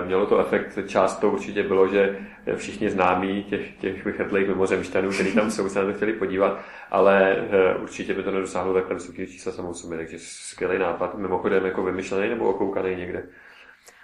mělo 0.05 0.25
to 0.25 0.39
efekt, 0.39 0.79
část 0.87 1.19
to 1.19 1.29
určitě 1.29 1.63
bylo, 1.63 1.87
že 1.87 2.19
všichni 2.55 2.89
známí 2.89 3.43
těch, 3.43 3.77
těch 3.77 4.05
vychrtlých 4.05 4.47
mimozemšťanů, 4.47 5.09
kteří 5.09 5.33
tam 5.35 5.51
jsou, 5.51 5.69
se 5.69 5.79
na 5.79 5.85
to 5.85 5.93
chtěli 5.93 6.13
podívat, 6.13 6.59
ale 6.91 7.35
eh, 7.35 7.75
určitě 7.75 8.13
by 8.13 8.23
to 8.23 8.31
nedosáhlo 8.31 8.73
takhle 8.73 8.93
vysoké 8.93 9.27
čísla 9.27 9.51
samou 9.51 9.73
sobě, 9.73 9.97
takže 9.97 10.17
skvělý 10.19 10.79
nápad. 10.79 11.15
Mimochodem 11.15 11.65
jako 11.65 11.83
vymyšlený 11.83 12.29
nebo 12.29 12.49
okoukaný 12.49 12.95
někde? 12.95 13.23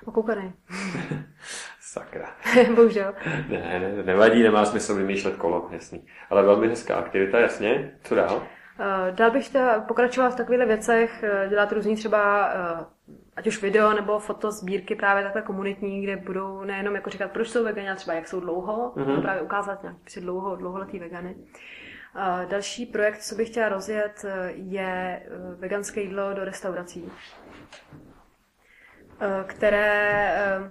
Okoukaný. 0.06 0.54
Sakra. 1.82 2.30
Bohužel. 2.76 3.14
Ne, 3.50 3.80
ne, 3.80 4.04
nevadí, 4.04 4.44
nemá 4.44 4.66
smysl 4.66 4.96
vymýšlet 4.96 5.36
kolo, 5.36 5.70
jasný. 5.72 6.08
Ale 6.30 6.44
velmi 6.44 6.68
hezká 6.68 6.96
aktivita, 6.96 7.40
jasně. 7.40 7.92
Co 8.04 8.16
dál? 8.16 8.36
Uh, 8.36 9.16
dál 9.16 9.32
bych 9.32 9.52
pokračovat 9.88 10.30
v 10.30 10.36
takových 10.36 10.68
věcech, 10.68 11.24
dělat 11.50 11.72
různý 11.72 11.96
třeba 11.96 12.50
ať 13.36 13.48
už 13.48 13.62
video 13.62 13.94
nebo 13.94 14.20
foto 14.20 14.52
sbírky 14.52 14.96
právě 14.96 15.24
takhle 15.24 15.42
komunitní, 15.42 16.02
kde 16.02 16.18
budou 16.18 16.64
nejenom 16.64 16.96
jako 16.96 17.10
říkat, 17.10 17.32
proč 17.32 17.50
jsou 17.50 17.64
vegani, 17.64 17.88
ale 17.88 17.98
třeba 17.98 18.14
jak 18.14 18.28
jsou 18.28 18.40
dlouho, 18.40 18.94
mm-hmm. 18.96 19.22
právě 19.22 19.42
ukázat 19.42 19.84
nějaký 19.84 20.00
prostě 20.00 20.22
dlouho, 20.22 20.56
dlouholetý 20.56 21.00
vegany. 21.00 21.36
Uh, 21.36 22.50
další 22.50 22.86
projekt, 22.86 23.18
co 23.18 23.36
bych 23.36 23.50
chtěla 23.50 23.70
rozjet, 23.70 24.26
je 24.54 25.22
veganské 25.58 26.02
jídlo 26.02 26.34
do 26.34 26.46
restaurací, 26.46 27.04
uh, 27.04 27.12
které 29.48 30.34
uh, 30.62 30.68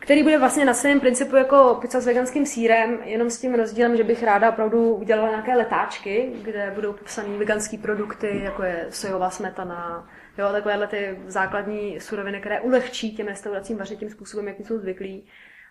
který 0.00 0.22
bude 0.22 0.38
vlastně 0.38 0.64
na 0.64 0.74
svém 0.74 1.00
principu 1.00 1.36
jako 1.36 1.78
pizza 1.80 2.00
s 2.00 2.06
veganským 2.06 2.46
sírem, 2.46 2.98
jenom 3.04 3.30
s 3.30 3.40
tím 3.40 3.54
rozdílem, 3.54 3.96
že 3.96 4.04
bych 4.04 4.22
ráda 4.22 4.50
opravdu 4.50 4.94
udělala 4.94 5.28
nějaké 5.28 5.56
letáčky, 5.56 6.32
kde 6.42 6.72
budou 6.74 6.92
popsané 6.92 7.38
veganské 7.38 7.78
produkty, 7.78 8.40
jako 8.44 8.62
je 8.62 8.86
sojová 8.90 9.30
smetana, 9.30 10.08
jo, 10.40 10.52
takovéhle 10.52 10.86
ty 10.86 11.18
základní 11.26 12.00
suroviny, 12.00 12.40
které 12.40 12.60
ulehčí 12.60 13.16
těm 13.16 13.26
restauracím 13.26 13.78
vařit 13.78 13.98
tím 13.98 14.10
způsobem, 14.10 14.48
jakým 14.48 14.66
jsou 14.66 14.78
zvyklí 14.78 15.26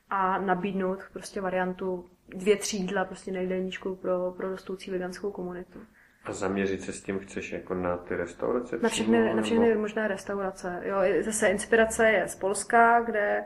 a 0.10 0.38
nabídnout 0.38 1.00
prostě 1.14 1.42
variantu 1.42 2.10
dvě 2.28 2.56
třídla 2.58 3.06
prostě 3.06 3.32
nejdelníčku 3.32 3.96
pro, 3.96 4.34
pro 4.38 4.50
rostoucí 4.50 4.92
veganskou 4.92 5.32
komunitu. 5.32 5.80
A 6.24 6.34
zaměřit 6.34 6.82
se 6.82 6.94
s 6.94 7.02
tím 7.02 7.20
chceš 7.20 7.52
jako 7.52 7.74
na 7.74 7.98
ty 7.98 8.16
restaurace? 8.16 8.80
Na 8.82 8.90
všechny, 8.90 9.34
na 9.34 9.42
všechny 9.42 9.76
možné 9.76 10.08
restaurace. 10.08 10.82
Jo, 10.84 10.98
zase 11.22 11.48
inspirace 11.48 12.10
je 12.12 12.28
z 12.28 12.36
Polska, 12.36 13.02
kde 13.02 13.44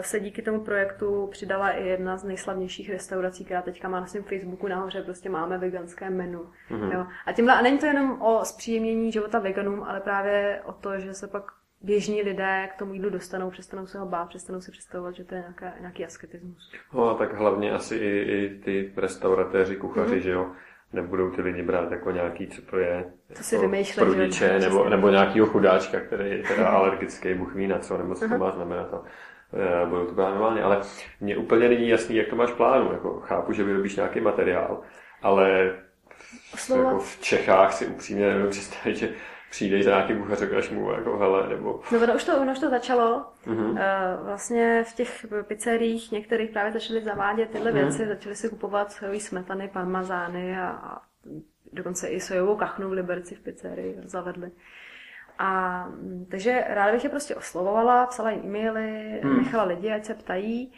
se 0.00 0.20
díky 0.20 0.42
tomu 0.42 0.60
projektu 0.60 1.28
přidala 1.30 1.70
i 1.70 1.88
jedna 1.88 2.16
z 2.16 2.24
nejslavnějších 2.24 2.90
restaurací, 2.90 3.44
která 3.44 3.62
teďka 3.62 3.88
má 3.88 4.00
na 4.00 4.06
svém 4.06 4.22
Facebooku 4.22 4.68
nahoře, 4.68 5.02
prostě 5.02 5.30
máme 5.30 5.58
veganské 5.58 6.10
menu. 6.10 6.46
Mm-hmm. 6.70 6.92
Jo. 6.92 7.06
A 7.26 7.32
tímhle, 7.32 7.54
a 7.54 7.62
není 7.62 7.78
to 7.78 7.86
jenom 7.86 8.22
o 8.22 8.44
zpříjemnění 8.44 9.12
života 9.12 9.38
veganům, 9.38 9.82
ale 9.82 10.00
právě 10.00 10.60
o 10.64 10.72
to, 10.72 10.98
že 10.98 11.14
se 11.14 11.28
pak 11.28 11.44
běžní 11.82 12.22
lidé 12.22 12.68
k 12.74 12.78
tomu 12.78 12.94
jídlu 12.94 13.10
dostanou, 13.10 13.50
přestanou 13.50 13.86
se 13.86 13.98
ho 13.98 14.06
bát, 14.06 14.28
přestanou 14.28 14.60
si 14.60 14.70
představovat, 14.70 15.14
že 15.14 15.24
to 15.24 15.34
je 15.34 15.40
nějaká, 15.40 15.72
nějaký 15.80 16.04
asketismus. 16.04 16.72
No 16.92 17.10
a 17.10 17.14
tak 17.14 17.34
hlavně 17.34 17.72
asi 17.72 17.96
i, 17.96 18.18
i 18.20 18.60
ty 18.64 18.92
restauratéři, 18.96 19.76
kuchaři, 19.76 20.16
mm-hmm. 20.16 20.22
že 20.22 20.30
jo, 20.30 20.50
nebudou 20.92 21.30
ty 21.30 21.42
lidi 21.42 21.62
brát 21.62 21.92
jako 21.92 22.10
nějaký, 22.10 22.46
co 22.46 22.62
to 22.62 22.78
je, 22.78 23.04
to 23.36 23.42
si 23.42 23.58
vymýšlej, 23.58 24.06
prodiče, 24.06 24.58
nebo, 24.58 24.88
nebo 24.88 25.08
nějakýho 25.08 25.46
chudáčka, 25.46 26.00
který 26.00 26.30
je 26.30 26.42
teda 26.42 26.68
alergický, 26.76 27.34
buch 27.34 27.54
ví 27.54 27.66
na 27.66 27.78
co, 27.78 27.98
nebo 27.98 28.14
co 28.14 28.28
to 28.28 28.38
má 28.38 28.50
znamenat. 28.50 29.04
Eh, 29.52 29.86
budou 29.86 30.06
to 30.06 30.14
normálně, 30.14 30.62
ale 30.62 30.80
mně 31.20 31.36
úplně 31.36 31.68
není 31.68 31.88
jasný, 31.88 32.16
jak 32.16 32.28
to 32.28 32.36
máš 32.36 32.50
plánu. 32.50 32.92
Jako, 32.92 33.20
chápu, 33.20 33.52
že 33.52 33.64
vyrobíš 33.64 33.96
nějaký 33.96 34.20
materiál, 34.20 34.80
ale 35.22 35.76
v, 36.54 36.70
jako 36.70 36.98
v 36.98 37.20
Čechách 37.20 37.72
si 37.72 37.86
upřímně 37.86 38.26
nevím 38.26 38.50
představit, 38.50 38.96
že 38.96 39.08
přijdeš 39.50 39.84
za 39.84 39.90
nějaký 39.90 40.12
buch 40.12 40.30
a 40.30 40.34
řekneš 40.34 40.70
mu, 40.70 40.92
jako 40.92 41.18
hele, 41.18 41.48
nebo... 41.48 41.80
No 41.92 41.98
ono 42.02 42.14
už 42.14 42.24
to, 42.24 42.40
ono 42.40 42.52
už 42.52 42.58
to 42.58 42.70
začalo. 42.70 43.26
Mm-hmm. 43.46 43.78
Vlastně 44.24 44.84
v 44.88 44.94
těch 44.94 45.26
pizzeriích 45.42 46.12
některých 46.12 46.50
právě 46.50 46.72
začali 46.72 47.02
zavádět 47.02 47.50
tyhle 47.50 47.70
mm-hmm. 47.70 47.74
věci, 47.74 48.06
začali 48.06 48.36
si 48.36 48.48
kupovat 48.48 48.92
sojové 48.92 49.20
smetany, 49.20 49.68
parmazány 49.68 50.58
a, 50.58 50.68
a 50.68 51.00
dokonce 51.72 52.08
i 52.08 52.20
sojovou 52.20 52.56
kachnu 52.56 52.88
v 52.88 52.92
Liberci 52.92 53.34
v 53.34 53.40
pizzerii 53.40 53.98
zavedli. 54.04 54.50
A 55.42 55.84
mm, 55.88 56.26
takže 56.30 56.64
ráda 56.68 56.92
bych 56.92 57.04
je 57.04 57.10
prostě 57.10 57.34
oslovovala, 57.34 58.06
psala 58.06 58.30
jim 58.30 58.44
e-maily, 58.44 59.20
hmm. 59.22 59.36
nechala 59.36 59.64
lidi, 59.64 59.92
ať 59.92 60.04
se 60.04 60.14
ptají 60.14 60.72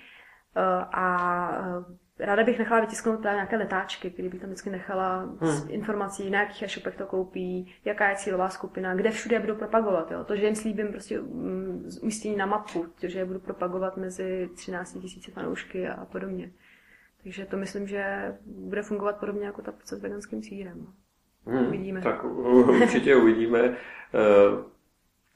eh, 0.56 0.60
a 0.92 1.48
eh, 2.20 2.26
ráda 2.26 2.44
bych 2.44 2.58
nechala 2.58 2.80
vytisknout 2.80 3.20
právě 3.20 3.36
nějaké 3.36 3.56
letáčky, 3.56 4.10
které 4.10 4.28
bych 4.28 4.40
tam 4.40 4.50
vždycky 4.50 4.70
nechala 4.70 5.16
hmm. 5.16 5.38
s 5.40 5.68
informací, 5.68 6.30
na 6.30 6.40
jakých 6.40 6.62
e-shopech 6.62 6.96
to 6.96 7.06
koupí, 7.06 7.74
jaká 7.84 8.10
je 8.10 8.16
cílová 8.16 8.48
skupina, 8.48 8.94
kde 8.94 9.10
všude 9.10 9.36
je 9.36 9.40
budu 9.40 9.54
propagovat. 9.54 10.10
Jo. 10.10 10.24
To, 10.24 10.36
že 10.36 10.46
jim 10.46 10.54
slíbím 10.54 10.88
prostě 10.88 11.20
mm, 11.20 11.90
umístění 12.02 12.36
na 12.36 12.46
mapu, 12.46 12.86
že 13.02 13.18
je 13.18 13.24
budu 13.24 13.40
propagovat 13.40 13.96
mezi 13.96 14.50
13 14.54 14.94
000 14.94 15.06
fanoušky 15.34 15.88
a 15.88 16.04
podobně. 16.04 16.52
Takže 17.22 17.46
to 17.46 17.56
myslím, 17.56 17.86
že 17.86 18.34
bude 18.46 18.82
fungovat 18.82 19.16
podobně 19.16 19.46
jako 19.46 19.62
ta 19.62 19.72
s 19.84 19.92
veganským 19.92 20.42
sírem. 20.42 20.86
Hmm, 21.46 21.66
uvidíme. 21.66 22.00
Tak 22.00 22.24
určitě 22.24 23.16
uvidíme. 23.16 23.76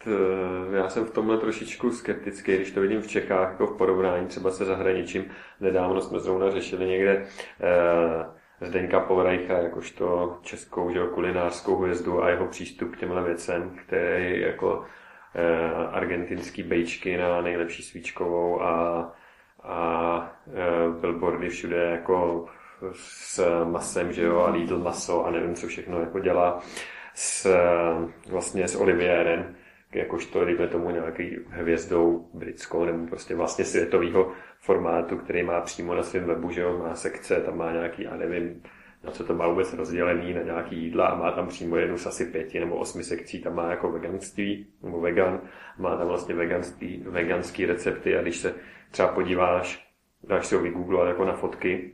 Eh, 0.06 0.76
já 0.76 0.88
jsem 0.88 1.04
v 1.04 1.10
tomhle 1.10 1.38
trošičku 1.38 1.90
skeptický, 1.90 2.56
když 2.56 2.72
to 2.72 2.80
vidím 2.80 3.02
v 3.02 3.08
Čechách, 3.08 3.50
jako 3.50 3.66
v 3.66 3.76
porovnání 3.76 4.26
třeba 4.26 4.50
se 4.50 4.64
zahraničím. 4.64 5.24
Nedávno 5.60 6.00
jsme 6.00 6.18
zrovna 6.18 6.50
řešili 6.50 6.86
někde 6.86 7.26
eh, 7.60 8.66
Zdeňka 8.66 9.00
Polrajcha, 9.00 9.52
jakožto 9.52 10.38
českou 10.42 10.90
že, 10.90 11.00
kulinářskou 11.14 11.76
hvězdu 11.76 12.22
a 12.22 12.30
jeho 12.30 12.46
přístup 12.46 12.94
k 12.96 12.98
těmhle 12.98 13.22
věcem, 13.22 13.78
který 13.86 14.40
jako 14.40 14.84
eh, 15.34 15.86
argentinský 15.92 16.62
bejčky 16.62 17.16
na 17.16 17.40
nejlepší 17.40 17.82
svíčkovou 17.82 18.62
a, 18.62 19.12
a 19.62 20.32
billboardy 21.00 21.48
všude 21.48 21.76
jako 21.76 22.46
s 22.92 23.64
masem, 23.64 24.12
že 24.12 24.22
jo, 24.22 24.38
a 24.38 24.50
Lidl 24.50 24.78
maso 24.78 25.26
a 25.26 25.30
nevím, 25.30 25.54
co 25.54 25.66
všechno 25.66 26.00
jako 26.00 26.18
dělá 26.18 26.62
s, 27.14 27.54
vlastně 28.30 28.68
s 28.68 28.76
Olivierem, 28.76 29.56
jakožto, 29.94 30.44
dejme 30.44 30.68
tomu 30.68 30.90
nějaký 30.90 31.36
hvězdou 31.48 32.28
britskou 32.34 32.84
nebo 32.84 33.06
prostě 33.06 33.34
vlastně 33.34 33.64
světového 33.64 34.32
formátu, 34.60 35.16
který 35.16 35.42
má 35.42 35.60
přímo 35.60 35.94
na 35.94 36.02
svém 36.02 36.24
webu, 36.24 36.50
že 36.50 36.60
jo, 36.60 36.78
má 36.78 36.94
sekce, 36.94 37.40
tam 37.40 37.56
má 37.56 37.72
nějaký, 37.72 38.02
já 38.02 38.16
nevím, 38.16 38.62
na 39.04 39.10
co 39.10 39.24
to 39.24 39.34
má 39.34 39.48
vůbec 39.48 39.74
rozdělený, 39.74 40.34
na 40.34 40.42
nějaký 40.42 40.76
jídla 40.76 41.06
a 41.06 41.14
má 41.14 41.30
tam 41.32 41.48
přímo 41.48 41.76
jednu 41.76 41.98
z 41.98 42.06
asi 42.06 42.24
pěti 42.24 42.60
nebo 42.60 42.76
osmi 42.76 43.04
sekcí, 43.04 43.42
tam 43.42 43.54
má 43.54 43.70
jako 43.70 43.92
veganství 43.92 44.66
nebo 44.82 45.00
vegan, 45.00 45.40
má 45.78 45.96
tam 45.96 46.06
vlastně 46.06 46.34
veganství, 46.34 47.04
veganský 47.06 47.66
recepty 47.66 48.16
a 48.16 48.22
když 48.22 48.36
se 48.36 48.54
třeba 48.90 49.08
podíváš, 49.08 49.88
dáš 50.24 50.46
si 50.46 50.54
ho 50.54 50.62
vygooglovat 50.62 51.08
jako 51.08 51.24
na 51.24 51.32
fotky, 51.32 51.92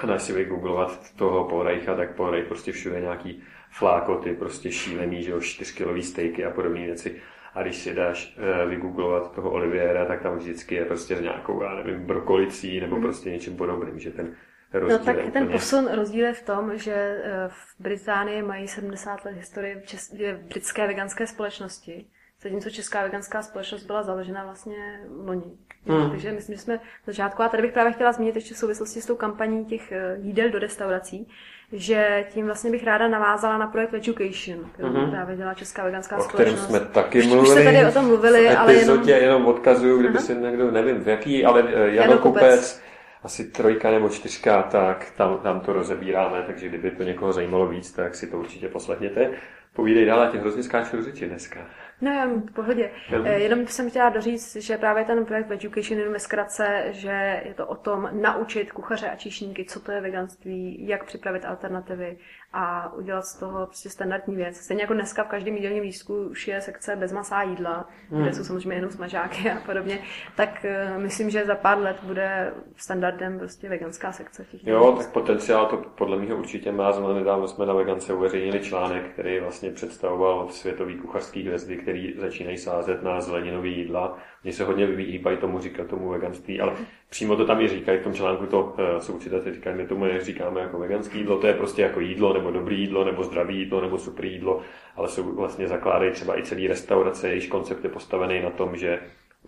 a 0.00 0.06
dáš 0.06 0.22
si 0.22 0.32
vygooglovat 0.32 1.12
toho 1.16 1.44
Polreicha, 1.44 1.94
tak 1.94 2.14
Polreich 2.14 2.46
prostě 2.46 2.72
všude 2.72 3.00
nějaký 3.00 3.42
flákoty, 3.70 4.32
prostě 4.32 4.72
šílený, 4.72 5.22
že 5.22 5.30
jo, 5.30 5.40
čtyřkilový 5.40 6.02
stejky 6.02 6.44
a 6.44 6.50
podobné 6.50 6.80
věci. 6.80 7.20
A 7.54 7.62
když 7.62 7.76
si 7.76 7.94
dáš 7.94 8.36
uh, 8.38 8.70
vygooglovat 8.70 9.34
toho 9.34 9.50
Oliviera, 9.50 10.04
tak 10.04 10.22
tam 10.22 10.36
vždycky 10.36 10.74
je 10.74 10.84
prostě 10.84 11.16
s 11.16 11.20
nějakou, 11.20 11.62
já 11.62 11.74
nevím, 11.74 12.06
brokolicí 12.06 12.80
nebo 12.80 12.96
mm. 12.96 13.02
prostě 13.02 13.30
něčím 13.30 13.56
podobným, 13.56 13.98
že 13.98 14.10
ten 14.10 14.34
rozdíl 14.72 14.98
No 14.98 15.04
tak 15.04 15.32
ten 15.32 15.48
posun 15.48 15.88
rozdíl 15.94 16.26
je 16.26 16.32
v 16.32 16.42
tom, 16.42 16.78
že 16.78 16.92
eh, 16.94 17.48
v 17.48 17.74
Británii 17.78 18.42
mají 18.42 18.68
70 18.68 19.24
let 19.24 19.36
historie 19.36 19.80
v 19.80 19.86
čes... 19.86 20.14
britské 20.48 20.86
veganské 20.86 21.26
společnosti, 21.26 22.06
Zatímco 22.42 22.70
Česká 22.70 23.02
veganská 23.02 23.42
společnost 23.42 23.82
byla 23.82 24.02
založena 24.02 24.44
vlastně 24.44 25.00
loni. 25.24 25.58
Hmm. 25.86 26.10
Takže 26.10 26.32
myslím, 26.32 26.56
že 26.56 26.62
jsme 26.62 26.78
v 26.78 27.06
začátku. 27.06 27.42
A 27.42 27.48
tady 27.48 27.62
bych 27.62 27.72
právě 27.72 27.92
chtěla 27.92 28.12
zmínit 28.12 28.34
ještě 28.34 28.54
v 28.54 28.58
souvislosti 28.58 29.00
s 29.00 29.06
tou 29.06 29.16
kampaní 29.16 29.64
těch 29.64 29.92
eh, 29.92 30.16
jídel 30.20 30.50
do 30.50 30.58
restaurací, 30.58 31.28
že 31.72 32.26
tím 32.30 32.46
vlastně 32.46 32.70
bych 32.70 32.84
ráda 32.84 33.08
navázala 33.08 33.58
na 33.58 33.66
projekt 33.66 33.94
Education, 33.94 34.70
který 34.72 34.88
mm-hmm. 34.88 35.10
právě 35.10 35.36
dělá 35.36 35.54
Česká 35.54 35.84
veganská 35.84 36.16
o 36.16 36.22
společnost. 36.22 36.62
O 36.62 36.64
kterém 36.64 36.80
jsme 36.80 36.92
taky 36.94 37.22
mluvili. 37.22 37.42
Už 37.42 37.48
jste 37.48 37.64
tady 37.64 37.86
o 37.86 37.92
tom 37.92 38.06
mluvili, 38.06 38.48
ale 38.48 38.74
jenom... 38.74 39.08
jenom 39.08 39.46
odkazuju, 39.46 39.98
kdyby 39.98 40.18
Aha. 40.18 40.26
si 40.26 40.34
někdo, 40.34 40.70
nevím 40.70 41.04
v 41.04 41.08
jaký, 41.08 41.44
ale 41.44 41.62
uh, 41.62 41.68
Jano 41.70 42.18
Kupec, 42.18 42.42
Kupec 42.42 42.82
asi 43.22 43.44
trojka 43.44 43.90
nebo 43.90 44.08
čtyřka, 44.08 44.62
tak 44.62 45.12
tam, 45.16 45.38
tam 45.38 45.60
to 45.60 45.72
rozebíráme, 45.72 46.42
takže 46.46 46.68
kdyby 46.68 46.90
to 46.90 47.02
někoho 47.02 47.32
zajímalo 47.32 47.66
víc, 47.66 47.92
tak 47.92 48.14
si 48.14 48.26
to 48.26 48.38
určitě 48.38 48.68
poslechněte. 48.68 49.30
Povídej 49.72 50.06
dál, 50.06 50.20
já 50.20 50.30
tě 50.30 50.38
hrozně 50.38 50.62
skáču 50.62 51.02
řeči 51.02 51.26
dneska. 51.26 51.60
No 52.00 52.12
já 52.12 52.26
v 52.26 52.52
pohodě. 52.54 52.90
Jenom. 53.10 53.26
jenom 53.26 53.66
jsem 53.66 53.90
chtěla 53.90 54.08
doříct, 54.08 54.56
že 54.56 54.78
právě 54.78 55.04
ten 55.04 55.24
projekt 55.24 55.50
Education 55.50 56.00
jenom 56.00 56.18
zkratce, 56.18 56.84
že 56.90 57.42
je 57.44 57.54
to 57.54 57.66
o 57.66 57.76
tom 57.76 58.08
naučit 58.12 58.72
kuchaře 58.72 59.10
a 59.10 59.16
číšníky, 59.16 59.64
co 59.64 59.80
to 59.80 59.92
je 59.92 60.00
veganství, 60.00 60.86
jak 60.88 61.04
připravit 61.04 61.44
alternativy 61.44 62.18
a 62.52 62.92
udělat 62.92 63.26
z 63.26 63.38
toho 63.38 63.66
prostě 63.66 63.90
standardní 63.90 64.36
věc. 64.36 64.56
Stejně 64.56 64.82
jako 64.82 64.94
dneska 64.94 65.24
v 65.24 65.28
každém 65.28 65.56
jídelním 65.56 65.82
lístku 65.82 66.14
už 66.14 66.48
je 66.48 66.60
sekce 66.60 66.96
bez 66.96 67.12
masá 67.12 67.42
jídla, 67.42 67.88
hmm. 68.10 68.22
kde 68.22 68.32
jsou 68.32 68.44
samozřejmě 68.44 68.74
jenom 68.74 68.90
smažáky 68.90 69.50
a 69.50 69.60
podobně, 69.66 69.98
tak 70.36 70.66
uh, 70.94 71.02
myslím, 71.02 71.30
že 71.30 71.46
za 71.46 71.54
pár 71.54 71.78
let 71.78 71.96
bude 72.02 72.52
standardem 72.76 73.38
prostě 73.38 73.68
veganská 73.68 74.12
sekce. 74.12 74.44
Těch 74.44 74.66
jo, 74.66 74.94
tak 74.98 75.12
potenciál 75.12 75.66
to 75.66 75.76
podle 75.76 76.18
mě 76.18 76.34
určitě 76.34 76.72
má. 76.72 76.92
Zrovna 76.92 77.14
nedávno 77.14 77.48
jsme 77.48 77.66
na 77.66 77.74
vegance 77.74 78.14
uveřejnili 78.14 78.60
článek, 78.60 79.12
který 79.12 79.40
vlastně 79.40 79.70
představoval 79.70 80.48
světový 80.48 80.94
kuchařský 80.94 81.42
hvězdy, 81.42 81.76
který 81.76 82.14
začínají 82.18 82.58
sázet 82.58 83.02
na 83.02 83.20
zeleninový 83.20 83.78
jídla. 83.78 84.18
Mně 84.46 84.52
se 84.52 84.64
hodně 84.64 84.86
vyhýbají 84.86 85.36
tomu 85.36 85.58
říkat 85.58 85.86
tomu 85.86 86.08
veganství, 86.08 86.60
ale 86.60 86.72
přímo 87.10 87.36
to 87.36 87.46
tam 87.46 87.60
i 87.60 87.68
říkají 87.68 87.98
v 87.98 88.02
tom 88.02 88.14
článku, 88.14 88.46
to 88.46 88.62
uh, 88.62 88.98
jsou 88.98 89.18
citace, 89.18 89.54
říkají, 89.54 89.76
my 89.76 89.86
tomu 89.86 90.04
neříkáme 90.04 90.60
jako 90.60 90.78
veganský 90.78 91.18
jídlo, 91.18 91.38
to 91.38 91.46
je 91.46 91.54
prostě 91.54 91.82
jako 91.82 92.00
jídlo, 92.00 92.32
nebo 92.32 92.50
dobrý 92.50 92.80
jídlo, 92.80 93.04
nebo 93.04 93.24
zdravý 93.24 93.58
jídlo, 93.58 93.80
nebo 93.80 93.98
super 93.98 94.24
jídlo, 94.24 94.62
ale 94.96 95.08
jsou 95.08 95.34
vlastně 95.34 95.68
zakládají 95.68 96.12
třeba 96.12 96.38
i 96.38 96.42
celý 96.42 96.68
restaurace, 96.68 97.28
jejíž 97.28 97.46
koncept 97.46 97.84
je 97.84 97.90
postavený 97.90 98.42
na 98.42 98.50
tom, 98.50 98.76
že 98.76 98.98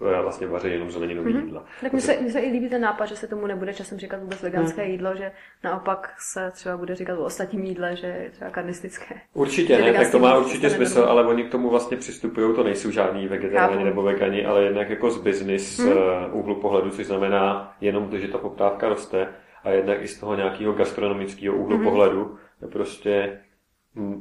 vlastně 0.00 0.46
vaří 0.46 0.70
jenom 0.70 0.90
zeleninový 0.90 1.34
mm-hmm. 1.34 1.44
jídla. 1.44 1.64
Tak 1.80 1.92
mi 1.92 2.00
se, 2.00 2.20
mi 2.20 2.30
se 2.30 2.40
i 2.40 2.50
líbí 2.50 2.68
ten 2.68 2.80
nápad, 2.80 3.06
že 3.06 3.16
se 3.16 3.26
tomu 3.26 3.46
nebude 3.46 3.74
časem 3.74 3.98
říkat 3.98 4.20
vůbec 4.20 4.42
veganské 4.42 4.84
mm. 4.84 4.90
jídlo, 4.90 5.16
že 5.16 5.32
naopak 5.64 6.14
se 6.32 6.50
třeba 6.50 6.76
bude 6.76 6.94
říkat 6.94 7.18
o 7.18 7.24
ostatním 7.24 7.64
jídle, 7.64 7.96
že 7.96 8.06
je 8.06 8.30
třeba 8.30 8.50
karnistické. 8.50 9.14
Určitě 9.34 9.78
ne, 9.78 9.92
tak 9.92 10.10
to 10.10 10.18
má 10.18 10.38
určitě 10.38 10.70
smysl, 10.70 11.00
ale 11.00 11.26
oni 11.26 11.44
k 11.44 11.50
tomu 11.50 11.70
vlastně 11.70 11.96
přistupují, 11.96 12.54
to 12.54 12.64
nejsou 12.64 12.90
žádní 12.90 13.28
vegetariáni 13.28 13.84
nebo 13.84 14.02
vegani, 14.02 14.46
ale 14.46 14.64
jednak 14.64 14.90
jako 14.90 15.10
z 15.10 15.18
business 15.22 15.78
mm. 15.78 15.92
úhlu 16.32 16.54
pohledu, 16.54 16.90
což 16.90 17.06
znamená 17.06 17.76
jenom 17.80 18.08
to, 18.08 18.18
že 18.18 18.28
ta 18.28 18.38
poptávka 18.38 18.88
roste 18.88 19.28
a 19.64 19.70
jednak 19.70 20.02
i 20.02 20.08
z 20.08 20.20
toho 20.20 20.34
nějakého 20.34 20.72
gastronomického 20.72 21.56
úhlu 21.56 21.78
mm. 21.78 21.84
pohledu, 21.84 22.38
prostě 22.72 23.38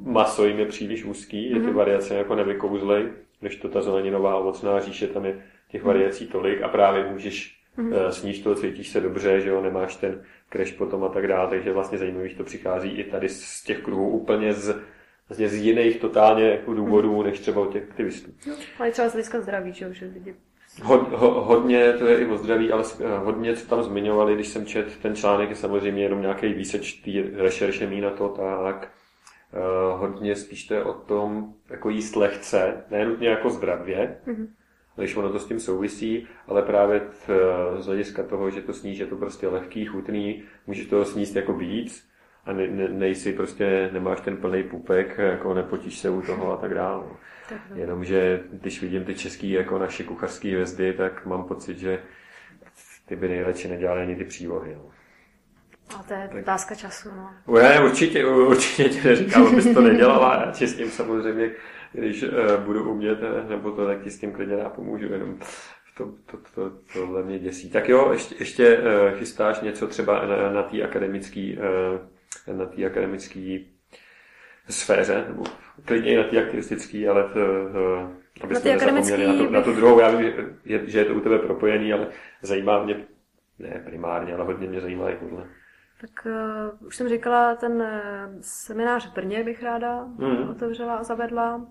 maso 0.03 0.45
jim 0.45 0.59
je 0.59 0.65
příliš 0.65 1.05
úzký, 1.05 1.49
mm. 1.49 1.55
je 1.55 1.67
ty 1.67 1.73
variace 1.73 2.15
jako 2.15 2.36
nevykouzlej, 2.36 3.09
když 3.39 3.55
to 3.55 3.69
ta 3.69 3.82
zeleninová 3.82 4.36
ovocná 4.36 4.80
říše 4.80 5.07
tam 5.07 5.25
je 5.25 5.43
těch 5.72 5.84
variací 5.84 6.28
tolik 6.28 6.61
a 6.61 6.68
právě 6.68 7.03
můžeš 7.11 7.57
mm-hmm. 7.78 8.09
sníš 8.09 8.39
to, 8.39 8.55
cítíš 8.55 8.89
se 8.89 9.01
dobře, 9.01 9.41
že 9.41 9.49
jo, 9.49 9.61
nemáš 9.61 9.95
ten 9.95 10.24
crash 10.51 10.74
potom 10.74 11.03
a 11.03 11.09
tak 11.09 11.28
dále, 11.28 11.49
takže 11.49 11.74
vlastně 11.74 11.97
zajímavý, 11.97 12.30
že 12.30 12.36
to 12.36 12.43
přichází 12.43 12.89
i 12.89 13.03
tady 13.03 13.30
z 13.30 13.63
těch 13.63 13.82
kruhů 13.82 14.09
úplně 14.09 14.53
z, 14.53 14.76
vlastně 15.30 15.49
z 15.49 15.55
jiných 15.55 15.99
totálně 15.99 16.49
jako 16.49 16.74
důvodů, 16.74 17.24
než 17.24 17.39
třeba 17.39 17.61
od 17.61 17.74
těch 17.74 17.84
aktivistů. 17.89 18.32
No, 18.47 18.53
ale 18.80 18.91
třeba 18.91 19.09
z 19.09 19.11
hlediska 19.11 19.41
zdraví, 19.41 19.74
že 19.74 19.86
jo, 19.86 19.93
že 19.93 20.05
lidi 20.05 20.36
Hod, 20.84 21.11
ho, 21.11 21.43
hodně, 21.43 21.93
to 21.93 22.07
je 22.07 22.20
i 22.20 22.26
o 22.26 22.38
zdraví, 22.38 22.72
ale 22.72 22.84
eh, 22.99 23.18
hodně, 23.18 23.55
co 23.55 23.68
tam 23.68 23.84
zmiňovali, 23.84 24.36
když 24.36 24.47
jsem 24.47 24.65
čet 24.65 24.97
ten 25.01 25.15
článek, 25.15 25.49
je 25.49 25.55
samozřejmě 25.55 26.03
jenom 26.03 26.22
nějaký 26.22 26.53
výseč 26.53 26.93
té 26.93 27.41
rešerše 27.43 27.88
mý 27.88 28.01
na 28.01 28.09
to, 28.09 28.30
tak 28.30 28.91
uh, 29.53 29.99
hodně 29.99 30.36
spíš 30.36 30.63
to 30.63 30.74
je 30.74 30.84
o 30.84 30.93
tom, 30.93 31.53
jako 31.70 31.89
jíst 31.89 32.15
lehce, 32.15 32.84
nenutně 32.89 33.30
jako 33.30 33.49
zdravě, 33.49 34.18
mm-hmm 34.28 34.47
když 34.97 35.15
ono 35.15 35.29
to 35.29 35.39
s 35.39 35.45
tím 35.45 35.59
souvisí, 35.59 36.27
ale 36.47 36.61
právě 36.61 36.99
t, 36.99 37.33
z 37.77 37.85
hlediska 37.85 38.23
toho, 38.23 38.49
že 38.49 38.61
to 38.61 38.73
sníš, 38.73 38.99
je 38.99 39.05
to 39.05 39.15
prostě 39.15 39.47
lehký, 39.47 39.85
chutný, 39.85 40.43
můžeš 40.67 40.85
toho 40.85 41.05
sníst 41.05 41.35
jako 41.35 41.53
víc 41.53 42.09
a 42.45 42.53
ne, 42.53 42.67
ne, 42.67 42.87
nejsi 42.89 43.33
prostě, 43.33 43.89
nemáš 43.93 44.21
ten 44.21 44.37
plný 44.37 44.63
pupek, 44.63 45.17
jako 45.17 45.53
nepotíš 45.53 45.99
se 45.99 46.09
u 46.09 46.21
toho 46.21 46.53
a 46.53 46.57
tak 46.57 46.73
dále. 46.73 47.03
Jenomže 47.75 48.43
když 48.51 48.81
vidím 48.81 49.03
ty 49.03 49.15
český 49.15 49.51
jako 49.51 49.79
naše 49.79 50.03
kuchařské 50.03 50.51
hvězdy, 50.51 50.93
tak 50.93 51.25
mám 51.25 51.43
pocit, 51.43 51.77
že 51.77 51.99
ty 53.05 53.15
by 53.15 53.27
nejradši 53.27 53.67
nedělali 53.67 54.01
ani 54.01 54.15
ty 54.15 54.23
přílohy. 54.23 54.75
No. 54.75 54.91
A 55.99 56.03
to 56.03 56.13
je 56.13 56.29
otázka 56.41 56.75
času, 56.75 57.09
no. 57.15 57.53
Ne, 57.53 57.83
určitě, 57.85 58.25
určitě 58.25 58.89
ti 58.89 59.07
neříkám, 59.07 59.47
abys 59.47 59.73
to 59.73 59.81
nedělala. 59.81 60.43
Já 60.45 60.51
ti 60.51 60.67
s 60.67 60.77
tím 60.77 60.89
samozřejmě 60.89 61.51
když 61.93 62.23
uh, 62.23 62.29
budu 62.65 62.91
umět, 62.91 63.19
eh, 63.21 63.49
nebo 63.49 63.71
to 63.71 63.85
taky 63.85 64.11
s 64.11 64.19
tím 64.19 64.31
klidně 64.31 64.57
pomůžu, 64.75 65.13
jenom 65.13 65.39
to, 65.97 66.05
to, 66.05 66.38
to, 66.38 66.69
to 66.69 66.77
tohle 66.93 67.23
mě 67.23 67.39
děsí. 67.39 67.69
Tak 67.69 67.89
jo, 67.89 68.11
ještě, 68.11 68.35
ještě 68.39 68.77
uh, 68.77 69.17
chystáš 69.17 69.61
něco 69.61 69.88
třeba 69.88 70.25
na, 70.25 70.51
na 70.51 70.63
té 70.63 70.83
akademické 70.83 71.53
uh, 71.57 72.57
na 72.57 72.65
té 72.65 72.85
akademické 72.85 73.59
sféře, 74.69 75.25
nebo 75.27 75.43
klidně 75.85 76.11
i 76.11 76.17
na 76.17 76.23
té 76.23 76.43
aktivistické, 76.43 77.09
ale 77.09 77.23
to, 77.23 77.39
uh, 77.39 78.09
aby 78.41 78.55
jsme 78.55 78.71
nezapomněli 78.71 79.27
na, 79.27 79.33
to, 79.38 79.51
na 79.51 79.61
tu 79.61 79.73
druhou. 79.73 79.99
Já 79.99 80.09
vím, 80.09 80.21
že 80.21 80.35
je, 80.65 80.89
že 80.89 80.99
je 80.99 81.05
to 81.05 81.13
u 81.13 81.19
tebe 81.19 81.39
propojený, 81.39 81.93
ale 81.93 82.07
zajímá 82.41 82.83
mě, 82.83 83.05
ne 83.59 83.83
primárně, 83.85 84.33
ale 84.33 84.45
hodně 84.45 84.67
mě 84.67 84.81
zajímá 84.81 85.09
i 85.09 85.15
tohle. 85.15 85.47
Tak 86.01 86.27
uh, 86.79 86.87
už 86.87 86.95
jsem 86.95 87.09
říkala, 87.09 87.55
ten 87.55 87.71
uh, 87.71 87.87
seminář 88.41 89.11
v 89.11 89.13
Brně 89.13 89.43
bych 89.43 89.63
ráda 89.63 90.05
mm. 90.05 90.49
otevřela 90.49 90.95
a 90.95 91.03
zavedla. 91.03 91.67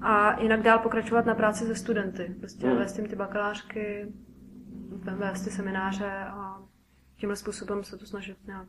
A 0.00 0.40
jinak 0.40 0.62
dál 0.62 0.78
pokračovat 0.78 1.26
na 1.26 1.34
práci 1.34 1.64
se 1.64 1.74
studenty. 1.74 2.36
Prostě 2.40 2.66
mm. 2.66 2.76
vést 2.76 2.98
jim 2.98 3.08
ty 3.08 3.16
bakalářky, 3.16 4.12
vést 5.16 5.44
ty 5.44 5.50
semináře 5.50 6.10
a 6.28 6.62
tímhle 7.16 7.36
způsobem 7.36 7.84
se 7.84 7.96
to 7.96 8.06
snažit 8.06 8.36
nějak 8.46 8.68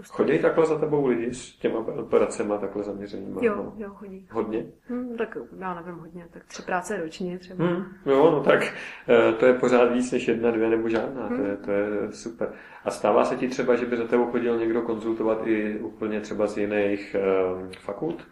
mm-hmm. 0.00 0.12
Chodí 0.12 0.38
takhle 0.38 0.66
za 0.66 0.78
tebou 0.78 1.06
lidi 1.06 1.34
s 1.34 1.56
těma 1.56 1.78
operacemi 1.78 2.54
takhle 2.60 2.82
zaměřenými? 2.82 3.46
Jo, 3.46 3.56
no? 3.56 3.72
jo, 3.76 3.90
chodí. 3.90 4.28
Hodně? 4.30 4.66
Hmm, 4.88 5.16
tak 5.16 5.36
já 5.58 5.74
nevím 5.74 5.94
hodně, 5.94 6.26
tak 6.30 6.44
tři 6.44 6.62
práce 6.62 7.02
ročně 7.02 7.38
třeba. 7.38 7.64
Hmm, 7.64 7.84
jo, 8.06 8.30
no 8.30 8.42
tak 8.42 8.74
eh, 9.08 9.32
to 9.32 9.46
je 9.46 9.54
pořád 9.54 9.92
víc 9.92 10.12
než 10.12 10.28
jedna, 10.28 10.50
dvě 10.50 10.68
nebo 10.68 10.88
žádná, 10.88 11.26
hmm. 11.26 11.36
to, 11.36 11.46
je, 11.46 11.56
to 11.56 11.70
je 11.70 12.12
super. 12.12 12.52
A 12.84 12.90
stává 12.90 13.24
se 13.24 13.36
ti 13.36 13.48
třeba, 13.48 13.76
že 13.76 13.86
by 13.86 13.96
za 13.96 14.06
tebou 14.06 14.26
chodil 14.26 14.58
někdo 14.58 14.82
konzultovat 14.82 15.46
i 15.46 15.78
úplně 15.78 16.20
třeba 16.20 16.46
z 16.46 16.56
jiných 16.56 17.16
uh, 17.54 17.68
fakult? 17.78 18.26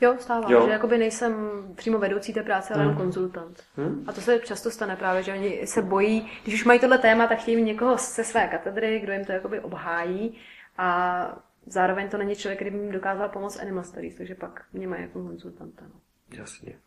Jo, 0.00 0.14
stává, 0.18 0.50
jo. 0.50 0.62
že 0.64 0.72
jakoby 0.72 0.98
nejsem 0.98 1.34
přímo 1.74 1.98
vedoucí 1.98 2.32
té 2.32 2.42
práce, 2.42 2.74
ale 2.74 2.84
hmm. 2.84 2.96
konzultant. 2.96 3.62
Hmm. 3.76 4.04
A 4.06 4.12
to 4.12 4.20
se 4.20 4.38
často 4.38 4.70
stane 4.70 4.96
právě, 4.96 5.22
že 5.22 5.32
oni 5.32 5.66
se 5.66 5.82
bojí, 5.82 6.30
když 6.42 6.54
už 6.54 6.64
mají 6.64 6.80
tohle 6.80 6.98
téma, 6.98 7.26
tak 7.26 7.38
chtějí 7.38 7.62
někoho 7.62 7.96
ze 7.96 8.24
své 8.24 8.46
katedry, 8.48 9.00
kdo 9.00 9.12
jim 9.12 9.24
to 9.24 9.32
jakoby 9.32 9.60
obhájí 9.60 10.38
a 10.80 11.42
zároveň 11.66 12.08
to 12.08 12.18
není 12.18 12.36
člověk, 12.36 12.58
který 12.58 12.70
by 12.70 12.78
jim 12.78 12.92
dokázal 12.92 13.28
pomoct 13.28 13.60
Animal 13.60 13.84
Studies, 13.84 14.14
takže 14.16 14.34
pak 14.34 14.64
mě 14.72 14.88
mají 14.88 15.02
jako 15.02 15.22
konzultanta. 15.22 15.84
No. 15.94 16.00
Jasně. 16.38 16.78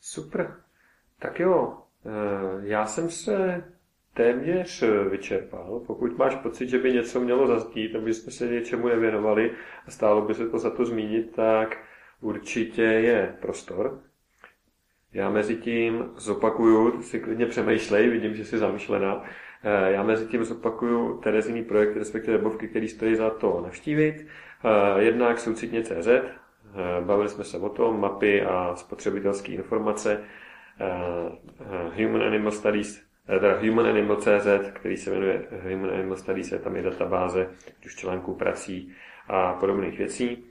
Super. 0.00 0.56
Tak 1.18 1.40
jo, 1.40 1.82
eh, 2.06 2.10
já 2.66 2.86
jsem 2.86 3.10
se 3.10 3.64
téměř 4.14 4.84
vyčerpal. 5.10 5.80
Pokud 5.86 6.18
máš 6.18 6.34
pocit, 6.34 6.68
že 6.68 6.78
by 6.78 6.92
něco 6.92 7.20
mělo 7.20 7.46
zazdít, 7.46 7.96
aby 7.96 8.14
jsme 8.14 8.32
se 8.32 8.48
něčemu 8.48 8.88
nevěnovali 8.88 9.54
a 9.86 9.90
stálo 9.90 10.22
by 10.22 10.34
se 10.34 10.48
to 10.48 10.58
za 10.58 10.70
to 10.70 10.84
zmínit, 10.84 11.36
tak 11.36 11.78
určitě 12.20 12.82
je 12.82 13.36
prostor. 13.40 14.02
Já 15.12 15.30
mezi 15.30 15.56
tím 15.56 16.04
zopakuju, 16.16 17.02
si 17.02 17.20
klidně 17.20 17.46
přemýšlej, 17.46 18.08
vidím, 18.08 18.34
že 18.34 18.44
jsi 18.44 18.58
zamýšlená. 18.58 19.24
Eh, 19.64 19.92
já 19.92 20.02
mezi 20.02 20.26
tím 20.26 20.44
zopakuju 20.44 21.18
Terezíný 21.18 21.64
projekt, 21.64 21.96
respektive 21.96 22.36
webovky, 22.36 22.68
který 22.68 22.88
stojí 22.88 23.16
za 23.16 23.30
to 23.30 23.60
navštívit. 23.64 24.26
Eh, 24.64 25.02
jednak 25.02 25.38
soucitně.cz, 25.38 26.06
eh, 26.06 26.24
bavili 27.00 27.28
jsme 27.28 27.44
se 27.44 27.58
o 27.58 27.68
tom, 27.68 28.00
mapy 28.00 28.42
a 28.42 28.76
spotřebitelské 28.76 29.52
informace, 29.52 30.20
Human 31.96 32.22
Animal 32.22 32.52
Studies, 32.52 33.02
teda 33.26 33.58
Human 33.58 33.86
Animal 33.86 34.16
CZ, 34.16 34.70
který 34.72 34.96
se 34.96 35.10
jmenuje 35.10 35.46
Human 35.70 35.90
Animal 35.90 36.16
Studies, 36.16 36.52
je 36.52 36.58
tam 36.58 36.76
je 36.76 36.82
databáze, 36.82 37.48
už 37.86 37.96
článků, 37.96 38.34
prací 38.34 38.92
a 39.28 39.52
podobných 39.52 39.98
věcí. 39.98 40.44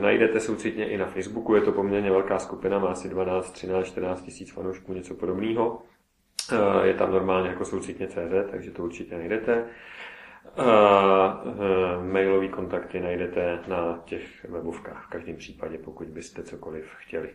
Najdete 0.00 0.40
soucitně 0.40 0.88
i 0.88 0.98
na 0.98 1.06
Facebooku, 1.06 1.54
je 1.54 1.60
to 1.60 1.72
poměrně 1.72 2.10
velká 2.10 2.38
skupina, 2.38 2.78
má 2.78 2.88
asi 2.88 3.08
12, 3.08 3.50
13, 3.50 3.86
14 3.86 4.22
tisíc 4.22 4.52
fanoušků, 4.52 4.94
něco 4.94 5.14
podobného. 5.14 5.82
Je 6.82 6.94
tam 6.94 7.12
normálně 7.12 7.48
jako 7.48 7.64
soucitně 7.64 8.06
CZ, 8.06 8.50
takže 8.50 8.70
to 8.70 8.82
určitě 8.84 9.14
najdete. 9.18 9.64
A 10.56 11.42
eh, 11.46 12.12
mailový 12.12 12.48
kontakty 12.48 13.00
najdete 13.00 13.58
na 13.68 14.02
těch 14.04 14.44
webovkách 14.44 15.04
v 15.06 15.08
každém 15.10 15.36
případě, 15.36 15.78
pokud 15.78 16.08
byste 16.08 16.42
cokoliv 16.42 16.94
chtěli. 16.96 17.30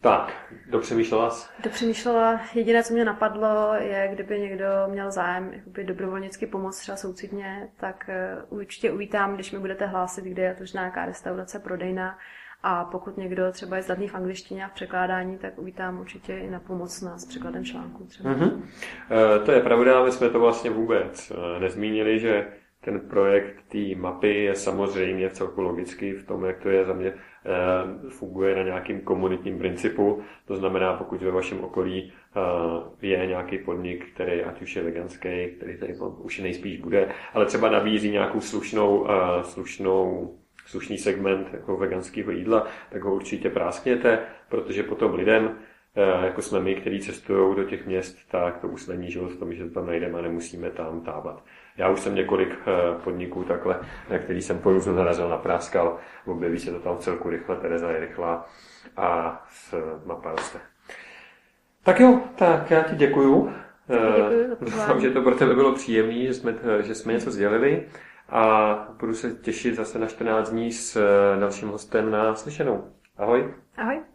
Tak, 0.00 0.32
dopřemýšlela 0.70 1.30
jsi? 1.30 1.48
Dopřemýšlela. 1.62 2.40
Jediné, 2.54 2.82
co 2.82 2.94
mě 2.94 3.04
napadlo, 3.04 3.74
je, 3.74 4.08
kdyby 4.12 4.40
někdo 4.40 4.66
měl 4.88 5.10
zájem 5.10 5.52
jakoby 5.52 5.84
dobrovolnicky 5.84 6.46
pomoct 6.46 6.78
třeba 6.78 6.96
soucitně, 6.96 7.68
tak 7.76 8.04
eh, 8.08 8.36
určitě 8.48 8.92
uvítám, 8.92 9.34
když 9.34 9.52
mi 9.52 9.58
budete 9.58 9.86
hlásit, 9.86 10.24
kde 10.24 10.42
je 10.42 10.54
to 10.54 10.64
nějaká 10.74 11.06
restaurace, 11.06 11.58
prodejna. 11.58 12.18
A 12.64 12.84
pokud 12.84 13.16
někdo 13.16 13.52
třeba 13.52 13.76
je 13.76 13.82
zdatný 13.82 14.08
v 14.08 14.14
angličtině 14.14 14.64
a 14.64 14.68
v 14.68 14.72
překládání, 14.72 15.38
tak 15.38 15.58
uvítám 15.58 16.00
určitě 16.00 16.38
i 16.38 16.50
na 16.50 16.60
pomoc 16.60 17.02
na 17.02 17.18
s 17.18 17.24
překladem 17.24 17.64
článku. 17.64 18.04
Třeba. 18.04 18.34
Mm-hmm. 18.34 18.62
E, 19.10 19.38
to 19.38 19.52
je 19.52 19.60
pravda, 19.60 20.04
my 20.04 20.12
jsme 20.12 20.30
to 20.30 20.40
vlastně 20.40 20.70
vůbec 20.70 21.32
eh, 21.34 21.60
nezmínili, 21.60 22.18
že 22.18 22.46
ten 22.80 23.00
projekt 23.00 23.54
té 23.68 23.78
mapy 23.96 24.34
je 24.34 24.54
samozřejmě 24.54 25.30
celku 25.30 25.60
logický 25.60 26.12
v 26.12 26.26
tom, 26.26 26.44
jak 26.44 26.58
to 26.58 26.68
je 26.68 26.84
za 26.84 26.92
mě, 26.92 27.08
eh, 27.08 28.08
funguje 28.08 28.56
na 28.56 28.62
nějakým 28.62 29.00
komunitním 29.00 29.58
principu. 29.58 30.22
To 30.46 30.56
znamená, 30.56 30.92
pokud 30.96 31.22
ve 31.22 31.30
vašem 31.30 31.64
okolí 31.64 32.12
je 33.02 33.26
nějaký 33.26 33.58
podnik, 33.58 34.12
který 34.14 34.42
ať 34.42 34.62
už 34.62 34.76
je 34.76 34.82
veganský, 34.82 35.46
který 35.56 35.78
tady 35.78 35.94
už 36.18 36.38
nejspíš 36.38 36.80
bude, 36.80 37.08
ale 37.34 37.46
třeba 37.46 37.70
nabízí 37.70 38.10
nějakou 38.10 38.40
slušnou, 38.40 39.06
slušnou 39.42 40.30
slušný 40.66 40.98
segment 40.98 41.48
jako 41.52 41.76
veganského 41.76 42.30
jídla, 42.30 42.66
tak 42.90 43.02
ho 43.02 43.14
určitě 43.14 43.50
práskněte, 43.50 44.18
protože 44.48 44.82
potom 44.82 45.14
lidem, 45.14 45.58
jako 46.24 46.42
jsme 46.42 46.60
my, 46.60 46.74
kteří 46.74 47.00
cestují 47.00 47.56
do 47.56 47.64
těch 47.64 47.86
měst, 47.86 48.18
tak 48.30 48.58
to 48.58 48.68
usnadní 48.68 49.10
život 49.10 49.32
v 49.32 49.38
tom, 49.38 49.54
že 49.54 49.64
to 49.64 49.70
tam 49.70 49.86
najdeme 49.86 50.18
a 50.18 50.22
nemusíme 50.22 50.70
tam 50.70 51.00
tábat. 51.00 51.44
Já 51.76 51.88
už 51.88 52.00
jsem 52.00 52.14
několik 52.14 52.58
eh, 52.66 52.72
podniků 53.04 53.44
takhle, 53.44 53.80
na 54.10 54.18
který 54.18 54.42
jsem 54.42 54.58
po 54.58 54.72
různu 54.72 54.94
narazil, 54.94 55.28
napráskal, 55.28 55.98
objeví 56.26 56.58
se 56.58 56.70
to 56.70 56.80
tam 56.80 56.98
celku 56.98 57.30
rychle, 57.30 57.56
Tereza 57.56 57.90
je 57.90 58.00
rychlá 58.00 58.46
a 58.96 59.40
s 59.50 59.74
mapa 60.06 60.30
roste. 60.30 60.58
Tak 61.84 62.00
jo, 62.00 62.20
tak 62.36 62.70
já 62.70 62.82
ti 62.82 62.96
děkuju. 62.96 63.52
Děkuji 64.16 64.56
Doufám, 64.60 65.00
že 65.00 65.10
to 65.10 65.22
pro 65.22 65.34
tebe 65.34 65.54
bylo 65.54 65.72
příjemné, 65.72 66.26
že 66.26 66.34
jsme, 66.34 66.54
že 66.80 66.94
jsme 66.94 67.12
něco 67.12 67.30
sdělili 67.30 67.86
a 68.32 68.74
budu 69.00 69.14
se 69.14 69.30
těšit 69.34 69.74
zase 69.74 69.98
na 69.98 70.06
14 70.06 70.50
dní 70.50 70.72
s 70.72 70.96
eh, 70.96 71.40
dalším 71.40 71.68
hostem 71.68 72.10
na 72.10 72.34
slyšenou. 72.34 72.92
Ahoj. 73.16 73.54
Ahoj. 73.76 74.11